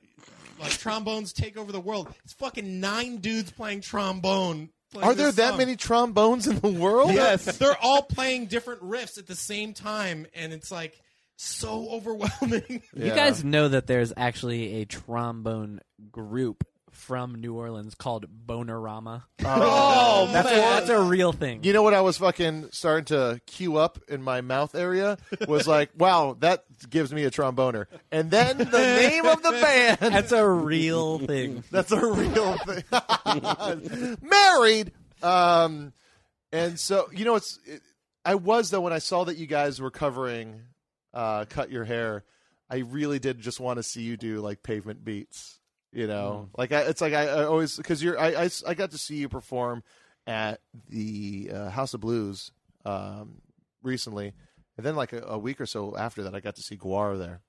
[0.58, 2.08] like trombones take over the world.
[2.24, 4.70] It's fucking nine dudes playing trombone.
[4.92, 5.58] playing Are there this that song.
[5.58, 7.12] many trombones in the world?
[7.12, 10.98] Yes, they're all playing different riffs at the same time, and it's like
[11.36, 12.82] so overwhelming.
[12.94, 15.80] You guys know that there's actually a trombone
[16.10, 16.64] group
[17.02, 19.24] from New Orleans called Bonerama.
[19.44, 21.64] Oh, That's, a, that's a real thing.
[21.64, 25.66] You know what I was fucking starting to cue up in my mouth area was
[25.66, 27.86] like, wow, that gives me a tromboner.
[28.12, 29.50] And then the name of the
[29.98, 29.98] band.
[30.00, 31.64] That's a real thing.
[31.72, 34.18] That's a real thing.
[34.22, 34.92] Married.
[35.22, 35.92] Um,
[36.52, 37.82] and so you know, it's it,
[38.24, 40.60] I was though when I saw that you guys were covering
[41.12, 42.24] uh, "Cut Your Hair."
[42.70, 45.58] I really did just want to see you do like pavement beats.
[45.92, 48.98] You know, like I, it's like I, I always because you're I I got to
[48.98, 49.82] see you perform
[50.26, 52.50] at the uh, House of Blues
[52.86, 53.42] um,
[53.82, 54.32] recently,
[54.76, 57.18] and then like a, a week or so after that, I got to see GWAR
[57.18, 57.40] there.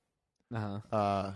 [0.54, 0.96] Uh-huh.
[0.96, 1.34] Uh,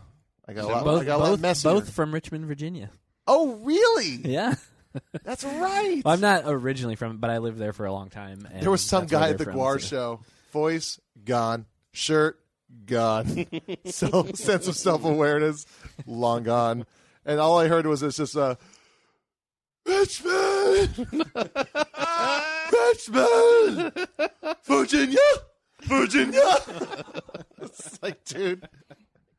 [0.47, 0.81] I got a lot.
[0.81, 2.89] I Both, got a lot both, both from Richmond, Virginia.
[3.25, 4.21] Oh, really?
[4.23, 4.55] Yeah.
[5.23, 6.01] That's right.
[6.03, 8.47] Well, I'm not originally from, but I lived there for a long time.
[8.51, 10.21] And There was some guy at the GWAR show.
[10.51, 12.39] Voice gone, shirt
[12.85, 13.45] gone,
[13.85, 15.65] so sense of self awareness
[16.05, 16.85] long gone,
[17.25, 18.57] and all I heard was it's just a
[19.87, 20.97] Richmond,
[22.73, 23.93] Richmond,
[24.65, 25.19] Virginia,
[25.83, 26.41] Virginia.
[27.61, 28.67] it's like, dude,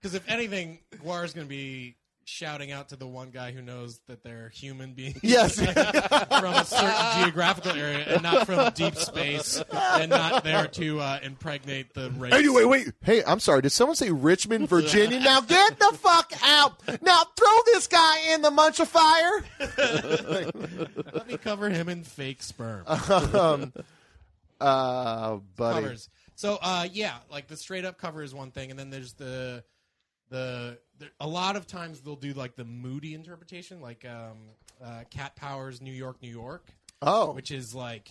[0.00, 1.96] Because if anything, GWAR is going to be
[2.28, 6.64] shouting out to the one guy who knows that they're human beings yes, from a
[6.64, 12.10] certain geographical area and not from deep space and not there to uh, impregnate the
[12.12, 12.34] race.
[12.34, 12.92] Anyway, wait.
[13.02, 13.62] Hey, I'm sorry.
[13.62, 15.20] Did someone say Richmond, Virginia?
[15.20, 16.82] Now get the fuck out.
[17.00, 19.44] Now throw this guy in the munch of fire.
[19.78, 22.86] let me cover him in fake sperm.
[22.86, 23.72] um,
[24.60, 25.80] uh, buddy.
[25.80, 26.10] covers.
[26.34, 29.64] So uh, yeah, like the straight up cover is one thing, and then there's the
[30.30, 34.36] the, the a lot of times they'll do like the moody interpretation, like um,
[34.84, 36.66] uh, Cat Powers, New York, New York,
[37.02, 38.10] Oh, which is like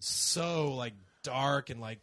[0.00, 2.00] so like dark and like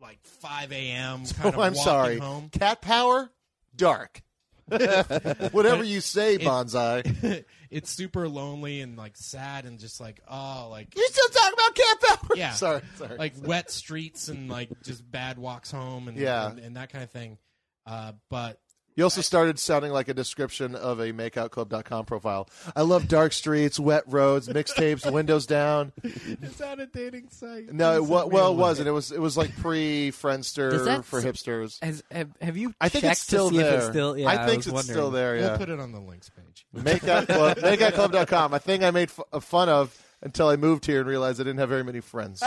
[0.00, 1.24] like 5 a.m.
[1.36, 2.18] kind of oh, I'm sorry.
[2.18, 2.48] home.
[2.50, 3.30] Cat power,
[3.76, 4.22] dark.
[4.66, 7.44] Whatever you say, It- bonsai.
[7.70, 11.74] it's super lonely and like sad and just like oh like You still talking about
[11.74, 12.36] cat power?
[12.36, 12.52] Yeah.
[12.52, 13.16] sorry, sorry.
[13.16, 16.50] like wet streets and like just bad walks home and Yeah.
[16.50, 17.38] and, and that kind of thing.
[17.84, 18.60] Uh, but
[18.94, 22.48] you also started sounding like a description of a makeoutclub.com profile.
[22.76, 25.92] I love dark streets, wet roads, mixtapes, windows down.
[26.02, 27.72] it's not a dating site.
[27.72, 28.88] No, it It's well, it wasn't.
[28.88, 31.82] It was it was like pre Does Friendster for s- hipsters.
[31.82, 33.74] Has, have, have you I think it's still to see there.
[33.74, 34.16] if it's still?
[34.18, 34.94] Yeah, I think was it's wondering.
[34.96, 35.34] still there.
[35.36, 36.66] We'll put it on the links page.
[36.74, 38.54] Makeout Club, makeoutclub.com.
[38.54, 41.44] A thing I made f- uh, fun of until I moved here and realized I
[41.44, 42.40] didn't have very many friends.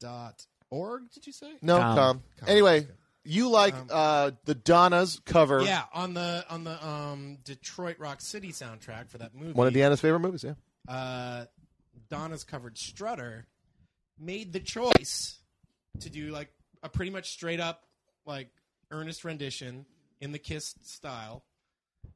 [0.00, 1.02] Dot org?
[1.12, 1.52] Did you say?
[1.62, 1.96] No, Com.
[1.96, 2.22] com.
[2.40, 2.48] Com.
[2.48, 2.86] Anyway,
[3.24, 5.62] you like Um, uh, the Donnas cover.
[5.62, 9.52] Yeah, on the on the um, Detroit Rock City soundtrack for that movie.
[9.52, 10.54] One of Deanna's favorite movies, yeah.
[10.88, 11.44] uh,
[12.08, 13.46] Donnas covered Strutter
[14.18, 15.38] made the choice
[16.00, 16.48] to do like
[16.82, 17.84] a pretty much straight up
[18.26, 18.48] like
[18.90, 19.86] earnest rendition
[20.20, 21.44] in the Kiss style,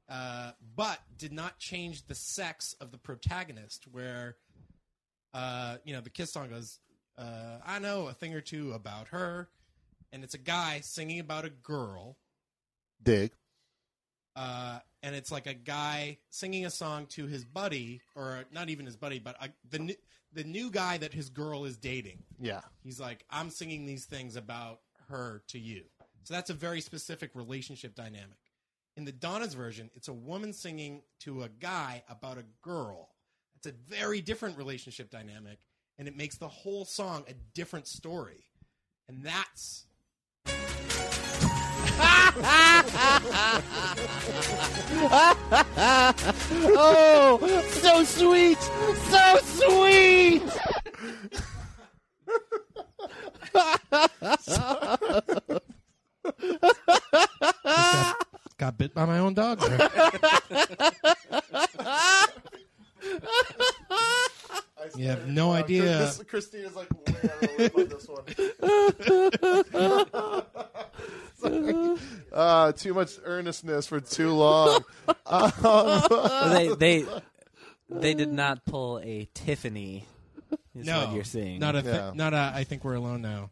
[0.08, 3.86] uh, but did not change the sex of the protagonist.
[3.90, 4.36] Where
[5.32, 6.78] uh, you know the Kiss song goes,
[7.18, 9.48] uh, "I know a thing or two about her,"
[10.14, 12.16] and it's a guy singing about a girl.
[13.02, 13.32] Dig.
[14.36, 18.86] uh, and it's like a guy singing a song to his buddy, or not even
[18.86, 19.94] his buddy, but uh the new,
[20.32, 22.22] the new guy that his girl is dating.
[22.40, 22.62] Yeah.
[22.82, 25.82] He's like, I'm singing these things about her to you.
[26.22, 28.38] So that's a very specific relationship dynamic.
[28.96, 33.10] In the Donna's version, it's a woman singing to a guy about a girl.
[33.56, 35.58] It's a very different relationship dynamic,
[35.98, 38.46] and it makes the whole song a different story.
[39.08, 39.84] And that's
[46.76, 48.58] oh, so sweet.
[48.58, 50.42] So sweet.
[57.64, 58.16] got,
[58.58, 59.60] got bit by my own dog.
[64.96, 65.82] You have no uh, idea.
[65.82, 68.24] This, Christina's like way out of the loop on this one.
[71.40, 71.96] Sorry.
[72.32, 74.84] Uh, too much earnestness for too long.
[76.52, 77.06] they they
[77.90, 80.06] they did not pull a Tiffany.
[80.74, 81.60] Is no, what you're seeing.
[81.60, 81.82] Not a.
[81.82, 82.12] Th- Yeah.
[82.14, 82.52] Not a.
[82.54, 83.50] I think we're alone now.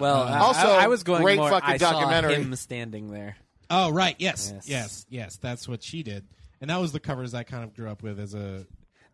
[0.00, 1.50] well, Uh, I- Also, I, I was going great more.
[1.50, 2.34] fucking I saw documentary.
[2.36, 3.36] him standing there.
[3.68, 4.68] Oh right, yes, Yes.
[4.68, 6.24] yes, yes, That's what she did,
[6.60, 8.64] and that was the covers I kind of grew up with as a.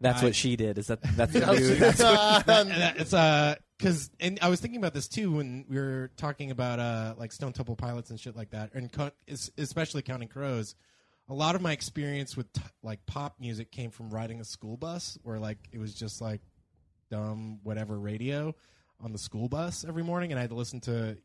[0.01, 0.78] That's I- what she did.
[0.78, 1.78] Is that that's the dude?
[1.78, 5.76] That's And that- it's uh, because and I was thinking about this too when we
[5.76, 9.11] were talking about uh, like Stone Temple Pilots and shit like that, and co-
[9.59, 10.76] especially Counting Crows.
[11.28, 14.76] A lot of my experience with t- like pop music came from riding a school
[14.76, 16.41] bus, where like it was just like
[17.11, 18.55] dumb whatever radio
[19.01, 21.16] on the school bus every morning, and I had to listen to.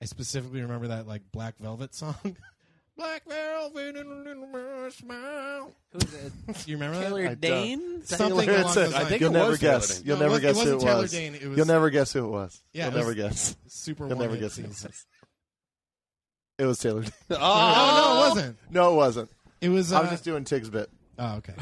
[0.00, 2.16] I specifically remember that like Black Velvet song.
[2.96, 5.72] Black Velvet and my smile.
[5.92, 6.68] Who's it?
[6.68, 7.04] You remember that?
[7.04, 7.40] Taylor don't.
[7.40, 8.04] Dayne?
[8.04, 8.94] Something Taylor- along it's a- those lines.
[8.94, 9.88] I think You'll it never was Taylor guess.
[9.98, 10.06] Dayne.
[10.06, 11.10] You'll No, it never was- it guess who wasn't it Taylor was.
[11.10, 12.62] Dayne, it was- You'll never guess who it was.
[12.72, 13.56] Yeah, You'll it never was- guess.
[13.68, 15.06] Super You'll never guess who it was.
[16.58, 17.02] It was Taylor.
[17.02, 17.12] Dayne.
[17.30, 18.58] Oh, no, it wasn't.
[18.70, 19.30] No, it wasn't.
[19.60, 19.92] It was.
[19.92, 20.88] Uh, I was just doing Tig's bit.
[21.18, 21.54] oh, okay.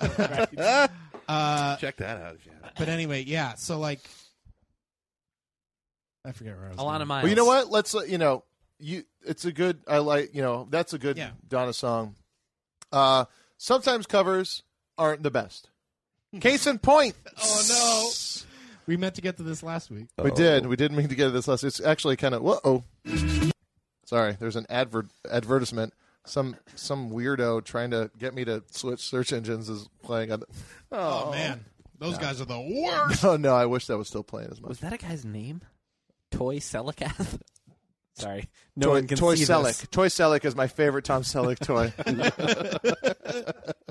[1.28, 2.72] uh, Check that out if you have.
[2.76, 3.54] but anyway, yeah.
[3.54, 4.00] So like,
[6.24, 6.76] I forget where I was.
[6.78, 7.08] Alana going.
[7.08, 7.22] Miles.
[7.22, 7.70] Well, you know what?
[7.70, 8.44] Let's uh, you know,
[8.78, 9.04] you.
[9.26, 9.80] It's a good.
[9.86, 10.66] I like you know.
[10.70, 11.30] That's a good Yeah.
[11.48, 12.14] Donna song.
[12.92, 13.24] Uh,
[13.56, 14.62] sometimes covers
[14.96, 15.68] aren't the best.
[16.40, 17.14] Case in point.
[17.42, 18.10] Oh no.
[18.86, 20.06] We meant to get to this last week.
[20.22, 20.66] We did.
[20.66, 21.62] We did mean to get to this last.
[21.62, 22.40] It's actually kind of.
[22.42, 22.84] Whoa.
[24.06, 24.36] Sorry.
[24.40, 25.92] There's an advert advertisement.
[26.24, 30.40] Some some weirdo trying to get me to switch search engines is playing on.
[30.40, 30.46] The,
[30.92, 31.64] Oh, man,
[31.98, 33.24] those guys are the worst.
[33.24, 33.54] oh no!
[33.54, 34.68] I wish that was still playing as much.
[34.68, 35.62] Was that a guy's name?
[36.30, 37.40] Toy Sellecath?
[38.18, 39.78] Sorry, no Toy, one can Toy see Selleck.
[39.80, 39.86] this.
[39.90, 41.92] Toy Selleck is my favorite Tom Selleck toy.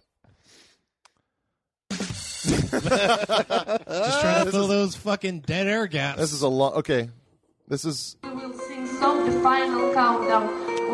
[2.47, 6.19] Just trying to fill those fucking dead air gaps.
[6.19, 6.75] this is a lot.
[6.75, 7.09] Okay,
[7.67, 10.47] this is We will sing song the final countdown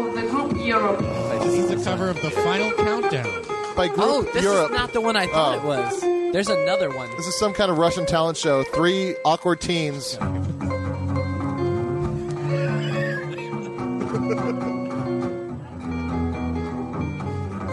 [0.08, 1.00] of the group Europe.
[1.00, 3.44] this is the cover of the final countdown.
[3.76, 4.72] by Group Oh, this Europe.
[4.72, 5.62] is not the one I thought Oh.
[5.62, 6.02] it was.
[6.34, 7.10] There's another one.
[7.18, 8.64] This is some kind of Russian talent show.
[8.64, 10.18] Three awkward teens.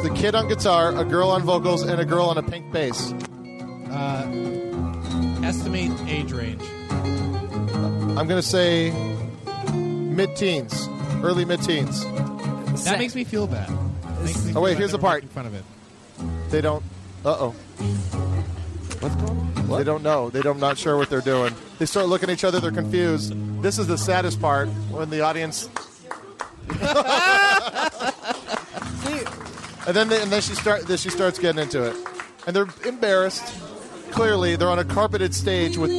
[0.03, 3.13] The kid on guitar, a girl on vocals, and a girl on a pink bass.
[3.91, 4.27] Uh,
[5.45, 6.63] estimate age range.
[6.91, 8.91] I'm going to say
[9.73, 10.89] mid teens,
[11.23, 12.05] early mid teens.
[12.85, 13.71] That makes me feel bad.
[14.23, 15.23] Makes me Oh, wait, bad here's the part.
[15.23, 15.65] In front of it.
[16.51, 16.83] They don't.
[17.25, 17.51] Uh oh.
[19.01, 19.69] What's going on?
[19.79, 20.31] They don't know.
[20.31, 20.59] They don't.
[20.59, 21.55] Not sure what they're doing.
[21.79, 22.61] They start looking at each other.
[22.61, 23.33] They're confused.
[23.63, 25.69] This is the saddest part when the audience.
[29.87, 30.87] and then they, and then she start.
[30.87, 31.97] Then she starts getting into it,
[32.47, 33.55] and they're embarrassed.
[34.13, 35.91] Clearly, they're on a carpeted stage with.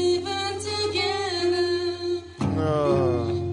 [2.41, 3.51] Uh,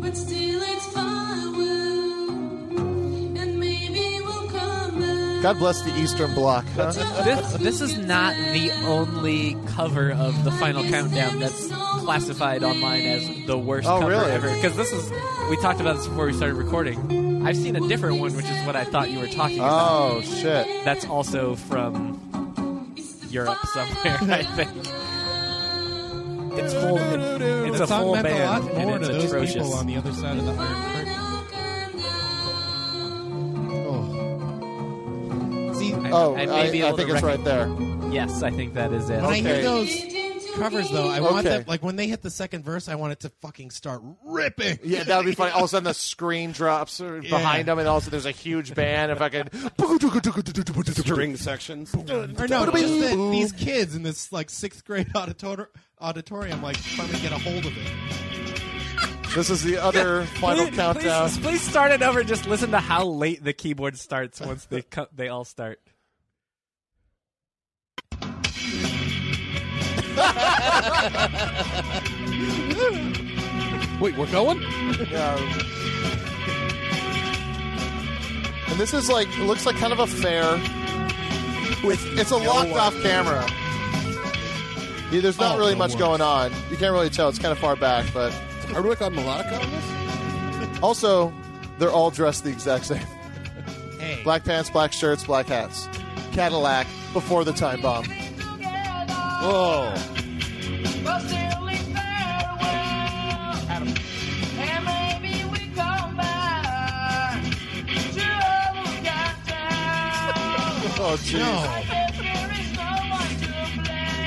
[5.41, 6.65] God bless the Eastern Bloc.
[6.75, 6.91] huh?
[7.23, 11.69] This, this is not the only cover of the final countdown that's
[12.09, 14.31] classified online as the worst Oh, cover really?
[14.31, 14.49] ever.
[14.55, 15.11] Because this is,
[15.51, 17.47] we talked about this before we started recording.
[17.47, 19.91] I've seen a different one, which is what I thought you were talking about.
[19.91, 20.67] Oh shit!
[20.87, 22.19] That's also from
[23.29, 24.71] Europe somewhere, I think.
[26.59, 26.97] It's full.
[26.97, 29.55] It, it's The a song full meant a band, lot and it's to those atrocious.
[29.57, 31.15] people on the other side of the Iron Curtain.
[33.85, 35.73] Oh.
[35.75, 37.69] See, I, Oh, I, I, I think to it's right there.
[38.11, 39.17] Yes, I think that is it.
[39.21, 39.63] when I hear Okay.
[39.63, 40.18] those
[40.55, 41.59] covers, though, I want Okay.
[41.59, 44.79] them like when they hit the second verse, I want it to fucking start ripping.
[44.83, 45.53] Yeah, that would be funny.
[45.53, 47.21] All of a sudden, the screen drops Yeah.
[47.21, 49.13] behind them, and all of a sudden, there's a huge band.
[49.13, 49.51] If I could,
[50.97, 51.95] String sections.
[51.95, 55.71] Or no, just that these kids in this like sixth grade auditor-
[56.01, 59.35] auditorium like finally get a hold of it.
[59.35, 61.29] this is the other final Please- countdown.
[61.31, 62.23] Please, please start it over.
[62.25, 65.15] Just listen to how late the keyboard starts once they cut.
[65.17, 65.81] They all start.
[74.01, 74.61] Wait, we're going?
[75.11, 75.37] Yeah.
[78.69, 80.53] And this is like it looks like kind of a fair.
[81.85, 83.45] With it's a locked off camera.
[85.11, 85.99] Yeah, there's not Oh, really the much worst.
[85.99, 86.53] going on.
[86.71, 87.29] You can't really tell.
[87.29, 88.33] It's kind of far back, but
[88.75, 90.83] Are we like on melodica on this?
[90.83, 91.33] also
[91.79, 93.03] they're all dressed the exact same.
[93.99, 95.89] Hey, Black pants, black shirts, black hats.
[96.33, 98.05] Cadillac before the time bomb.
[99.41, 99.93] Whoa.
[99.95, 100.15] Oh.
[111.33, 111.83] No.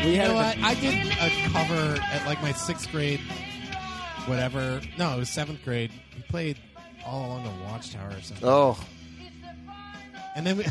[0.04, 0.58] We You had know what?
[0.60, 3.20] I did a cover at like my sixth grade,
[4.26, 4.82] whatever.
[4.98, 5.92] No, it was seventh grade.
[6.16, 6.58] We played
[7.06, 8.48] all along the Watchtower or something.
[8.48, 8.80] Oh,
[10.36, 10.66] And then we,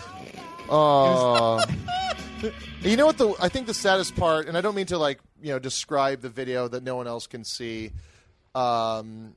[0.69, 1.63] oh,
[2.83, 5.21] you know what the I think the saddest part, and I don't mean to like
[5.43, 7.93] you know describe the video that no one else can see,
[8.55, 9.35] um,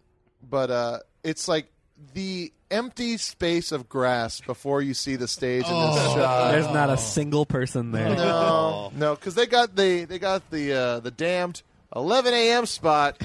[0.49, 1.67] but uh, it's like
[2.13, 6.15] the empty space of grass before you see the stage in this Oh.
[6.15, 6.51] shot.
[6.51, 8.15] There's not a single person there.
[8.15, 11.61] No, no, because they got the they got the uh, the damned
[11.95, 12.65] 11 a.m.
[12.65, 13.21] spot,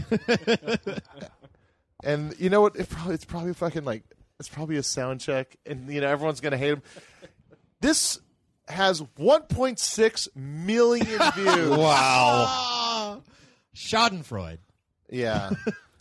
[2.04, 2.76] and you know what?
[2.76, 4.02] It probably, it's probably fucking like
[4.38, 6.82] it's probably a sound check, and you know everyone's gonna hate him.
[7.80, 8.18] This
[8.68, 11.68] has 1.6 million views.
[11.70, 13.22] wow,
[13.74, 14.58] Schadenfreude.
[15.10, 15.50] Yeah.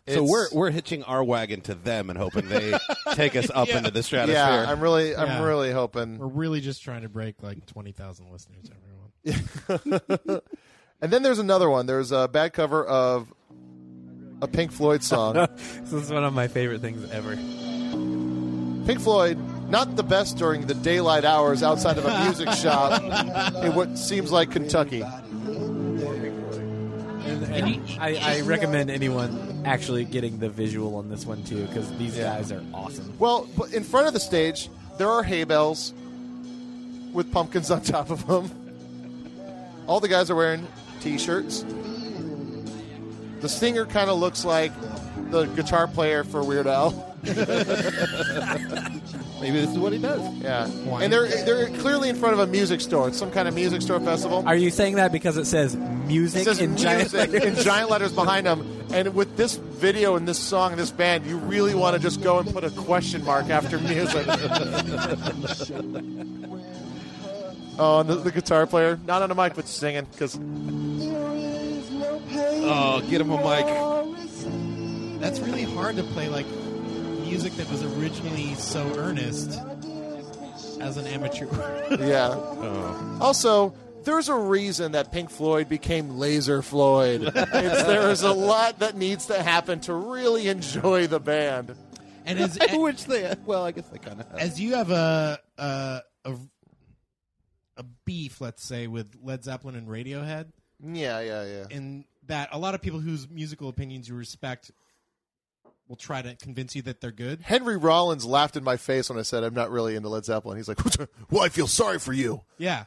[0.10, 2.74] So It's- we're we're hitching our wagon to them and hoping they
[3.16, 3.80] take us up Yeah.
[3.80, 4.38] into the stratosphere.
[4.42, 4.72] yeah.
[4.72, 5.44] I'm really I'm Yeah.
[5.44, 6.18] really hoping.
[6.18, 8.70] We're really just trying to break like twenty thousand listeners.
[9.70, 10.42] Everyone.
[11.02, 11.88] And then there's another one.
[11.88, 13.34] There's a bad cover of
[14.42, 15.34] a Pink Floyd song.
[15.34, 17.36] this is one of my favorite things ever.
[18.86, 19.38] Pink Floyd,
[19.70, 23.02] not the best during the daylight hours outside of a music shop
[23.64, 25.02] in what seems like Kentucky.
[27.26, 31.92] And, and I, I recommend anyone actually getting the visual on this one too, because
[31.98, 32.36] these Yeah.
[32.38, 33.14] guys are awesome.
[33.20, 35.94] Well, but in front of the stage, there are hay bales
[37.12, 38.50] with pumpkins on top of them.
[39.88, 40.66] All the guys are wearing
[41.02, 41.66] t-shirts.
[43.42, 44.72] The singer kind of looks like
[45.32, 46.92] the guitar player for Weird Al.
[49.40, 50.22] Maybe this is what he does.
[50.38, 50.66] Yeah,
[51.00, 53.08] and they're they're clearly in front of a music store.
[53.10, 54.44] It's some kind of music store festival.
[54.48, 58.14] Are you saying that because it says music It says in giant in giant letters
[58.14, 58.74] behind them.
[58.92, 62.24] And with this video and this song and this band, you really want to just
[62.24, 64.26] go and put a question mark after music.
[67.78, 70.40] oh, and the, the guitar player, not on a mic, but singing because
[72.70, 73.66] Oh, get him a mic.
[75.22, 76.46] That's really hard to play like
[77.28, 79.60] music that was originally so earnest
[80.82, 81.46] as an amateur.
[82.00, 82.30] yeah.
[82.60, 83.18] Oh.
[83.22, 83.74] Also,
[84.04, 87.24] there's a reason that Pink Floyd became Laser Floyd.
[87.36, 91.76] It's, there is a lot that needs to happen to really enjoy the band.
[92.26, 93.34] and as wish they.
[93.46, 94.28] Well, I guess they kind of.
[94.38, 96.36] as you have a a a,
[97.78, 100.48] a beef, let's say, with Led Zeppelin and Radiohead,
[100.82, 101.66] Yeah, yeah, yeah.
[101.70, 104.72] in that a lot of people whose musical opinions you respect
[105.88, 107.42] will try to convince you that they're good.
[107.42, 110.58] Henry Rollins laughed in my face when I said I'm not really into Led Zeppelin.
[110.58, 110.80] He's like,
[111.32, 112.86] "Well, I feel sorry for you." Yeah,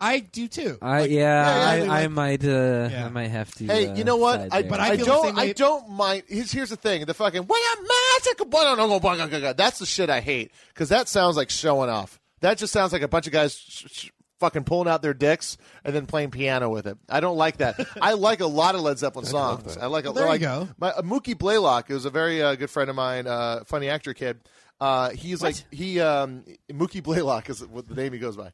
[0.00, 0.78] I do too.
[0.82, 3.06] I, yeah, yeah, yeah, I, I like- might, uh, Yeah.
[3.06, 3.64] I might have to.
[3.66, 4.40] Hey, uh, you know what?
[4.40, 4.62] side I.
[4.62, 5.38] But I I, don't.
[5.38, 6.24] I don't mind.
[6.28, 9.56] Here's, here's the thing: the fucking what a magic.
[9.56, 12.18] That's the shit I hate because that sounds like showing off.
[12.40, 14.08] That just sounds like a bunch of guys sh- sh-
[14.42, 16.98] fucking pulling out their dicks and then playing piano with it.
[17.08, 17.76] I don't like that.
[18.02, 19.76] I like a lot of Led Zeppelin songs.
[19.76, 20.68] I like a there you like, go.
[20.78, 24.14] My uh, Mookie Blaylock is a very uh, good friend of mine, uh, funny actor
[24.14, 24.40] kid.
[24.80, 28.52] Uh, he's like he um, Mookie Blaylock is what the name he goes by.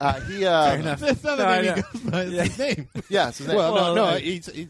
[0.00, 2.22] Uh, he uh, That's not No, the name he goes by.
[2.22, 2.88] It's his name.
[3.08, 3.56] yeah, it's his name.
[3.56, 4.04] Well, Well, no, no.
[4.10, 4.68] uh, He's, he's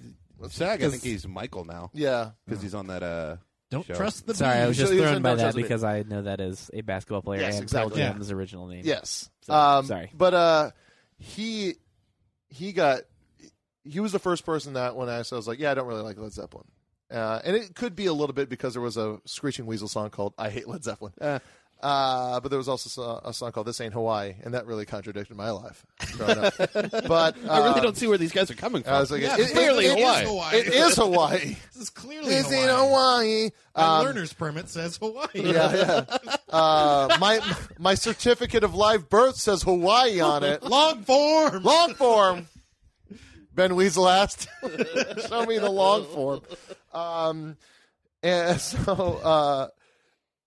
[0.48, 0.82] Sag.
[0.82, 2.30] I think he's Michael now yeah.
[2.46, 3.38] because he's on that.
[3.74, 3.94] Don't show.
[3.94, 4.34] trust the.
[4.34, 5.68] Sorry, I was just So thrown by that Trust the Bee.
[5.68, 8.00] because I know that is a basketball player Yes, and exactly.
[8.02, 8.34] Pearl Yeah.
[8.34, 8.82] Original name.
[8.84, 9.28] Yes.
[9.42, 10.10] So, um, sorry.
[10.14, 10.70] But uh,
[11.18, 11.74] he
[12.48, 13.00] he got
[13.84, 15.86] he was the first person that when I asked, I was like, yeah, I don't
[15.86, 16.64] really like Led Zeppelin.
[17.10, 20.08] Uh, and it could be a little bit because there was a Screeching Weasel song
[20.10, 21.38] called "I Hate Led Zeppelin," uh,
[21.82, 25.36] but there was also so- a song called "This Ain't Hawaii," and that really contradicted
[25.36, 25.84] my life
[26.18, 28.94] but uh, I really don't see where these guys are coming from.
[28.94, 30.22] I was like, Yeah, it- clearly it- Hawaii.
[30.22, 30.56] It is Hawaii.
[30.58, 31.56] It is Hawaii.
[31.72, 32.60] This is clearly this Hawaii.
[32.62, 33.50] ain't Hawaii.
[33.76, 35.28] My Um, learner's permit says Hawaii.
[35.34, 36.18] yeah, yeah.
[36.54, 37.40] Uh, my
[37.80, 40.62] my certificate of live birth says Hawaii on it.
[40.76, 41.62] Long form.
[41.64, 42.46] Long form.
[43.52, 44.46] Ben Weasel asked,
[45.28, 46.42] "Show me the long form."
[46.92, 47.56] Um,
[48.22, 49.68] and so, uh,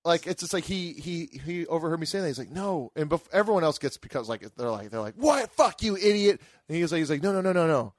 [0.08, 2.30] like, it's just like he he he overheard me saying that.
[2.30, 5.52] He's like, "No," and bef- everyone else gets because like they're like they're like, "What?
[5.52, 7.94] Fuck you, idiot!" And he's like, he's like, "No, no, no, no, no."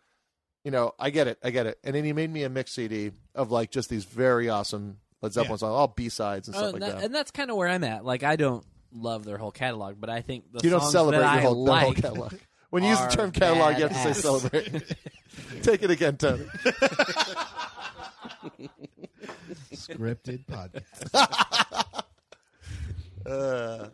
[0.65, 1.79] You know, I get it, I get it.
[1.85, 5.33] And then he made me a mix CD of like just these very awesome Led
[5.33, 5.57] Zeppelin Yeah.
[5.59, 7.05] songs, all B sides and Oh, stuff and, like that- that.
[7.07, 8.05] and that's kind of where I'm at.
[8.05, 11.21] Like, I don't love their whole catalog, but I think the you don't songs celebrate
[11.21, 12.35] that your whole, like, whole catalog.
[12.71, 14.95] When you use the term catalog, you have to say celebrate.
[15.63, 16.45] Take it again, Tony.
[19.89, 22.05] Scripted podcast.
[23.27, 23.89] Uh,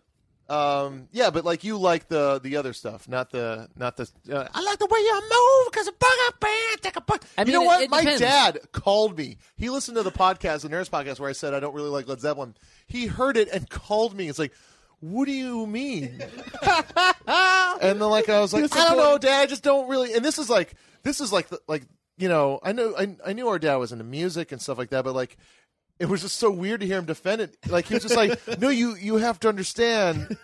[0.49, 4.09] um, yeah, but like you like the the other stuff, not the not the.
[4.30, 7.20] Uh, I like the way you move because a bug up band take a bug.
[7.36, 7.82] I you know it- what?
[7.82, 8.20] it My depends.
[8.20, 9.38] dad called me.
[9.57, 12.07] He listened to the podcast, the Nerdist podcast, where I said I don't really like
[12.07, 12.55] Led Zeppelin.
[12.86, 14.28] He heard it and called me.
[14.28, 14.53] It's like,
[15.01, 16.22] what do you mean?
[16.62, 19.40] and then like I was like, I don't know, Dad.
[19.40, 20.12] I just don't really.
[20.14, 21.82] And this is like this is like the, like
[22.18, 24.90] you know I know I I knew our dad was into music and stuff like
[24.90, 25.36] that, but like.
[25.99, 27.57] It was just so weird to hear him defend it.
[27.68, 30.36] Like he was just like, "No, you you have to understand.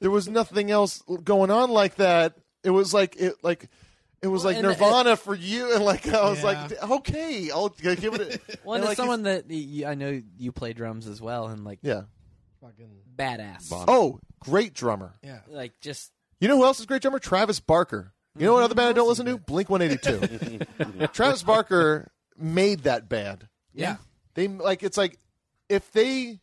[0.00, 2.34] There was nothing else going on like that.
[2.62, 3.68] It was like it like
[4.20, 6.44] it was Well, like and- Nirvana for you." And like I was Yeah.
[6.44, 9.44] like, "Okay, I'll give it." A, Well, and, and like, someone that
[9.86, 12.02] I know you play drums as well, and like yeah.
[12.60, 13.70] Fucking badass.
[13.70, 15.14] Bon- Oh, great drummer.
[15.22, 15.40] yeah.
[15.48, 17.18] Like just You know who else is a great drummer?
[17.20, 18.12] Travis Barker.
[18.36, 18.78] You know what other mm-hmm.
[18.78, 19.38] band I don't listen to?
[19.38, 21.06] Blink 182.
[21.12, 23.48] Travis Barker made that band.
[23.72, 23.96] Yeah.
[24.38, 25.18] They like it's like
[25.68, 26.38] if they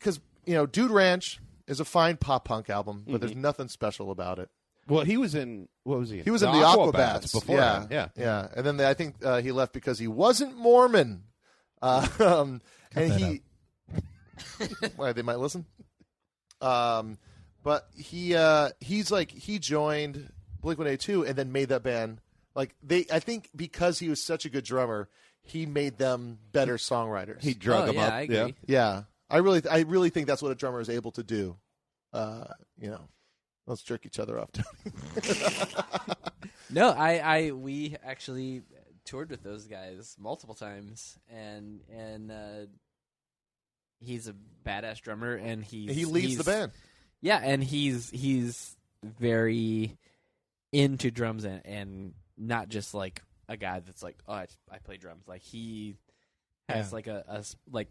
[0.00, 4.10] cuz you know Dude Ranch is a fine pop punk album, but there's nothing special
[4.10, 4.48] about it.
[4.88, 6.20] Well, he was in what was he?
[6.20, 6.24] In?
[6.24, 7.56] He was in the Aquabats before.
[7.56, 8.08] Yeah, yeah.
[8.16, 8.48] yeah.
[8.56, 11.24] And then they, I think uh, he left because he wasn't Mormon.
[11.82, 12.62] Uh, um,
[12.94, 13.42] and he,
[14.96, 15.66] why they might listen.
[16.62, 17.18] Um,
[17.62, 21.82] but he uh, he's like he joined Blink One Eight Two and then made that
[21.82, 22.22] band.
[22.54, 25.10] Like they, I think because he was such a good drummer,
[25.50, 27.42] he made them better songwriters.
[27.42, 28.12] He drug oh, him yeah, up.
[28.12, 28.36] I agree.
[28.36, 28.48] Yeah.
[28.66, 31.56] yeah, I really, I really think that's what a drummer is able to do.
[32.12, 32.44] Uh,
[32.78, 33.02] you know,
[33.66, 34.50] let's jerk each other off.
[36.72, 38.62] No, I, I, we actually
[39.04, 42.66] toured with those guys multiple times, and and uh,
[43.98, 44.34] he's a
[44.64, 46.72] badass drummer, and he's he leads the band.
[47.20, 49.98] Yeah, and he's he's very
[50.72, 54.96] into drums and, and not just like a guy that's like, oh, I, I play
[54.96, 55.28] drums.
[55.28, 55.96] Like he
[56.68, 56.94] has Yeah.
[56.94, 57.88] like a, a s- like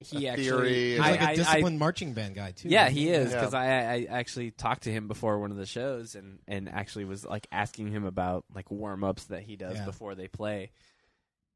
[0.00, 0.90] he A actually theory.
[0.92, 2.68] He's I- like a I- I- disciplined marching band guy too.
[2.68, 3.38] yeah, he is Yeah.
[3.38, 7.04] because I, I actually talked to him before one of the shows and, and actually
[7.06, 9.84] was like asking him about like warm ups that he does Yeah.
[9.86, 10.72] before they play,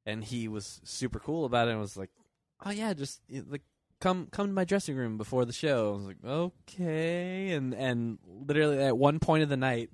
[0.07, 1.73] and he was super cool about it.
[1.73, 2.11] and was like,
[2.65, 3.63] "Oh yeah, just like
[4.01, 8.19] come come to my dressing room before the show." I was like, "Okay," and and
[8.47, 9.91] literally at one point of the night.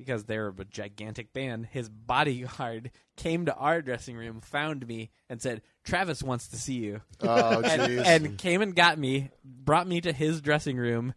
[0.00, 5.42] Because they're a gigantic band, his bodyguard came to our dressing room, found me, and
[5.42, 8.04] said, "Travis wants to see you." Oh, and, jeez.
[8.06, 11.12] and came and got me, brought me to his dressing room,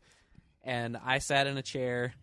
[0.63, 2.13] and I sat in a chair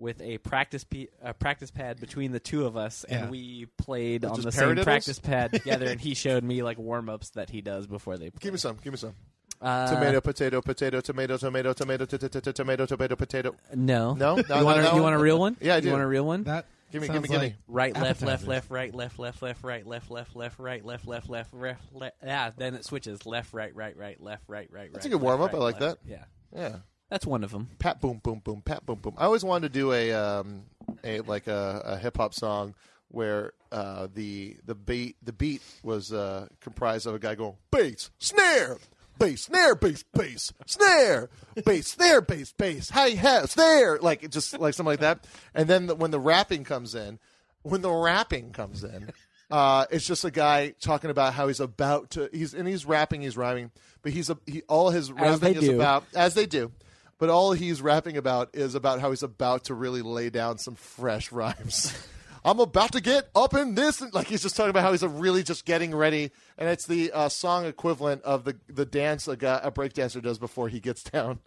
[0.00, 3.22] with a practice pe- a practice pad between the two of us, Yeah.
[3.22, 5.86] and we played on Just the same practice pad together.
[5.86, 8.40] and he showed me like warm ups that he does before they play.
[8.40, 8.76] Give me some.
[8.82, 9.14] Give me some.
[9.62, 13.54] Uh, tomato, potato, potato, tomato, tomato, tomato, t- t- t- t- tomato, tomato, potato.
[13.74, 14.36] No, No?
[14.36, 14.96] No, you want no, a, no.
[14.96, 15.56] you want a real one?
[15.60, 15.86] Yeah, I do.
[15.86, 16.44] you want a real one?
[16.44, 17.54] That Give me, give me, give me.
[17.68, 21.30] Right, left, left, left, right, left, left, left, right, left, left, left, right, left, left,
[21.30, 22.16] left, left, left.
[22.22, 25.54] Yeah, then it switches left, right, right, right, left, right, right, That's a good warm-up.
[25.54, 26.00] I like left.
[26.06, 26.24] Yeah,
[26.54, 26.76] Yeah.
[27.08, 27.68] that's one of them.
[27.78, 29.14] Pat boom boom boom pat boom boom.
[29.16, 30.64] I always wanted to do a um
[31.02, 32.74] a like a, a hip hop song
[33.08, 38.10] where uh the the beat the beat was uh comprised of a guy going bass
[38.18, 38.76] snare
[39.18, 41.30] bass snare bass bass snare
[41.64, 45.26] bass snare bass bass hi hat snare like just like something like that.
[45.54, 47.18] And then the, when the rapping comes in,
[47.62, 49.12] when the rapping comes in.
[49.50, 52.30] Uh, it's just a guy talking about how he's about to.
[52.32, 53.70] He's and he's rapping, he's rhyming,
[54.00, 55.74] but he's a, he all his rapping is do.
[55.74, 56.72] about as they do.
[57.18, 60.74] But all he's rapping about is about how he's about to really lay down some
[60.74, 61.92] fresh rhymes.
[62.44, 65.42] I'm about to get up in this, like he's just talking about how he's really
[65.42, 69.60] just getting ready, and it's the uh, song equivalent of the the dance a, guy,
[69.62, 71.38] a breakdancer does before he gets down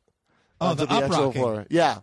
[0.61, 1.65] Oh, onto the the, actual floor.
[1.69, 1.99] Yeah.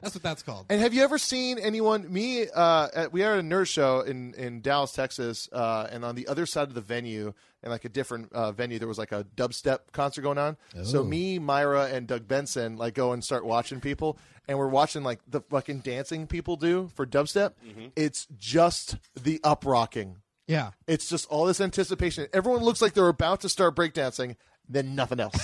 [0.00, 0.66] That's what that's called.
[0.68, 2.12] And have you ever seen anyone?
[2.12, 6.04] Me, uh, at, we are at a nerd show in in Dallas, Texas, uh, and
[6.04, 7.32] on the other side of the venue,
[7.64, 10.56] in like a different uh, venue, there was like a dubstep concert going on.
[10.84, 14.18] So me, Mira, and Doug Benson like go and start watching people,
[14.48, 17.52] and we're watching like the fucking dancing people do for dubstep.
[17.94, 20.16] It's just the up rocking.
[20.46, 20.70] Yeah.
[20.86, 22.26] It's just all this anticipation.
[22.32, 24.36] Everyone looks like they're about to start breakdancing,
[24.68, 25.38] then nothing else.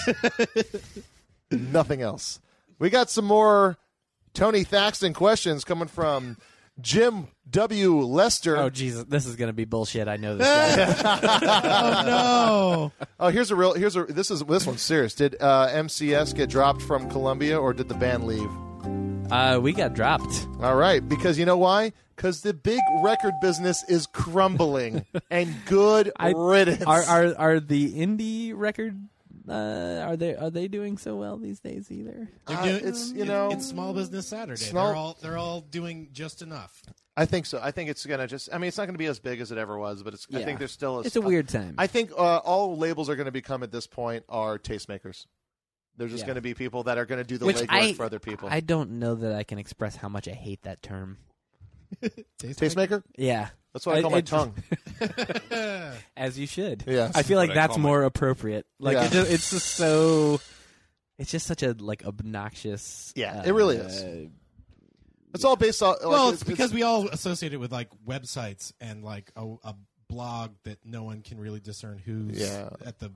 [1.50, 2.40] nothing else.
[2.78, 3.76] We got some more
[4.32, 6.38] Tony Thaxton questions coming from
[6.80, 8.00] Jim W.
[8.00, 8.56] Lester.
[8.56, 10.08] Oh Jesus, this is gonna be bullshit.
[10.08, 10.46] I know this.
[11.02, 12.02] Guy.
[12.02, 13.06] Oh no.
[13.20, 13.74] Oh, here's a real.
[13.74, 14.04] Here's a.
[14.04, 15.14] This is this one's serious.
[15.14, 18.50] Did uh, MCS get dropped from Columbia, or did the band leave?
[19.34, 20.46] Uh, we got dropped.
[20.62, 21.92] All right, because you know why?
[22.16, 26.82] Because the big record business is crumbling, and good I- riddance.
[26.84, 29.08] Are are are the indie record?
[29.46, 32.30] Uh, are they are they doing so well these days either?
[32.46, 34.56] They're Uh, doing, it's, you know- it's Small Business Saturday.
[34.62, 36.82] Small- They're all they're all doing just enough.
[37.16, 37.60] I think so.
[37.62, 38.48] I think it's gonna just.
[38.52, 40.26] I mean, it's not gonna be as big as it ever was, but it's.
[40.32, 40.44] I Yeah.
[40.46, 40.98] think there's still.
[40.98, 41.74] A, it's a weird time.
[41.78, 45.26] I think uh, all labels are going to become at this point are tastemakers.
[45.96, 46.26] They're just Yeah.
[46.26, 48.18] going to be people that are going to do the Which legwork I for other
[48.18, 48.48] people.
[48.50, 51.18] I don't know that I can express how much I hate that term.
[52.38, 53.02] Tastemaker?
[53.16, 54.54] Yeah, That's what I, I- call my it- tongue.
[56.16, 56.84] as you should.
[56.86, 57.12] Yes.
[57.14, 58.66] I feel like What I that's call my- more appropriate.
[58.78, 59.04] Like Yeah.
[59.04, 60.40] it just, it's just so
[61.18, 63.12] it's just such a like obnoxious.
[63.16, 64.28] Yeah, it really uh, is.
[65.34, 65.90] It's all based on.
[66.00, 69.74] Like, well, it's because we all associate it with like websites and like a, a
[70.08, 72.70] blog that no one can really discern who's Yeah.
[72.84, 73.12] at the.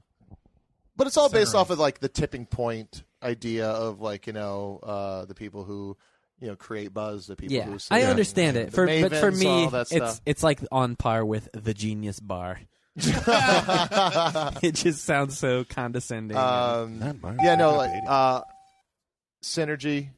[0.98, 4.80] But it's all based off of like the tipping point idea of like you know
[4.82, 5.96] uh, the people who
[6.40, 8.72] you know create buzz, the people who Yeah, who I understand the it.
[8.72, 12.58] For but for me, it's it's like on par with the Genius Bar.
[12.96, 16.36] it just sounds so condescending.
[16.36, 18.40] Um, Not yeah, no, like uh,
[19.40, 20.08] synergy,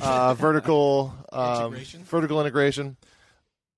[0.00, 2.02] uh, vertical, um, Integration?
[2.02, 2.96] vertical integration,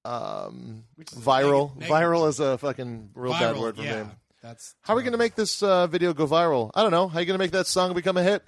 [0.07, 1.77] um, viral.
[1.77, 4.09] neg- viral is a fucking real bad word for yeah, me.
[4.45, 6.71] That's How are we going to make this uh, video go viral?
[6.75, 7.09] I don't know.
[7.09, 8.43] How are you going to make that song become a hit?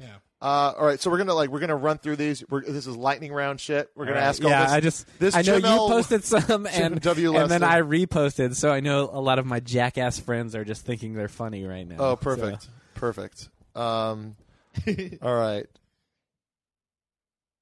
[0.00, 0.06] Yeah.
[0.40, 2.44] Uh, all right, so we're gonna like we're gonna run through these.
[2.50, 3.90] We're, this is lightning round shit.
[3.94, 4.26] We're gonna right.
[4.26, 4.72] ask all yeah, this.
[4.72, 7.34] I just this I know Jim you posted some and W.
[7.38, 10.84] and then I reposted, so I know a lot of my jackass friends are just
[10.84, 11.96] thinking they're funny right now.
[11.98, 13.48] Oh, So- perfect, perfect.
[13.74, 14.36] Um,
[15.22, 15.66] all right.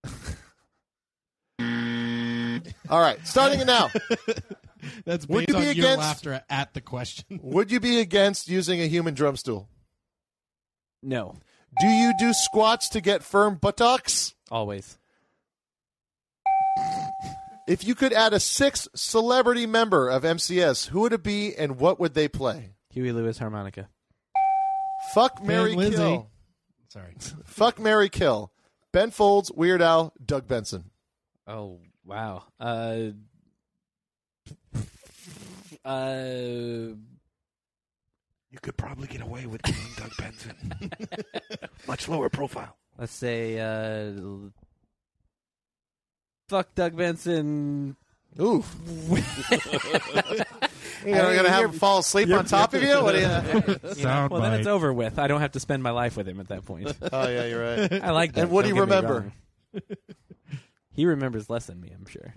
[2.91, 3.91] all right, starting it now.
[5.05, 7.41] That's Would based you on be your against- laughter at the question.
[7.43, 9.69] Would you be against using a human drum stool?
[11.03, 11.35] No,
[11.81, 14.35] Do you do squats to get firm buttocks?
[14.51, 14.99] always.
[17.69, 21.79] If you could add a sixth celebrity member of MCS, who would it be and
[21.79, 22.71] what would they play?
[22.91, 23.89] Huey Lewis harmonica.
[25.15, 25.97] Fuck Mary Lizzie.
[25.97, 26.31] Kill.
[26.89, 27.15] Sorry.
[27.45, 28.53] Fuck Mary Kill.
[28.93, 30.91] Ben Folds, Weird Al, Doug Benson.
[31.47, 32.45] Oh wow.
[32.61, 33.11] Uh,
[35.85, 36.23] uh,
[38.51, 40.73] You could probably get away with doing Doug Benson.
[41.87, 42.77] Much lower profile.
[42.99, 44.13] let's say uh,
[46.49, 47.97] fuck Doug Benson.
[48.41, 48.75] Oof.
[51.05, 53.03] You're gonna have him fall asleep on top of you?
[53.03, 53.95] What do you?
[53.97, 55.19] You know, well, then it's over with.
[55.19, 56.95] I don't have to spend my life with him at that point.
[57.13, 57.93] Oh yeah, you're right.
[58.03, 58.43] I like that.
[58.43, 59.33] And what do don't you get me remember?
[59.75, 59.83] wrong.
[60.93, 62.33] he remembers less than me, I'm sure.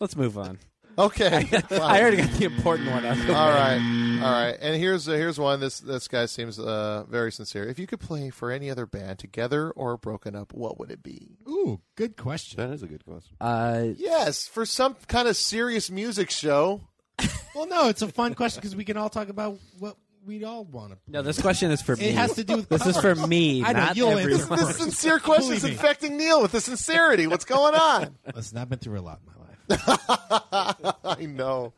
[0.00, 0.58] Let's move on.
[1.04, 1.48] Okay.
[1.70, 3.54] I already got the important one out of the All way.
[3.54, 4.56] right, all right.
[4.60, 5.60] And here's uh, here's one.
[5.60, 7.64] This this guy seems uh, very sincere.
[7.68, 11.02] If you could play for any other band, together or broken up, what would it
[11.02, 11.36] be?
[11.48, 12.56] Ooh, good question.
[12.58, 13.36] That is a good question.
[13.40, 16.80] Uh, Yes, for some kind of serious music show.
[17.52, 20.64] Well, no, it's a fun question because we can all talk about what we'd all
[20.64, 20.98] want to.
[21.08, 22.04] no, this question is for me.
[22.10, 24.58] It has to do with This is for me, I know, not you'll answer everyone.
[24.68, 25.70] This sincere question is Believe me.
[25.72, 27.26] infecting Neil with the sincerity.
[27.26, 28.16] What's going on?
[28.36, 29.39] Listen, I've been through a lot in my life.
[31.04, 31.72] I know.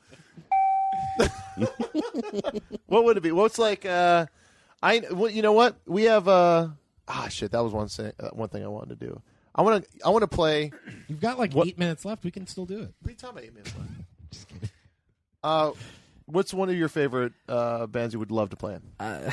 [2.86, 3.32] what would it be?
[3.32, 3.84] What's like?
[3.84, 4.26] Uh,
[4.82, 6.28] I well, you know what we have.
[6.28, 6.68] Uh,
[7.08, 7.52] ah, shit.
[7.52, 8.12] That was one thing.
[8.18, 9.20] Uh, one thing I wanted to do.
[9.54, 9.90] I want to.
[10.04, 10.72] I want to play.
[11.08, 12.24] You've got like What- eight minutes left.
[12.24, 12.94] We can still do it.
[13.00, 13.44] What are you talking about?
[13.44, 13.90] Eight minutes left?
[14.32, 14.70] Just kidding.
[15.44, 15.72] Uh,
[16.26, 18.82] what's one of your favorite uh, bands you would love to play in?
[18.98, 19.30] Uh,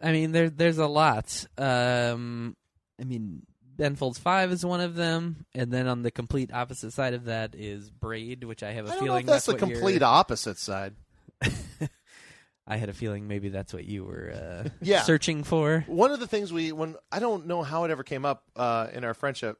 [0.00, 1.44] I mean, there there's a lot.
[1.58, 2.56] Um,
[3.00, 3.42] I mean,
[3.78, 7.24] Ben Folds Five is one of them, and then on the complete opposite side of
[7.26, 10.02] that is Braid, which I have a I feeling if that's, the what you're- complete
[10.02, 10.94] opposite side.
[12.70, 14.30] I had a feeling maybe that's what you were
[14.66, 15.02] uh, Yeah.
[15.02, 15.84] searching for.
[15.86, 18.88] One of the things we when I don't know how it ever came up uh,
[18.92, 19.56] in our friendship,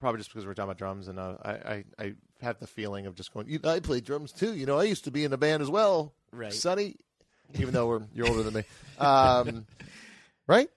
[0.00, 3.06] probably just because we're talking about drums, and uh, I, I I have the feeling
[3.06, 3.48] of just going.
[3.48, 4.54] "You- I play drums too.
[4.54, 6.52] You know, I used to be in a band as well, Right.
[6.52, 6.96] Sonny.
[7.58, 8.64] Even though we're you're older than me,
[8.98, 9.66] um,
[10.46, 10.70] right?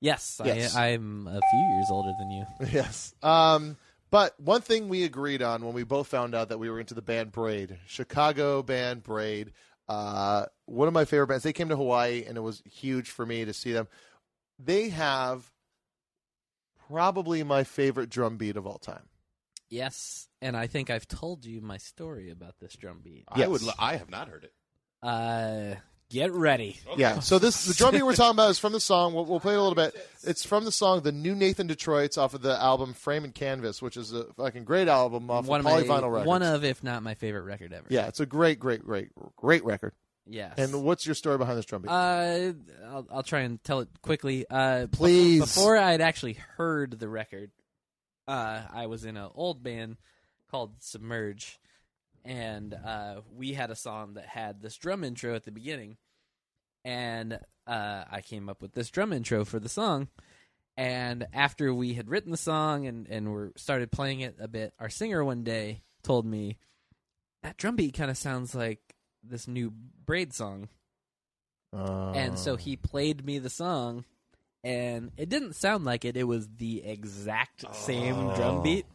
[0.00, 0.76] Yes, Yes.
[0.76, 2.46] I, I'm a few years older than you.
[2.72, 3.14] Yes.
[3.22, 3.76] Um,
[4.10, 6.94] but one thing we agreed on when we both found out that we were into
[6.94, 9.52] the band Braid, Chicago band Braid.
[9.88, 11.44] Uh, one of my favorite bands.
[11.44, 13.88] They came to Hawaii, and it was huge for me to see them.
[14.58, 15.50] They have
[16.88, 19.08] probably my favorite drum beat of all time.
[19.68, 23.24] Yes, and I think I've told you my story about this drum beat.
[23.28, 23.48] I Yes.
[23.48, 23.62] would.
[23.62, 24.52] lo- I have not heard it.
[25.02, 25.74] Uh,
[26.10, 26.78] get ready.
[26.96, 27.20] Yeah.
[27.20, 29.14] So this the drum beat we're talking about is from the song.
[29.14, 29.94] We'll, we'll play it a little bit.
[30.22, 33.80] It's from the song "The New Nathan Detroit's" off of the album "Frame and Canvas,"
[33.82, 36.26] which is a fucking great album off one of of Polyvinyl my, Records.
[36.26, 37.86] one of, if not my favorite record ever.
[37.88, 39.92] yeah, it's a great, great, great, great record.
[40.30, 40.54] Yes.
[40.58, 41.88] And what's your story behind this drum beat?
[41.90, 42.52] Uh,
[42.86, 44.44] I'll, I'll try and tell it quickly.
[44.48, 45.40] Uh, Please.
[45.40, 47.50] Before I'd actually heard the record,
[48.26, 49.96] uh, I was in an old band
[50.50, 51.58] called Submerge,
[52.24, 55.96] and uh, we had a song that had this drum intro at the beginning,
[56.84, 60.08] and uh, I came up with this drum intro for the song.
[60.76, 64.72] And after we had written the song and and were started playing it a bit,
[64.78, 66.56] our singer one day told me
[67.42, 68.80] that drum beat kind of sounds like
[69.24, 69.72] this new
[70.06, 70.68] Braid song.
[71.72, 72.56] And so Oh.
[72.56, 74.04] he played me the song,
[74.64, 76.16] and it didn't sound like it.
[76.16, 78.86] It was the exact same drum beat.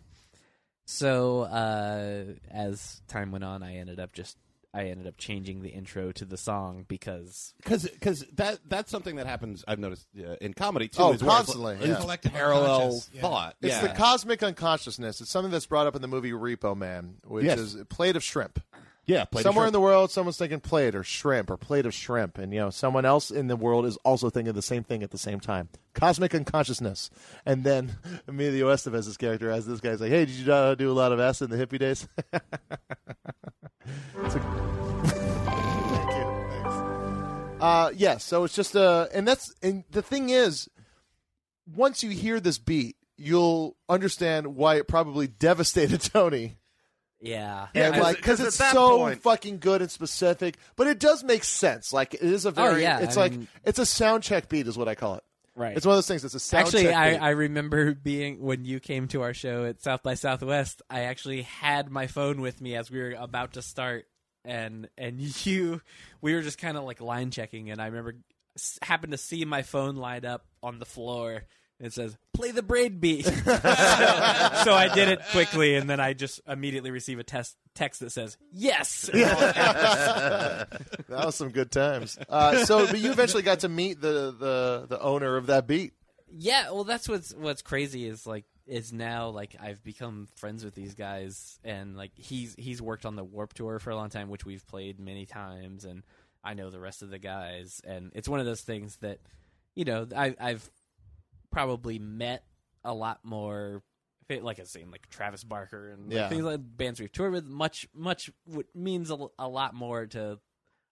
[0.86, 4.38] So uh, as time went on, I ended up just
[4.74, 9.18] I ended up changing the intro to the song because because because that that's something
[9.18, 9.64] that happens.
[9.68, 11.02] I've noticed uh, in comedy too.
[11.02, 11.96] Oh, is where it's- constantly, it's yeah.
[12.00, 13.22] Collective parallel unconscious, yeah.
[13.22, 13.56] thought.
[13.62, 13.88] It's yeah.
[13.88, 15.22] the cosmic unconsciousness.
[15.22, 17.60] It's something that's brought up in the movie Repo Man, which Yes.
[17.60, 18.60] is a plate of shrimp.
[19.06, 19.26] Yeah.
[19.40, 22.60] Somewhere in the world, someone's thinking plate or shrimp or plate of shrimp, and you
[22.60, 25.40] know someone else in the world is also thinking the same thing at the same
[25.40, 25.70] time.
[25.94, 27.10] Cosmic unconsciousness,
[27.46, 27.98] and then
[28.28, 31.20] Emilio Estevez's character as this guy's like, "Hey, did you uh, do a lot of
[31.20, 32.08] acid in the hippie days?"
[34.24, 34.40] It's a-
[35.04, 36.24] Thank you.
[36.50, 37.62] Thanks.
[37.62, 38.24] Uh, yes.
[38.24, 40.70] so it's just uh, and that's and the thing is,
[41.76, 46.58] once you hear this beat, you'll understand why it probably devastated Tony.
[47.24, 51.00] Yeah, Yeah, And like because 'cause it's so point- fucking good and specific, but it
[51.00, 51.92] does make sense.
[51.94, 54.24] Like it is a oh, very, Oh, yeah, it's I like mean- it's a sound
[54.24, 55.24] check beat, is what I call it.
[55.56, 55.76] right.
[55.78, 56.26] It's one of those things.
[56.26, 57.18] It's a sound actually, check I, beat.
[57.20, 60.82] I remember being when you came to our show at South by Southwest.
[60.90, 64.06] I actually had my phone with me as we were about to start,
[64.44, 65.82] and and you,
[66.22, 68.16] we were just kind of like line checking, and I remember
[68.82, 71.44] happened to see my phone light up on the floor.
[71.80, 76.00] And It says "Play the braid beat," so, so I did it quickly, and then
[76.00, 80.68] I just immediately receive a test text that says "Yes." that
[81.10, 82.18] was some good times.
[82.30, 85.94] Uh, so, but you eventually got to meet the the the owner of that beat.
[86.36, 90.76] Yeah, well, that's what's what's crazy is like is now like I've become friends with
[90.76, 94.30] these guys, and like he's he's worked on the Warped Tour for a long time,
[94.30, 96.04] which we've played many times, and
[96.44, 99.20] I know the rest of the guys, and it's one of those things that
[99.76, 100.70] you know I, I've
[101.54, 102.44] probably met
[102.84, 103.82] a lot more.
[104.30, 106.30] Like I was saying, like Travis Barker and like, Yeah.
[106.30, 110.40] things like bands we've toured with, much much w- means a, a lot more to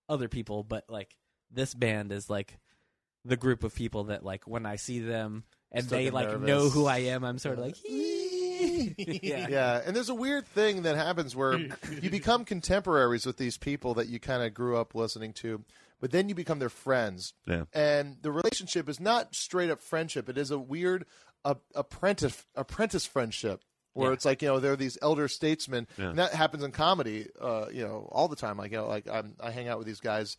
[0.08, 1.16] other people, but like
[1.50, 2.60] this band is like
[3.26, 6.48] the group of people that like when I see them and Still they like nervous.
[6.48, 9.48] know who I am, I'm sort of like, yeah.
[9.50, 11.58] Yeah, and there's a weird thing that happens where
[12.02, 15.64] you become contemporaries with these people that you kind of grew up listening to,
[16.02, 17.34] but then you become their friends.
[17.48, 17.64] Yeah.
[17.74, 21.06] And the relationship is not straight up friendship; it is a weird
[21.46, 23.62] uh, apprentice apprentice friendship.
[23.94, 24.14] Where Yeah.
[24.14, 26.10] it's like you know there are these elder statesmen, Yeah.
[26.10, 28.58] and that happens in comedy, uh, you know, all the time.
[28.58, 30.38] Like you know, like I'm, I hang out with these guys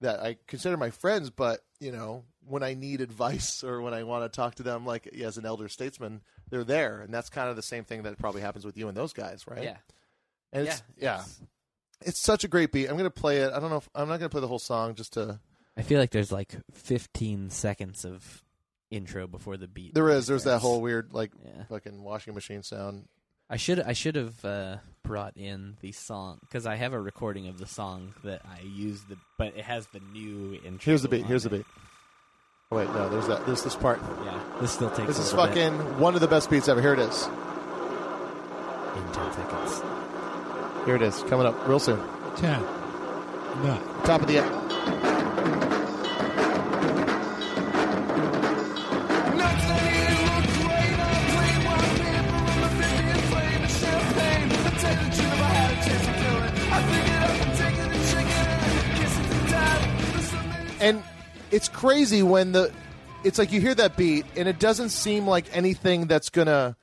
[0.00, 4.02] that I consider my friends, but you know, when I need advice or when I
[4.04, 6.20] want to talk to them, like as an elder statesman,
[6.50, 8.96] they're there, and that's kind of the same thing that probably happens with you and
[8.96, 9.62] those guys, right?
[9.64, 9.76] Yeah.
[10.52, 11.16] and it's, yeah.
[11.16, 11.24] yeah,
[12.04, 12.88] it's such a great beat.
[12.88, 13.52] I'm gonna play it.
[13.52, 13.76] I don't know.
[13.78, 15.40] if I'm not gonna play the whole song just to.
[15.76, 18.42] I feel like there's like 15 seconds of
[18.90, 19.94] intro before the beat.
[19.94, 20.26] There is.
[20.26, 21.64] There's that whole weird like Yeah.
[21.68, 23.08] fucking washing machine sound.
[23.50, 27.48] I should I should have uh, brought in the song because I have a recording
[27.48, 30.78] of the song that I use the but it has the new intro.
[30.92, 31.22] Here's the beat.
[31.22, 31.58] on Here's the it.
[31.58, 31.66] beat.
[32.72, 33.08] Oh, wait, no.
[33.10, 33.44] There's that.
[33.44, 34.00] There's this part.
[34.24, 35.06] Yeah, this still takes.
[35.08, 36.80] This a is little fucking one of the best beats ever.
[36.80, 37.26] Here it is.
[38.94, 40.03] bit in 10 seconds.
[40.84, 41.22] Here it is.
[41.24, 41.98] Coming up real soon.
[42.36, 42.60] Ten.
[43.62, 43.80] Nine.
[44.04, 44.64] Top of the act.
[60.80, 61.02] And
[61.50, 62.70] it's crazy when the
[63.24, 66.76] it's like you hear that beat and it doesn't seem like anything that's gonna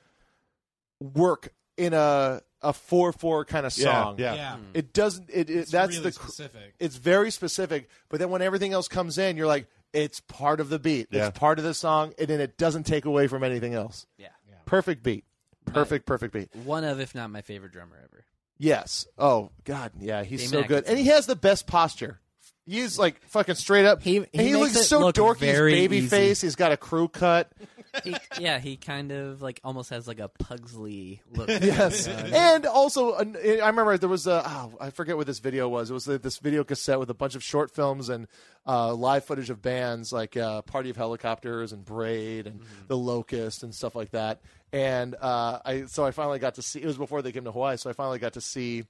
[0.99, 4.15] work in a a four four kind of song.
[4.17, 4.35] Yeah.
[4.35, 4.57] Yeah.
[4.73, 5.29] It doesn't.
[5.31, 6.73] It, it It's that's really the cr- specific.
[6.79, 7.89] It's very specific.
[8.09, 11.07] But then when everything else comes in, you're like, it's part of the beat.
[11.11, 11.27] Yeah.
[11.27, 14.05] It's part of the song, and then it doesn't take away from anything else.
[14.17, 14.27] Yeah.
[14.65, 15.25] Perfect beat.
[15.65, 16.49] Perfect, perfect beat.
[16.63, 18.25] One of, if not my favorite drummer ever.
[18.57, 19.05] Yes.
[19.17, 19.91] Oh God.
[19.99, 20.23] Yeah.
[20.23, 20.97] He's Damon so good, Atkinson.
[20.97, 22.19] and he has the best posture.
[22.65, 24.01] He's like fucking straight up.
[24.01, 25.39] He- he he looks so look dorky.
[25.39, 26.07] His very baby easy.
[26.07, 26.41] face.
[26.41, 27.51] He's got a crew cut.
[28.03, 31.49] He, yeah, he kind of like almost has like a Pugsley look.
[31.61, 35.68] Yes, and also uh, I remember there was a oh, I forget what this video
[35.68, 35.91] was.
[35.91, 38.27] It was uh, this video cassette with a bunch of short films and
[38.65, 43.63] uh, live footage of bands like uh, Party of Helicopters and Braid and The Locust
[43.63, 44.41] and stuff like that.
[44.72, 46.81] And uh, I so I finally got to see.
[46.81, 48.85] It was before they came to Hawaii, so I finally got to see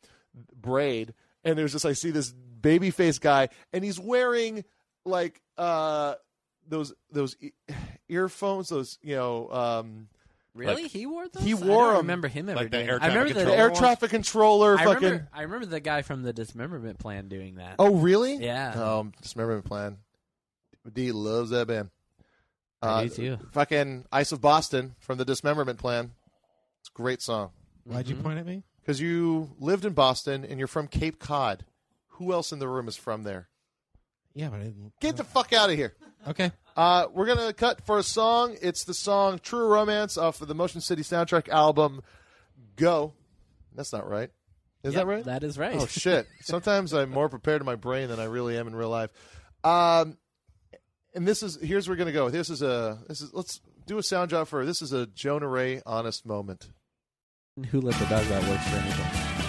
[0.55, 1.13] Braid.
[1.43, 4.63] And there's just I see this baby face guy, and he's wearing
[5.05, 6.15] like uh,
[6.67, 7.35] those those
[8.11, 9.49] earphones, those you know.
[9.51, 10.07] Um,
[10.53, 11.43] Really, he wore those.
[11.43, 11.97] He I wore don't 'em.
[11.99, 14.83] remember him ever Like the air I remember traffic the the air traffic controller, I
[14.83, 15.03] fucking.
[15.03, 17.75] remember, I remember the guy from the Dismemberment Plan doing that.
[17.79, 18.35] Oh, really?
[18.35, 18.71] Yeah.
[18.73, 19.97] Um, Dismemberment Plan.
[20.91, 21.89] D loves that band.
[22.81, 23.37] I do too.
[23.53, 26.11] Fucking Ice of Boston from the Dismemberment Plan.
[26.81, 27.51] It's a great song.
[27.85, 28.63] Why'd you point at me?
[28.81, 31.63] Because you lived in Boston and you're from Cape Cod.
[32.15, 33.47] Who else in the room is from there?
[34.33, 34.91] Yeah, but I didn't.
[34.99, 35.93] Get the fuck out of here.
[36.27, 36.51] Okay.
[36.75, 38.55] Uh, we're gonna cut for a song.
[38.61, 42.01] It's the song "True Romance" off of the Motion City soundtrack album.
[42.75, 43.13] Go.
[43.75, 44.29] That's not right.
[44.83, 45.23] Is Yep, that right?
[45.25, 45.75] That is right.
[45.77, 46.27] Oh shit!
[46.41, 49.11] Sometimes I'm more prepared in my brain than I really am in real life.
[49.63, 50.17] Um,
[51.13, 52.29] and this is here's where we're gonna go.
[52.29, 55.47] This is a this is let's do a sound job for this is a Jonah
[55.47, 56.69] Ray honest moment.
[57.69, 59.40] Who let the dog out works for anything?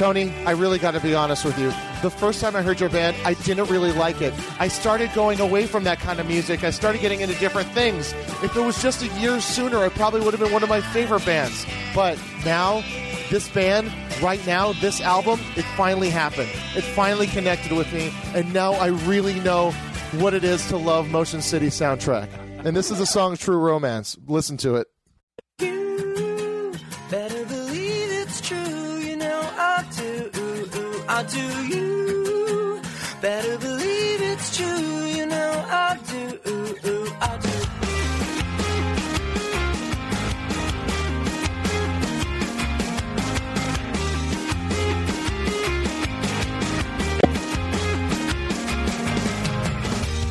[0.00, 1.66] Tony, I really got to be honest with you.
[2.00, 4.32] The first time I heard your band, I didn't really like it.
[4.58, 6.64] I started going away from that kind of music.
[6.64, 8.14] I started getting into different things.
[8.42, 10.80] If it was just a year sooner, I probably would have been one of my
[10.80, 11.66] favorite bands.
[11.94, 12.82] But now,
[13.28, 16.48] this band, right now, this album, it finally happened.
[16.74, 19.72] It finally connected with me, and now I really know
[20.12, 22.30] what it is to love Motion City soundtrack.
[22.64, 24.16] And this is the song True Romance.
[24.26, 24.86] Listen to it.
[31.20, 31.38] I do.
[31.66, 32.80] You
[33.20, 36.40] better believe it's true, you know I do,
[37.20, 37.56] I do.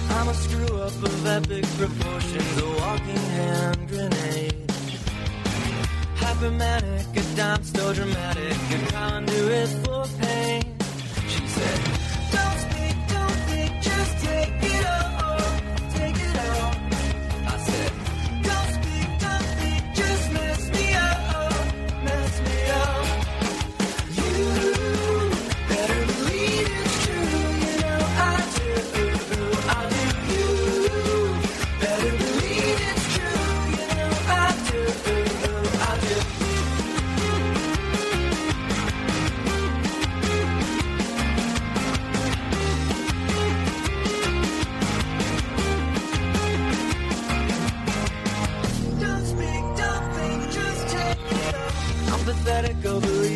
[0.09, 4.71] I'm a screw up of epic proportions, a walking hand grenade.
[6.15, 10.68] Hypermanic, a dime store dramatic, a conduit for pain.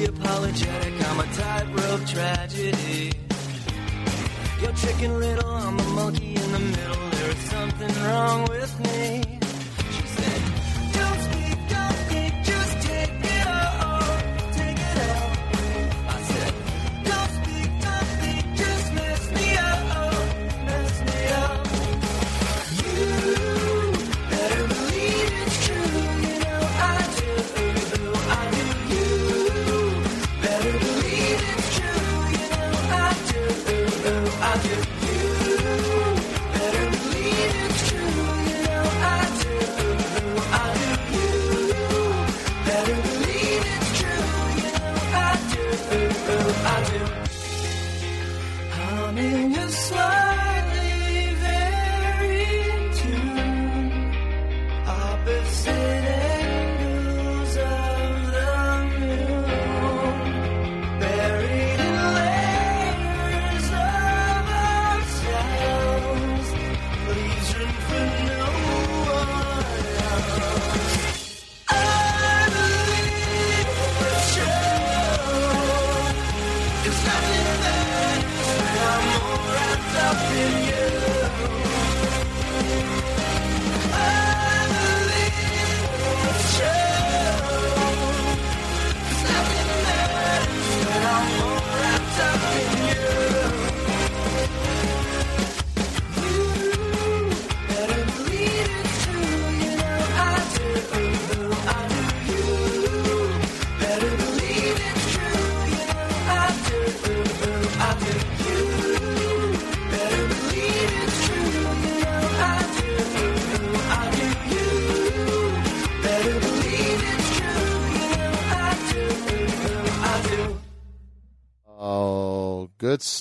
[0.05, 0.93] Apologetic.
[1.09, 3.11] I'm a tightrope tragedy.
[4.61, 7.09] You're chicken little, I'm a monkey in the middle.
[7.11, 9.42] There is something wrong with me.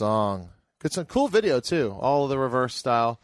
[0.07, 0.49] Song.
[0.81, 1.05] Good song.
[1.05, 1.97] Cool video too.
[2.01, 3.21] All of the reverse style.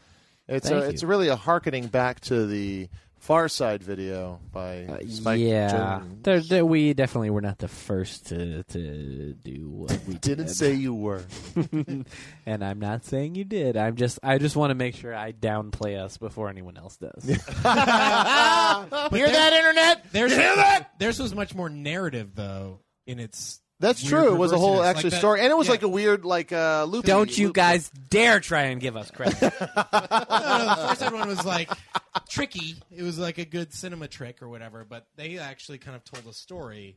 [0.46, 0.90] It's Thank a, you.
[0.92, 2.88] it's really a harkening back to the
[3.26, 6.22] Pharcyde video by Uh, Spike yeah, Jones.
[6.22, 10.54] there, there, we definitely were not the first to to do what we Didn't did.
[10.54, 11.24] say you were.
[12.46, 13.76] and I'm not saying you did.
[13.76, 17.24] I'm just I just want to make sure I downplay us before anyone else does.
[17.24, 17.34] Hear
[17.64, 20.12] that, internet?
[20.12, 20.32] Theirs,
[20.98, 23.60] theirs was much more narrative, though, in its.
[23.80, 24.34] That's true.
[24.34, 25.04] It was a whole reversiness.
[25.04, 25.72] Like story, and it was yeah.
[25.72, 27.04] like a weird, like uh, loop.
[27.04, 29.40] Don't you loop- guys dare try and give us credit.
[29.42, 31.70] no, no, the first one was like
[32.28, 32.76] tricky.
[32.90, 36.26] It was like a good cinema trick or whatever, but they actually kind of told
[36.26, 36.96] a story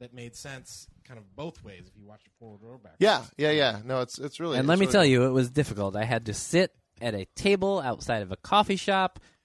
[0.00, 2.96] that made sense kind of both ways if you watch it forward or back.
[2.98, 3.80] Yeah, yeah, yeah.
[3.84, 4.56] No, it's it's really.
[4.56, 5.10] and it's let me really tell cool.
[5.10, 5.96] you, it was difficult.
[5.96, 9.37] I had to sit at a table outside of a coffee shop for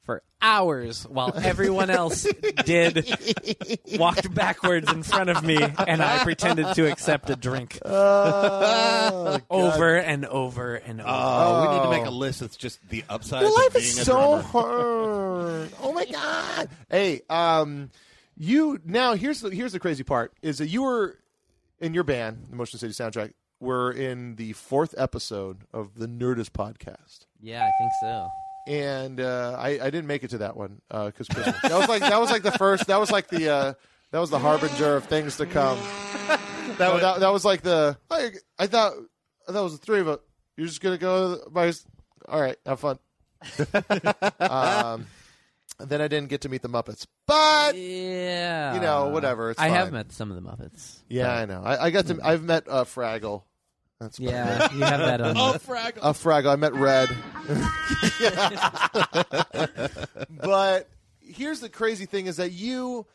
[0.44, 2.28] hours while everyone else
[2.66, 3.10] did
[3.98, 9.96] walked backwards in front of me and I pretended to accept a drink Oh, over
[9.98, 11.10] and over and over.
[11.12, 13.86] Oh, we need to make a list that's just the upsides Your of life being
[13.86, 15.70] is a so hard.
[15.82, 16.70] Oh my god.
[16.90, 17.90] Hey, um,
[18.38, 21.18] you now here's the here's the crazy part is that you were
[21.80, 23.34] in your band, the Motion City Soundtrack.
[23.60, 27.28] Were in the fourth episode of the Nerdist podcast.
[27.40, 28.28] Yeah, I think so.
[28.68, 31.60] And uh, I, I didn't make it to that one because Christmas.
[31.62, 32.88] That was like that was like the first.
[32.88, 33.74] That was like the uh,
[34.12, 35.78] that was the harbinger of things to come.
[36.78, 37.98] that, was, that, that was like the.
[38.10, 38.94] I, I thought
[39.48, 40.20] that was the three of us.
[40.56, 41.74] You're just gonna go by.
[42.28, 43.00] All right, have fun.
[44.40, 45.08] um,
[45.80, 48.76] then I didn't get to meet the Muppets, but Yeah.
[48.76, 51.02] You know, whatever, it's I have met some of the Muppets.
[51.10, 51.62] yeah, I know.
[51.64, 52.20] I, I got to.
[52.24, 53.44] I've met uh, Fraggle.
[54.00, 55.38] That's about Yeah, you have that on.
[55.38, 55.98] Oh, Fraggle.
[56.02, 56.52] a Fraggle.
[56.52, 57.10] I met Red.
[60.42, 60.90] but
[61.22, 63.06] here's the crazy thing: is that you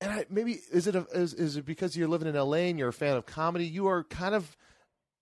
[0.00, 2.78] and I, maybe is it a, is is it because you're living in LA and
[2.78, 3.66] you're a fan of comedy?
[3.66, 4.56] You are kind of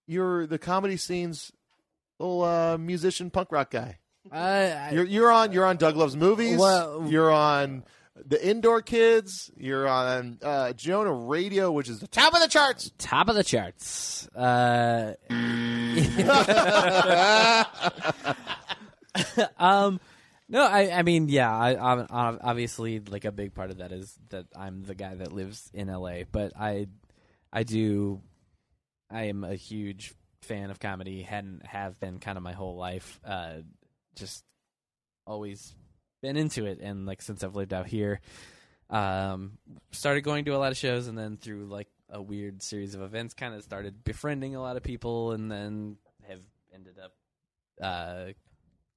[0.07, 1.53] you're the comedy scene's
[2.19, 3.99] little uh, musician punk rock guy.
[4.31, 6.59] I, I, You're you're on you're on Doug Loves Movies.
[6.59, 7.85] Well- you're on
[8.25, 9.51] the Indoor Kids.
[9.57, 12.91] You're on uh, Jonah Raydio, which is the top of the charts.
[12.99, 14.29] top of the charts.
[14.29, 15.15] Uh,
[19.59, 20.01] um,
[20.49, 23.93] no, I, I mean, yeah, I, I'm I'm obviously like a big part of that
[23.93, 26.87] is that I'm the guy that lives in LA, but I,
[27.53, 28.21] I do,
[29.11, 31.23] I am a huge fan of comedy.
[31.23, 33.21] Hadn't have been kind of my whole life.
[33.25, 33.59] Uh,
[34.15, 34.45] just
[35.27, 35.75] always
[36.23, 38.21] been into it, and like since I've lived out here,
[38.91, 39.59] um,
[39.93, 43.03] started going to a lot of shows, and then through like a weird series of
[43.03, 45.97] events, kind of started befriending a lot of people, and then
[46.29, 46.41] have
[46.75, 47.13] ended up
[47.83, 48.33] uh,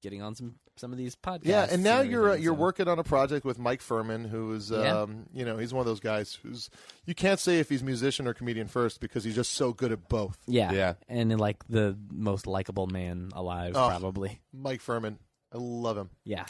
[0.01, 1.41] getting on some some of these podcasts.
[1.45, 4.69] Yeah, and now you're uh, you're so- working on a project with Mike Phirman, who's
[4.71, 5.01] Yeah.
[5.01, 6.69] um, you know he's one of those guys who's
[7.05, 10.07] you can't say if he's musician or comedian first because he's just so good at
[10.07, 10.37] both.
[10.47, 10.93] Yeah, Yeah.
[11.09, 13.87] and like the most likable man alive, Oh.
[13.89, 14.39] probably.
[14.53, 15.17] Mike Phirman,
[15.51, 16.11] I love him.
[16.23, 16.45] Yeah,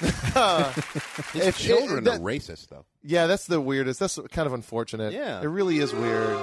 [0.00, 2.84] His If- children that- are racist, though.
[3.02, 4.00] Yeah, that's the weirdest.
[4.00, 5.12] That's kind of unfortunate.
[5.12, 5.40] Yeah.
[5.40, 6.36] it really is weird.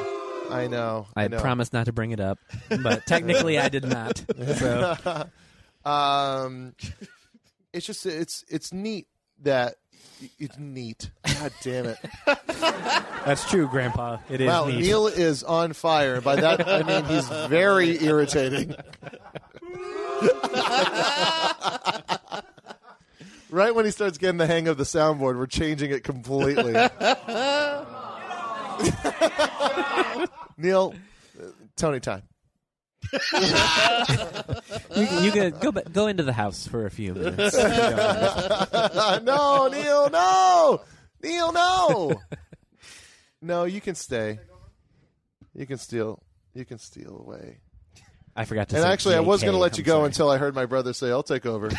[0.50, 1.08] I know.
[1.16, 1.40] I, I know.
[1.40, 2.38] promised not to bring it up,
[2.70, 4.24] but technically I did not.
[4.58, 5.28] So
[5.90, 6.76] um,
[7.72, 9.08] it's just it's it's neat
[9.42, 9.76] that
[10.38, 11.10] it's neat.
[11.26, 11.98] God damn it!
[13.26, 14.18] that's true, Grandpa.
[14.30, 14.82] It is wow, neat.
[14.82, 16.22] Neil is on fire.
[16.22, 18.76] By that I mean he's very irritating.
[23.54, 26.74] right when he starts getting the hang of the soundboard, we're changing it completely.
[30.58, 30.94] Neil,
[31.40, 32.24] uh, Tony time.
[34.96, 37.56] you, you could go ba- go into the house for a few minutes.
[39.24, 40.82] no, Neil, no,
[41.22, 42.22] Neil, no,
[43.42, 43.66] no.
[43.66, 44.40] You can stay.
[45.54, 46.24] You can steal.
[46.56, 47.60] You can steal away.
[48.36, 48.76] I forgot to.
[48.76, 50.06] And say actually, I was going to let you go sorry.
[50.08, 51.70] until I heard my brother say, "I'll take over."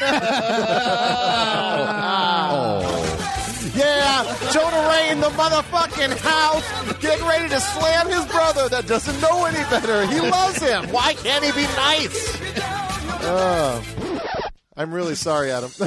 [3.75, 4.23] Yeah,
[4.53, 9.47] Jonah Ray in the motherfucking house, getting ready to slam his brother that doesn't know
[9.47, 10.07] any better.
[10.07, 10.91] He loves him.
[10.93, 12.41] Why can't he be nice?
[13.25, 13.83] Uh,
[14.77, 15.73] I'm really sorry, Adam.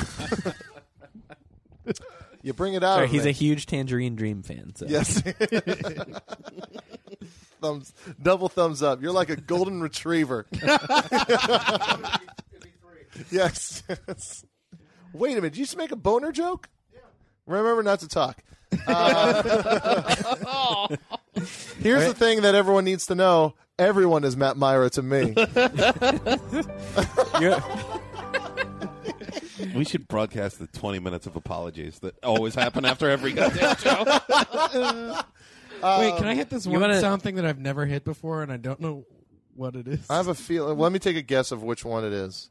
[2.41, 2.95] you bring it out.
[2.95, 3.29] Sorry, of he's me.
[3.29, 4.73] a huge Tangerine Dream fan.
[4.75, 4.85] So.
[4.89, 5.23] Yes.
[7.61, 9.01] thumbs, double thumbs up.
[9.01, 10.45] You're like a golden retriever.
[13.31, 13.83] yes.
[15.13, 15.53] Wait a minute.
[15.53, 16.69] Did you just make a boner joke?
[16.93, 16.99] Yeah.
[17.45, 18.43] Remember not to talk.
[18.87, 20.87] Uh,
[21.79, 23.53] here's the thing that everyone needs to know.
[23.79, 25.33] Everyone is Matt Mira to me.
[27.39, 27.61] You're-
[29.75, 35.21] We should broadcast the 20 minutes of apologies that always happen after every goddamn show.
[35.83, 38.51] Wait, can I hit this one wanna- sound thing that I've never hit before, and
[38.51, 39.05] I don't know
[39.55, 40.05] what it is?
[40.09, 40.77] I have a feeling.
[40.77, 42.49] Let me take a guess of which one it is.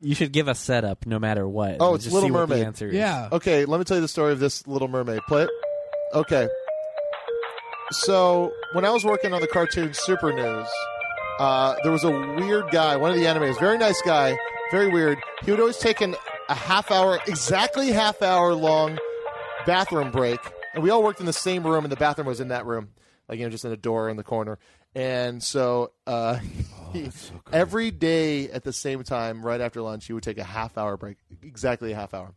[0.00, 1.76] you should give a setup no matter what.
[1.80, 2.62] Oh, and it's just Little see what Mermaid.
[2.62, 2.94] The answer is.
[2.94, 3.28] yeah.
[3.32, 5.20] Okay, let me tell you the story of this Little Mermaid.
[5.26, 5.50] Play it.
[6.14, 6.48] Okay.
[7.90, 10.68] So when I was working on the cartoon Super News,
[11.40, 14.36] uh, there was a weird guy, one of the animators, very nice guy,
[14.70, 15.18] very weird.
[15.42, 16.14] He would always take an,
[16.48, 18.98] a half hour, exactly half hour long
[19.66, 20.38] bathroom break,
[20.74, 22.90] and we all worked in the same room, and the bathroom was in that room,
[23.28, 24.58] like you know, just in a door in the corner.
[24.94, 26.38] And so, uh,
[26.92, 27.10] he-
[27.52, 30.96] every day at the same time, right after lunch, he would take a half hour
[30.96, 32.34] break, exactly a half hour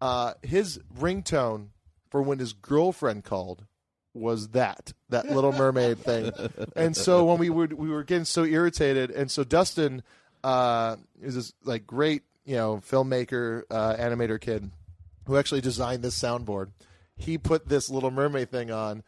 [0.00, 1.68] uh, his ringtone
[2.10, 3.64] for when his girlfriend called
[4.14, 6.32] was that that Little Mermaid thing,
[6.76, 10.02] and so when we would we were getting so irritated, and so Dustin
[10.42, 14.70] uh, is this like great you know, filmmaker, uh, animator kid
[15.26, 16.68] who actually designed this soundboard.
[17.16, 19.02] He put this Little Mermaid thing on.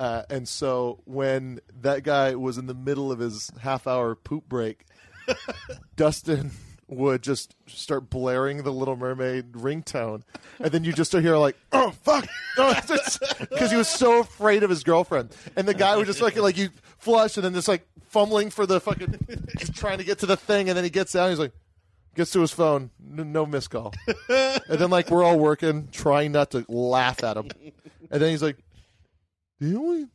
[0.00, 4.48] Uh, and so when that guy was in the middle of his half hour poop
[4.48, 4.84] break,
[5.96, 6.52] Dustin
[6.88, 10.22] would just start blaring the Little Mermaid ringtone,
[10.58, 12.26] and then you just hear like, "Oh fuck!"
[12.56, 16.56] because he was so afraid of his girlfriend, and the guy would just fucking like
[16.56, 19.18] you flush, and then just like fumbling for the fucking,
[19.58, 21.52] just trying to get to the thing, and then he gets out, and he's like,
[22.18, 23.94] gets to his phone, n- no missed call,
[24.28, 27.48] and then like we're all working, trying not to laugh at him,
[28.10, 28.58] and then he's like,
[29.60, 30.06] "Didn't we?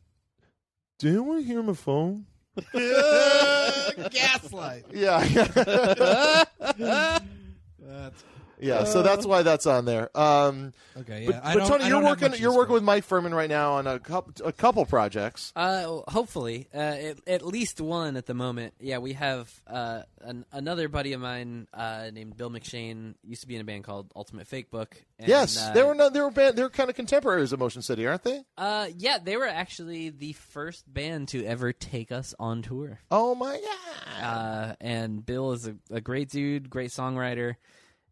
[1.00, 2.26] Didn't we hear my phone?"
[2.72, 4.84] Gaslight.
[4.92, 5.24] Yeah,
[6.76, 8.24] That's
[8.64, 8.84] yeah.
[8.84, 10.10] So that's why that's on there.
[10.16, 11.24] Um, okay.
[11.26, 12.30] but, I but don't- Tony, I you're don't have working.
[12.30, 14.84] much You're use working for with Mike Phirman right now on a couple, a couple
[14.86, 15.52] projects.
[15.54, 18.74] Uh, hopefully, uh, at, at least one at the moment.
[18.80, 23.14] Yeah, we have uh, an, another buddy of mine uh, named Bill McShane.
[23.24, 24.88] Used to be in a band called Ultimate Fakebook.
[25.18, 25.94] And, yes, uh, they were.
[25.94, 26.30] No, they were.
[26.30, 28.42] Band, they were kind of contemporaries of Motion City, aren't they?
[28.58, 32.98] Uh, yeah, they were actually the first band to ever take us on tour.
[33.10, 34.24] Oh my god!
[34.24, 37.56] Uh, and Bill is a, a great dude, great songwriter,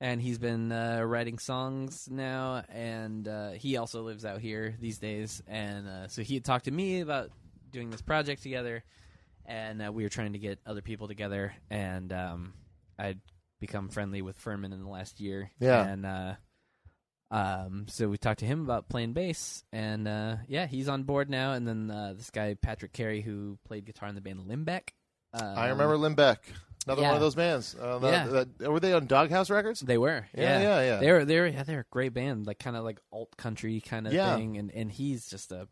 [0.02, 2.64] and he's been uh, writing songs now.
[2.68, 5.40] And uh, he also lives out here these days.
[5.46, 7.30] And uh, so he had talked to me about
[7.70, 8.82] doing this project together,
[9.46, 11.54] and uh, we were trying to get other people together.
[11.70, 12.52] And um,
[12.98, 13.20] I'd
[13.60, 15.52] become friendly with Phirman in the last year.
[15.60, 15.86] Yeah.
[15.86, 16.34] and uh,
[17.30, 21.30] um, so we talked to him about playing bass, and uh, yeah, he's on board
[21.30, 21.52] now.
[21.52, 24.90] And then uh, this guy Patrick Carey, who played guitar in the band Limbeck.
[25.32, 26.38] I remember Limbeck,
[26.86, 27.08] another yeah.
[27.08, 27.74] one of those bands.
[27.80, 28.44] Uh, that- Yeah.
[28.58, 29.80] that- were they on Doghouse Records?
[29.80, 30.26] They were.
[30.34, 30.96] Yeah, Yeah, yeah, yeah.
[30.98, 31.24] They were.
[31.24, 31.46] They were.
[31.46, 34.36] Yeah, they're a great band, like kind of like alt country kind of Yeah.
[34.36, 34.56] thing.
[34.58, 35.68] And and he's just a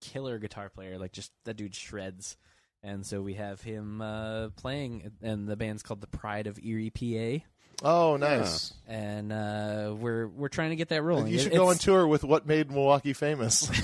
[0.00, 0.98] killer guitar player.
[0.98, 2.36] Like just that dude shreds.
[2.84, 6.90] And so we have him uh, playing, and the band's called the Pride of Erie,
[6.90, 7.44] PA.
[7.84, 8.72] Oh, nice.
[8.88, 11.28] And uh, we're we're trying to get that rolling.
[11.28, 13.70] You It- should go on tour with what made Milwaukee famous.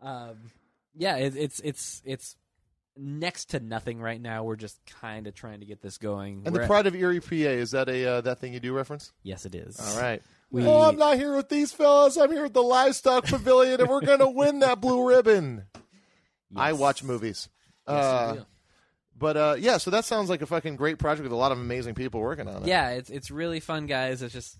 [0.00, 0.36] Um,
[0.94, 2.36] yeah, it, it's it's it's
[2.96, 4.44] next to nothing right now.
[4.44, 6.42] We're just kind of trying to get this going.
[6.44, 8.60] and We're the at- Pride of Erie, PA, is that a uh, that thing you
[8.60, 9.12] do reference?
[9.22, 9.78] yes, it is.
[9.78, 10.22] All right.
[10.50, 12.16] We- oh, I'm not here with these fellas.
[12.16, 15.64] I'm here with the Livestock Pavilion, and we're going to win that blue ribbon.
[16.54, 16.78] I Yes.
[16.78, 17.48] watch movies.
[17.88, 18.44] Yes, you uh,
[19.18, 21.58] but uh, yeah, so that sounds like a fucking great project with a lot of
[21.58, 22.68] amazing people working on it.
[22.68, 24.22] Yeah, it's it's really fun, guys.
[24.22, 24.56] It's just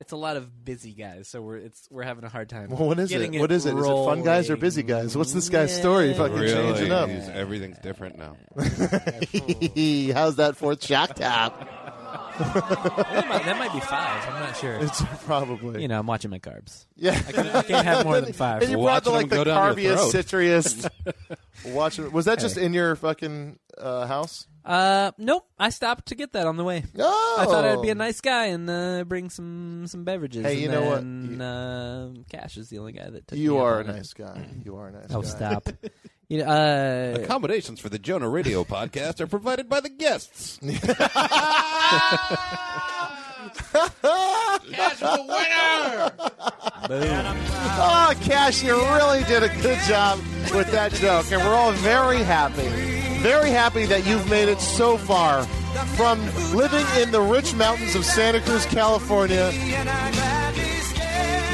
[0.00, 2.70] it's a lot of busy guys, so we're it's we're having a hard time.
[2.70, 3.40] Well, what is getting it?
[3.40, 3.76] What is it?
[3.76, 5.16] Is it fun guys or busy guys?
[5.16, 6.14] What's this guy's story?
[6.14, 7.08] Fucking Really, changing up.
[7.08, 8.36] He's- everything's different now.
[10.14, 11.68] How's that fourth shock top?
[12.38, 14.28] That, might, that might be five.
[14.28, 14.74] I'm not sure.
[14.74, 15.82] It's probably.
[15.82, 16.86] You know, I'm watching my carbs.
[16.96, 17.20] yeah.
[17.28, 18.62] I can't, I can't have more than five.
[18.62, 20.24] And you brought the Watching like them the go down your carbiest, throat.
[20.24, 20.90] citriest.
[21.74, 22.10] Watching.
[22.12, 24.46] Was that just in your fucking uh, house?
[24.64, 25.46] Uh, nope.
[25.58, 26.84] I stopped to get that on the way.
[26.98, 30.44] Oh, I thought I'd be a nice guy and uh, bring some some beverages.
[30.44, 30.96] Hey, you and know what?
[31.00, 33.90] then, uh, Cash is the only guy that took You me up are a on
[33.90, 33.96] it.
[33.96, 34.46] nice guy.
[34.64, 35.14] You are a nice guy.
[35.16, 35.28] Oh, guy.
[35.28, 35.68] stop.
[36.28, 40.58] You know, uh, Accommodations for the Jonah Raydio podcast are provided by the guests.
[44.70, 46.12] Cash the winner.
[47.80, 50.18] Oh, Cash, you really did a good job
[50.54, 52.68] with that joke, and we're all very happy.
[53.22, 55.44] Very happy that you've made it so far
[55.96, 56.20] from
[56.54, 59.50] living in the rich mountains of Santa Cruz, California,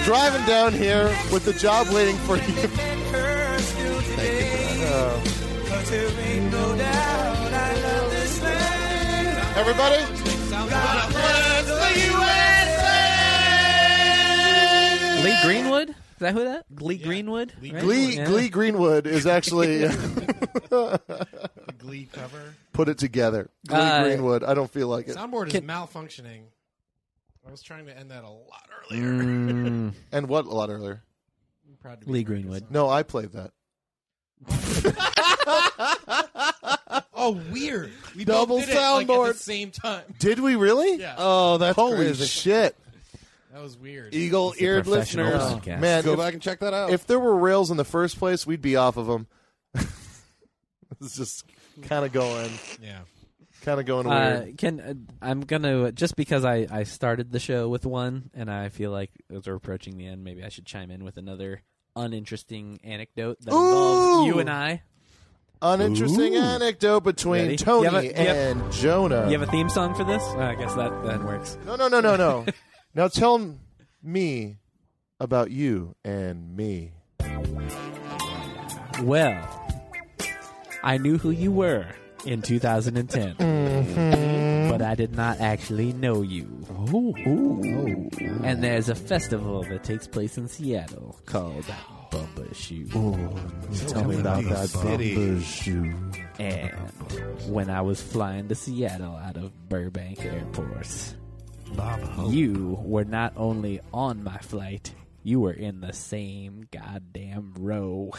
[0.04, 2.68] driving down here with the job waiting for you.
[4.96, 6.34] Oh.
[9.56, 10.04] Everybody?
[15.24, 15.88] Lee Greenwood.
[15.90, 16.66] Is that who that?
[16.80, 17.52] Lee Greenwood.
[17.62, 17.78] right?
[17.80, 18.26] Glee, Yeah.
[18.26, 19.78] Glee Greenwood is actually
[21.78, 22.54] Glee cover.
[22.72, 23.50] put it together.
[23.66, 24.44] Glee Uh, Greenwood.
[24.44, 25.16] I don't feel like it.
[25.16, 26.42] Soundboard is Can- malfunctioning.
[27.46, 29.12] I was trying to end that a lot earlier.
[29.12, 31.02] Mm, And what a lot earlier?
[31.68, 32.70] I'm proud to be Lee a part of Greenwood.
[32.70, 33.50] No, I played that.
[34.46, 34.92] Song.
[37.16, 37.90] Oh, weird.
[38.16, 39.28] We Double both did it, like, soundboard.
[39.30, 40.02] at the same time.
[40.18, 40.96] Did we really?
[41.00, 41.14] Yeah.
[41.16, 42.26] Oh, that's holy crazy.
[42.26, 42.76] shit!
[43.52, 44.12] That was weird.
[44.14, 45.80] Eagle-eared professional listeners, podcast.
[45.80, 46.90] Man, go if, back and check that out.
[46.90, 49.26] if there were rails in the first place, we'd be off of them.
[51.00, 51.44] it's just
[51.82, 52.50] kind of going,
[52.82, 53.00] Yeah.
[53.62, 54.58] kind of going Uh, weird.
[54.58, 58.68] can uh, I'm gonna just because I I started the show with one and I
[58.68, 61.62] feel like as we're approaching the end, maybe I should chime in with another
[61.96, 64.26] uninteresting anecdote that involves Ooh.
[64.26, 64.82] you and I.
[65.62, 66.40] Uninteresting Ooh.
[66.40, 67.56] anecdote between Ready?
[67.56, 69.26] Tony You have a- you have- and Jonah.
[69.30, 70.22] You have a theme song for this?
[70.22, 71.56] Uh, I guess that that works.
[71.64, 72.44] no, no, no, no, no.
[72.94, 73.56] now tell
[74.02, 74.56] me
[75.20, 76.92] about you and me.
[79.02, 79.48] Well,
[80.82, 81.86] I knew who you were
[82.26, 84.68] in 2010, Mm-hmm.
[84.70, 86.48] but I did not actually know you.
[86.70, 87.14] Oh,
[88.42, 91.64] And there's a festival that takes place in Seattle called
[92.10, 92.90] Bumbershoot.
[93.88, 95.92] tell me about that bumper shoe.
[96.38, 96.72] And
[97.46, 101.14] when I was flying to Seattle out of Burbank Airport,
[101.76, 108.12] Bob you were not only on my flight, you were in the same goddamn row.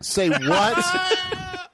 [0.00, 0.84] Say what?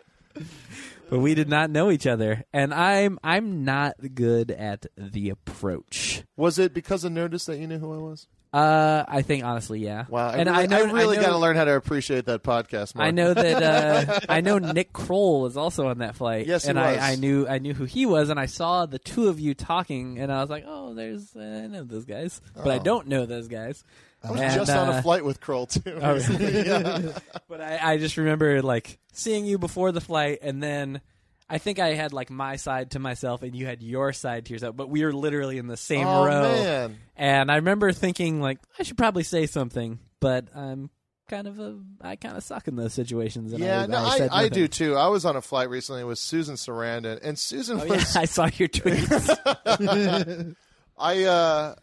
[1.11, 6.23] But we did not know each other, and I'm I'm not good at the approach.
[6.37, 8.27] was it because of Nerdist that you knew who I was?
[8.51, 10.07] Uh, I think honestly, yeah.
[10.09, 12.43] Wow, I and really, I know I really got to learn how to appreciate that
[12.43, 13.05] podcast more.
[13.05, 16.47] I know that uh, I know Nick Kroll is also on that flight.
[16.47, 16.99] Yes, he and was.
[16.99, 19.53] I, I knew I knew who he was, and I saw the two of you
[19.55, 22.83] talking, and I was like, "Oh, there's uh, I know those guys, but I Oh.
[22.83, 23.85] don't know those guys."
[24.23, 25.99] I was And, just on uh, a flight with Kroll too.
[26.01, 27.13] Oh, yeah.
[27.49, 31.01] But I, I just remember like seeing you before the flight, and then
[31.49, 34.53] I think I had like my side to myself, and you had your side to
[34.53, 34.77] yourself.
[34.77, 38.59] But we were literally in the same oh row, man, and I remember thinking like
[38.79, 40.91] I should probably say something, but I'm
[41.29, 43.53] kind of a I kind of suck in those situations.
[43.53, 44.97] And yeah, I, no, I, I, do too.
[44.97, 48.49] I was on a flight recently with Susan Sarandon, and Susan Oh, yeah, I saw
[48.57, 50.57] your tweets.
[50.99, 51.75] I uh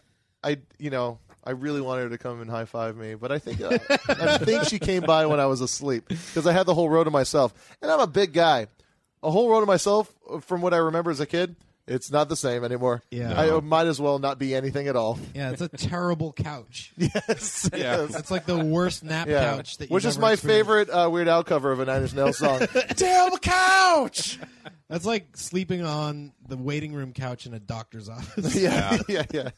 [0.43, 3.39] I you know I really wanted her to come and high five me, but I
[3.39, 3.77] think uh,
[4.09, 7.03] I think she came by when I was asleep because I had the whole row
[7.03, 8.67] to myself, and I'm a big guy.
[9.21, 11.55] A whole row to myself, from what I remember as a kid,
[11.87, 13.03] it's not the same anymore.
[13.11, 13.39] Yeah.
[13.39, 15.19] I might as well not be anything at all.
[15.33, 16.93] Yeah, it's a terrible couch.
[16.97, 18.07] yes, it Yeah.
[18.09, 19.55] It's like the worst nap Yeah.
[19.55, 22.01] couch that you've Which is ever my favorite uh, Weird Al cover of a Nine
[22.03, 22.59] Inch Nails song.
[22.95, 24.39] Terrible couch.
[24.89, 28.55] That's like sleeping on the waiting room couch in a doctor's office.
[28.55, 29.49] yeah, yeah, yeah.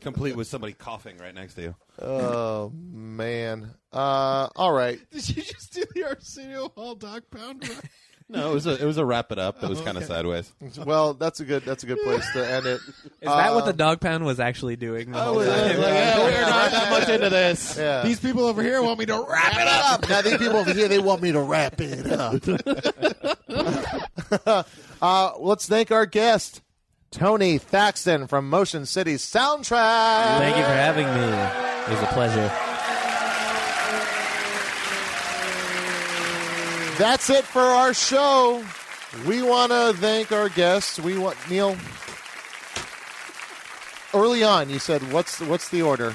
[0.00, 1.74] Complete with somebody coughing right next to you.
[2.00, 3.70] Oh man.
[3.92, 4.98] Uh, all right.
[5.10, 7.68] Did you just do the Arsenio Hall dog pound?
[7.68, 7.78] run?
[8.26, 9.62] No, it was a it was a wrap it up.
[9.62, 10.12] It was kind of okay.
[10.14, 10.50] sideways.
[10.84, 11.62] Well, that's a good.
[11.64, 12.80] That's a good place to end it.
[12.80, 15.12] Is that what the Um, dog pound was actually doing?
[15.12, 15.46] the whole time?
[15.48, 17.76] yeah, yeah, we're not that much into this.
[17.76, 18.02] Yeah.
[18.02, 20.08] These people over here want me to wrap it up.
[20.08, 22.42] now these people over here they want me to wrap it up.
[25.02, 26.62] uh, let's thank our guest,
[27.10, 30.38] Tony Thaxton from Motion City Soundtrack.
[30.38, 31.12] Thank you for having me.
[31.84, 32.73] It was a pleasure.
[36.98, 38.64] That's it for our show.
[39.26, 40.98] We want to thank our guests.
[40.98, 41.76] We want Neil.
[44.12, 46.14] Early on, you said, "What's the, what's the order?"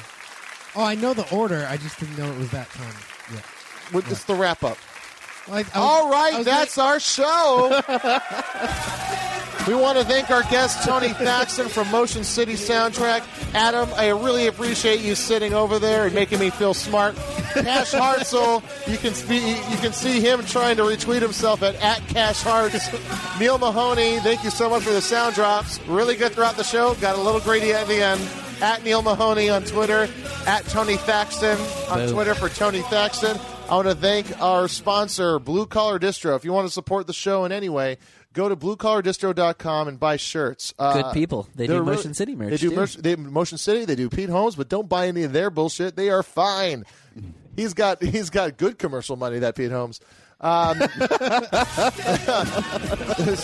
[0.76, 1.68] Oh, I know the order.
[1.70, 2.94] I just didn't know it was that time.
[3.34, 4.00] Yeah.
[4.10, 4.78] It's the wrap up.
[5.50, 7.82] Well, I- I was- All I right, was that's our show.
[9.68, 13.24] we want to thank our guest Tony Thaxton from Motion City Soundtrack.
[13.54, 17.16] Adam, I really appreciate you sitting over there and making me feel smart.
[17.54, 22.00] Cash Hartzell, you can spe- you can see him trying to retweet himself at, at
[22.10, 22.90] Cash Hearts.
[23.40, 25.80] Neil Mahoney, thank you so much for the sound drops.
[25.88, 26.94] Really good throughout the show.
[26.96, 28.22] Got a little greedy at the end.
[28.62, 30.08] At Neil Mahoney on Twitter.
[30.46, 31.58] At Tony Thaxton
[31.90, 33.38] on Twitter for Tony Thaxton.
[33.70, 36.36] I want to thank our sponsor, Blue Collar Distro.
[36.36, 38.00] If you want to support the show in any way,
[38.34, 40.74] go to bluecollardistro.com and buy shirts.
[40.80, 41.48] Uh, Good people.
[41.54, 43.86] They do they're really- Motion City merch, They do merch, they, Motion City.
[43.86, 45.96] They do Pete Holmes, but don't buy any of their bullshit.
[45.96, 46.84] They are fine.
[47.56, 49.38] He's got he's got good commercial money.
[49.38, 50.00] That Pete Holmes.
[50.42, 50.80] Um,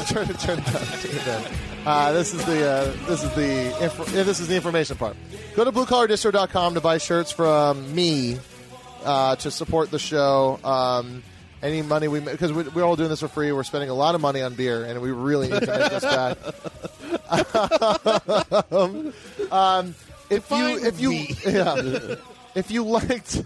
[0.08, 1.44] turn, turn turn.
[1.86, 5.18] Uh, this is the uh, this is the yeah, this is the information part.
[5.56, 8.40] Go to bluecollardistro.com to buy shirts from me
[9.06, 10.60] uh, to support the show.
[10.64, 11.24] Um,
[11.62, 13.52] any money we because we, we're all doing this for free.
[13.52, 16.04] We're spending a lot of money on beer, and we really need to make this
[16.04, 16.38] back.
[18.72, 19.14] um,
[19.52, 19.96] um,
[20.30, 21.12] if you if you
[21.46, 22.16] yeah,
[22.54, 23.44] if you liked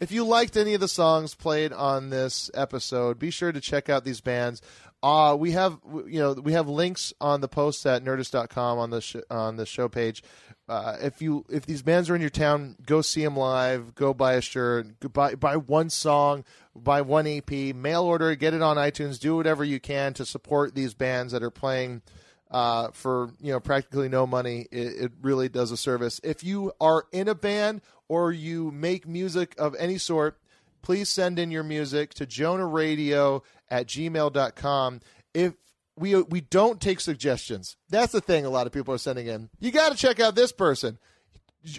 [0.00, 3.88] if you liked any of the songs played on this episode, be sure to check
[3.88, 4.60] out these bands.
[5.02, 9.00] Uh, we have you know we have links on the post at nerdist.com on the
[9.00, 10.22] sh- on the show page.
[10.68, 13.94] Uh, if you if these bands are in your town, go see them live.
[13.94, 14.98] Go buy a shirt.
[14.98, 16.44] Go buy buy one song.
[16.74, 17.50] Buy one EP.
[17.50, 18.34] Mail order.
[18.34, 19.20] Get it on iTunes.
[19.20, 22.02] Do whatever you can to support these bands that are playing
[22.50, 24.66] uh, for you know practically no money.
[24.72, 26.20] It, it really does a service.
[26.24, 30.38] If you are in a band or you make music of any sort,
[30.82, 35.00] please send in your music to jonahraydio at gmail.com.
[35.32, 35.54] If
[35.96, 37.76] we we don't take suggestions.
[37.88, 39.48] That's the thing a lot of people are sending in.
[39.60, 40.98] You got to check out this person.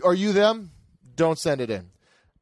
[0.04, 0.72] Are you them?
[1.16, 1.90] Don't send it in.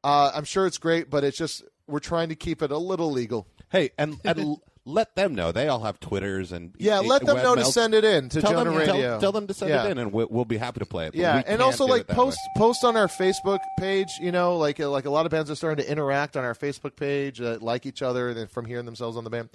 [0.03, 3.11] Uh, I'm sure it's great, but it's just we're trying to keep it a little
[3.11, 3.47] legal.
[3.69, 5.51] Hey, and, and let them know.
[5.51, 8.51] They all have Twitters and Yeah, let them know to send it in to tell
[8.51, 9.01] Jonah them, Raydio.
[9.01, 9.85] Tell, tell them to send Yeah.
[9.85, 11.15] it in, and we'll, we'll be happy to play it.
[11.15, 12.59] Yeah, and also like post way.
[12.59, 14.09] post on our Facebook page.
[14.21, 16.95] You know, like like a lot of bands are starting to interact on our Facebook
[16.95, 19.49] page, uh, like each other, and from hearing themselves on the band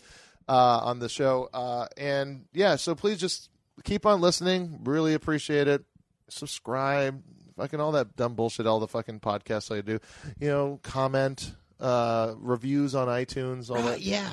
[0.48, 1.48] uh, on the show.
[1.52, 3.50] Uh, and yeah, so please just
[3.84, 4.80] keep on listening.
[4.84, 5.84] Really appreciate it.
[6.28, 7.22] Subscribe.
[7.56, 8.66] Fucking all that dumb bullshit.
[8.66, 9.98] All the fucking podcasts I do.
[10.38, 13.70] You know, comment, uh, reviews on iTunes.
[13.70, 14.00] All Uh, that.
[14.00, 14.30] yeah,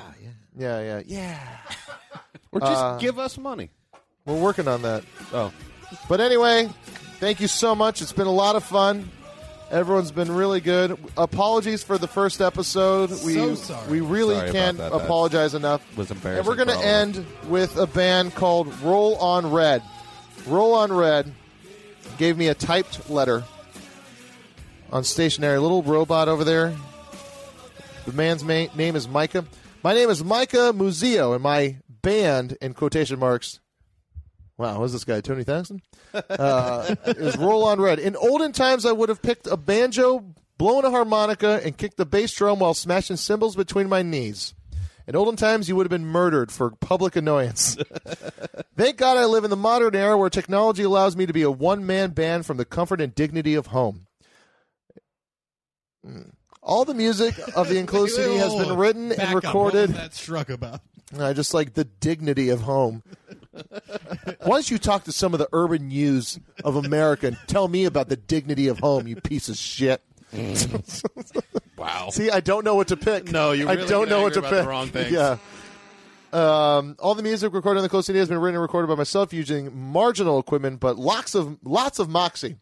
[0.56, 1.38] yeah, yeah, yeah.
[2.50, 3.68] Or just Uh, give us money.
[4.24, 5.04] We're working on that.
[5.34, 5.52] Oh,
[6.08, 6.70] But anyway,
[7.20, 8.00] thank you so much.
[8.00, 9.10] It's been a lot of fun.
[9.70, 10.98] Everyone's been really good.
[11.18, 13.10] Apologies for the first episode.
[13.10, 13.90] We So sorry.
[13.90, 14.92] we really Sorry can't that.
[14.92, 15.82] That apologize enough.
[15.96, 16.38] was embarrassing.
[16.38, 19.82] And we're going to all end with a band called Roll on Red.
[20.46, 21.34] Roll on Red
[22.16, 23.44] gave me a typed letter
[24.90, 25.56] on stationery.
[25.56, 26.74] A little robot over there.
[28.06, 29.44] The man's ma- name is Micah.
[29.84, 33.60] My name is Micah Muzio, and my band, in quotation marks,
[34.58, 35.20] Wow, who's this guy?
[35.20, 35.80] Tony Thaxton?
[36.12, 38.00] Uh, is Roll on Red.
[38.00, 42.04] In olden times, I would have picked a banjo, blown a harmonica, and kicked the
[42.04, 44.54] bass drum while smashing cymbals between my knees.
[45.06, 47.76] In olden times, you would have been murdered for public annoyance.
[48.76, 51.50] Thank God I live in the modern era where technology allows me to be a
[51.50, 54.06] one man band from the comfort and dignity of home.
[56.04, 56.32] Mm.
[56.62, 59.34] All the music of the wait, has been written Back and up.
[59.34, 59.90] What was recorded.
[59.94, 60.80] that struck about?
[61.18, 63.02] I just like the dignity of home.
[64.40, 67.84] Why don't you talk to some of the urban youths of America and tell me
[67.84, 70.02] about the dignity of home, you piece of shit?
[71.76, 72.10] wow.
[72.10, 73.30] See, I don't know what to pick.
[73.30, 74.50] No, you I don't get know what to pick.
[74.50, 75.12] the wrong things.
[75.12, 75.38] Yeah.
[76.32, 78.94] Um, all the music recorded on the Close CD has been written and recorded by
[78.96, 82.56] myself using marginal equipment, but lots of lots of moxie.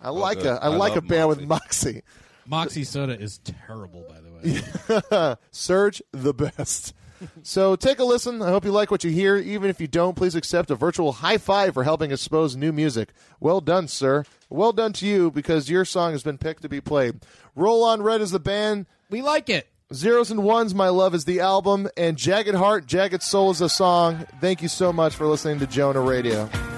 [0.00, 0.46] I like good.
[0.46, 2.02] a I, I like a love band with moxie.
[2.46, 5.36] Moxie soda is terrible, by the way.
[5.50, 6.94] Surge the best.
[7.42, 8.42] So take a listen.
[8.42, 9.36] I hope you like what you hear.
[9.36, 13.10] Even if you don't, please accept a virtual high five for helping expose new music.
[13.38, 14.24] Well done, sir.
[14.48, 17.20] Well done to you because your song has been picked to be played.
[17.54, 18.86] Roll on Red is the band.
[19.10, 19.68] We like it.
[19.92, 23.68] Zeros and Ones, My Love is the album, and Jagged Heart, Jagged Soul is the
[23.68, 24.24] song.
[24.40, 26.69] Thank you so much for listening to Jonah Raydio.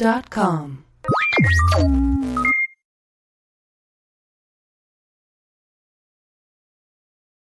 [0.00, 0.77] Nerdist.com.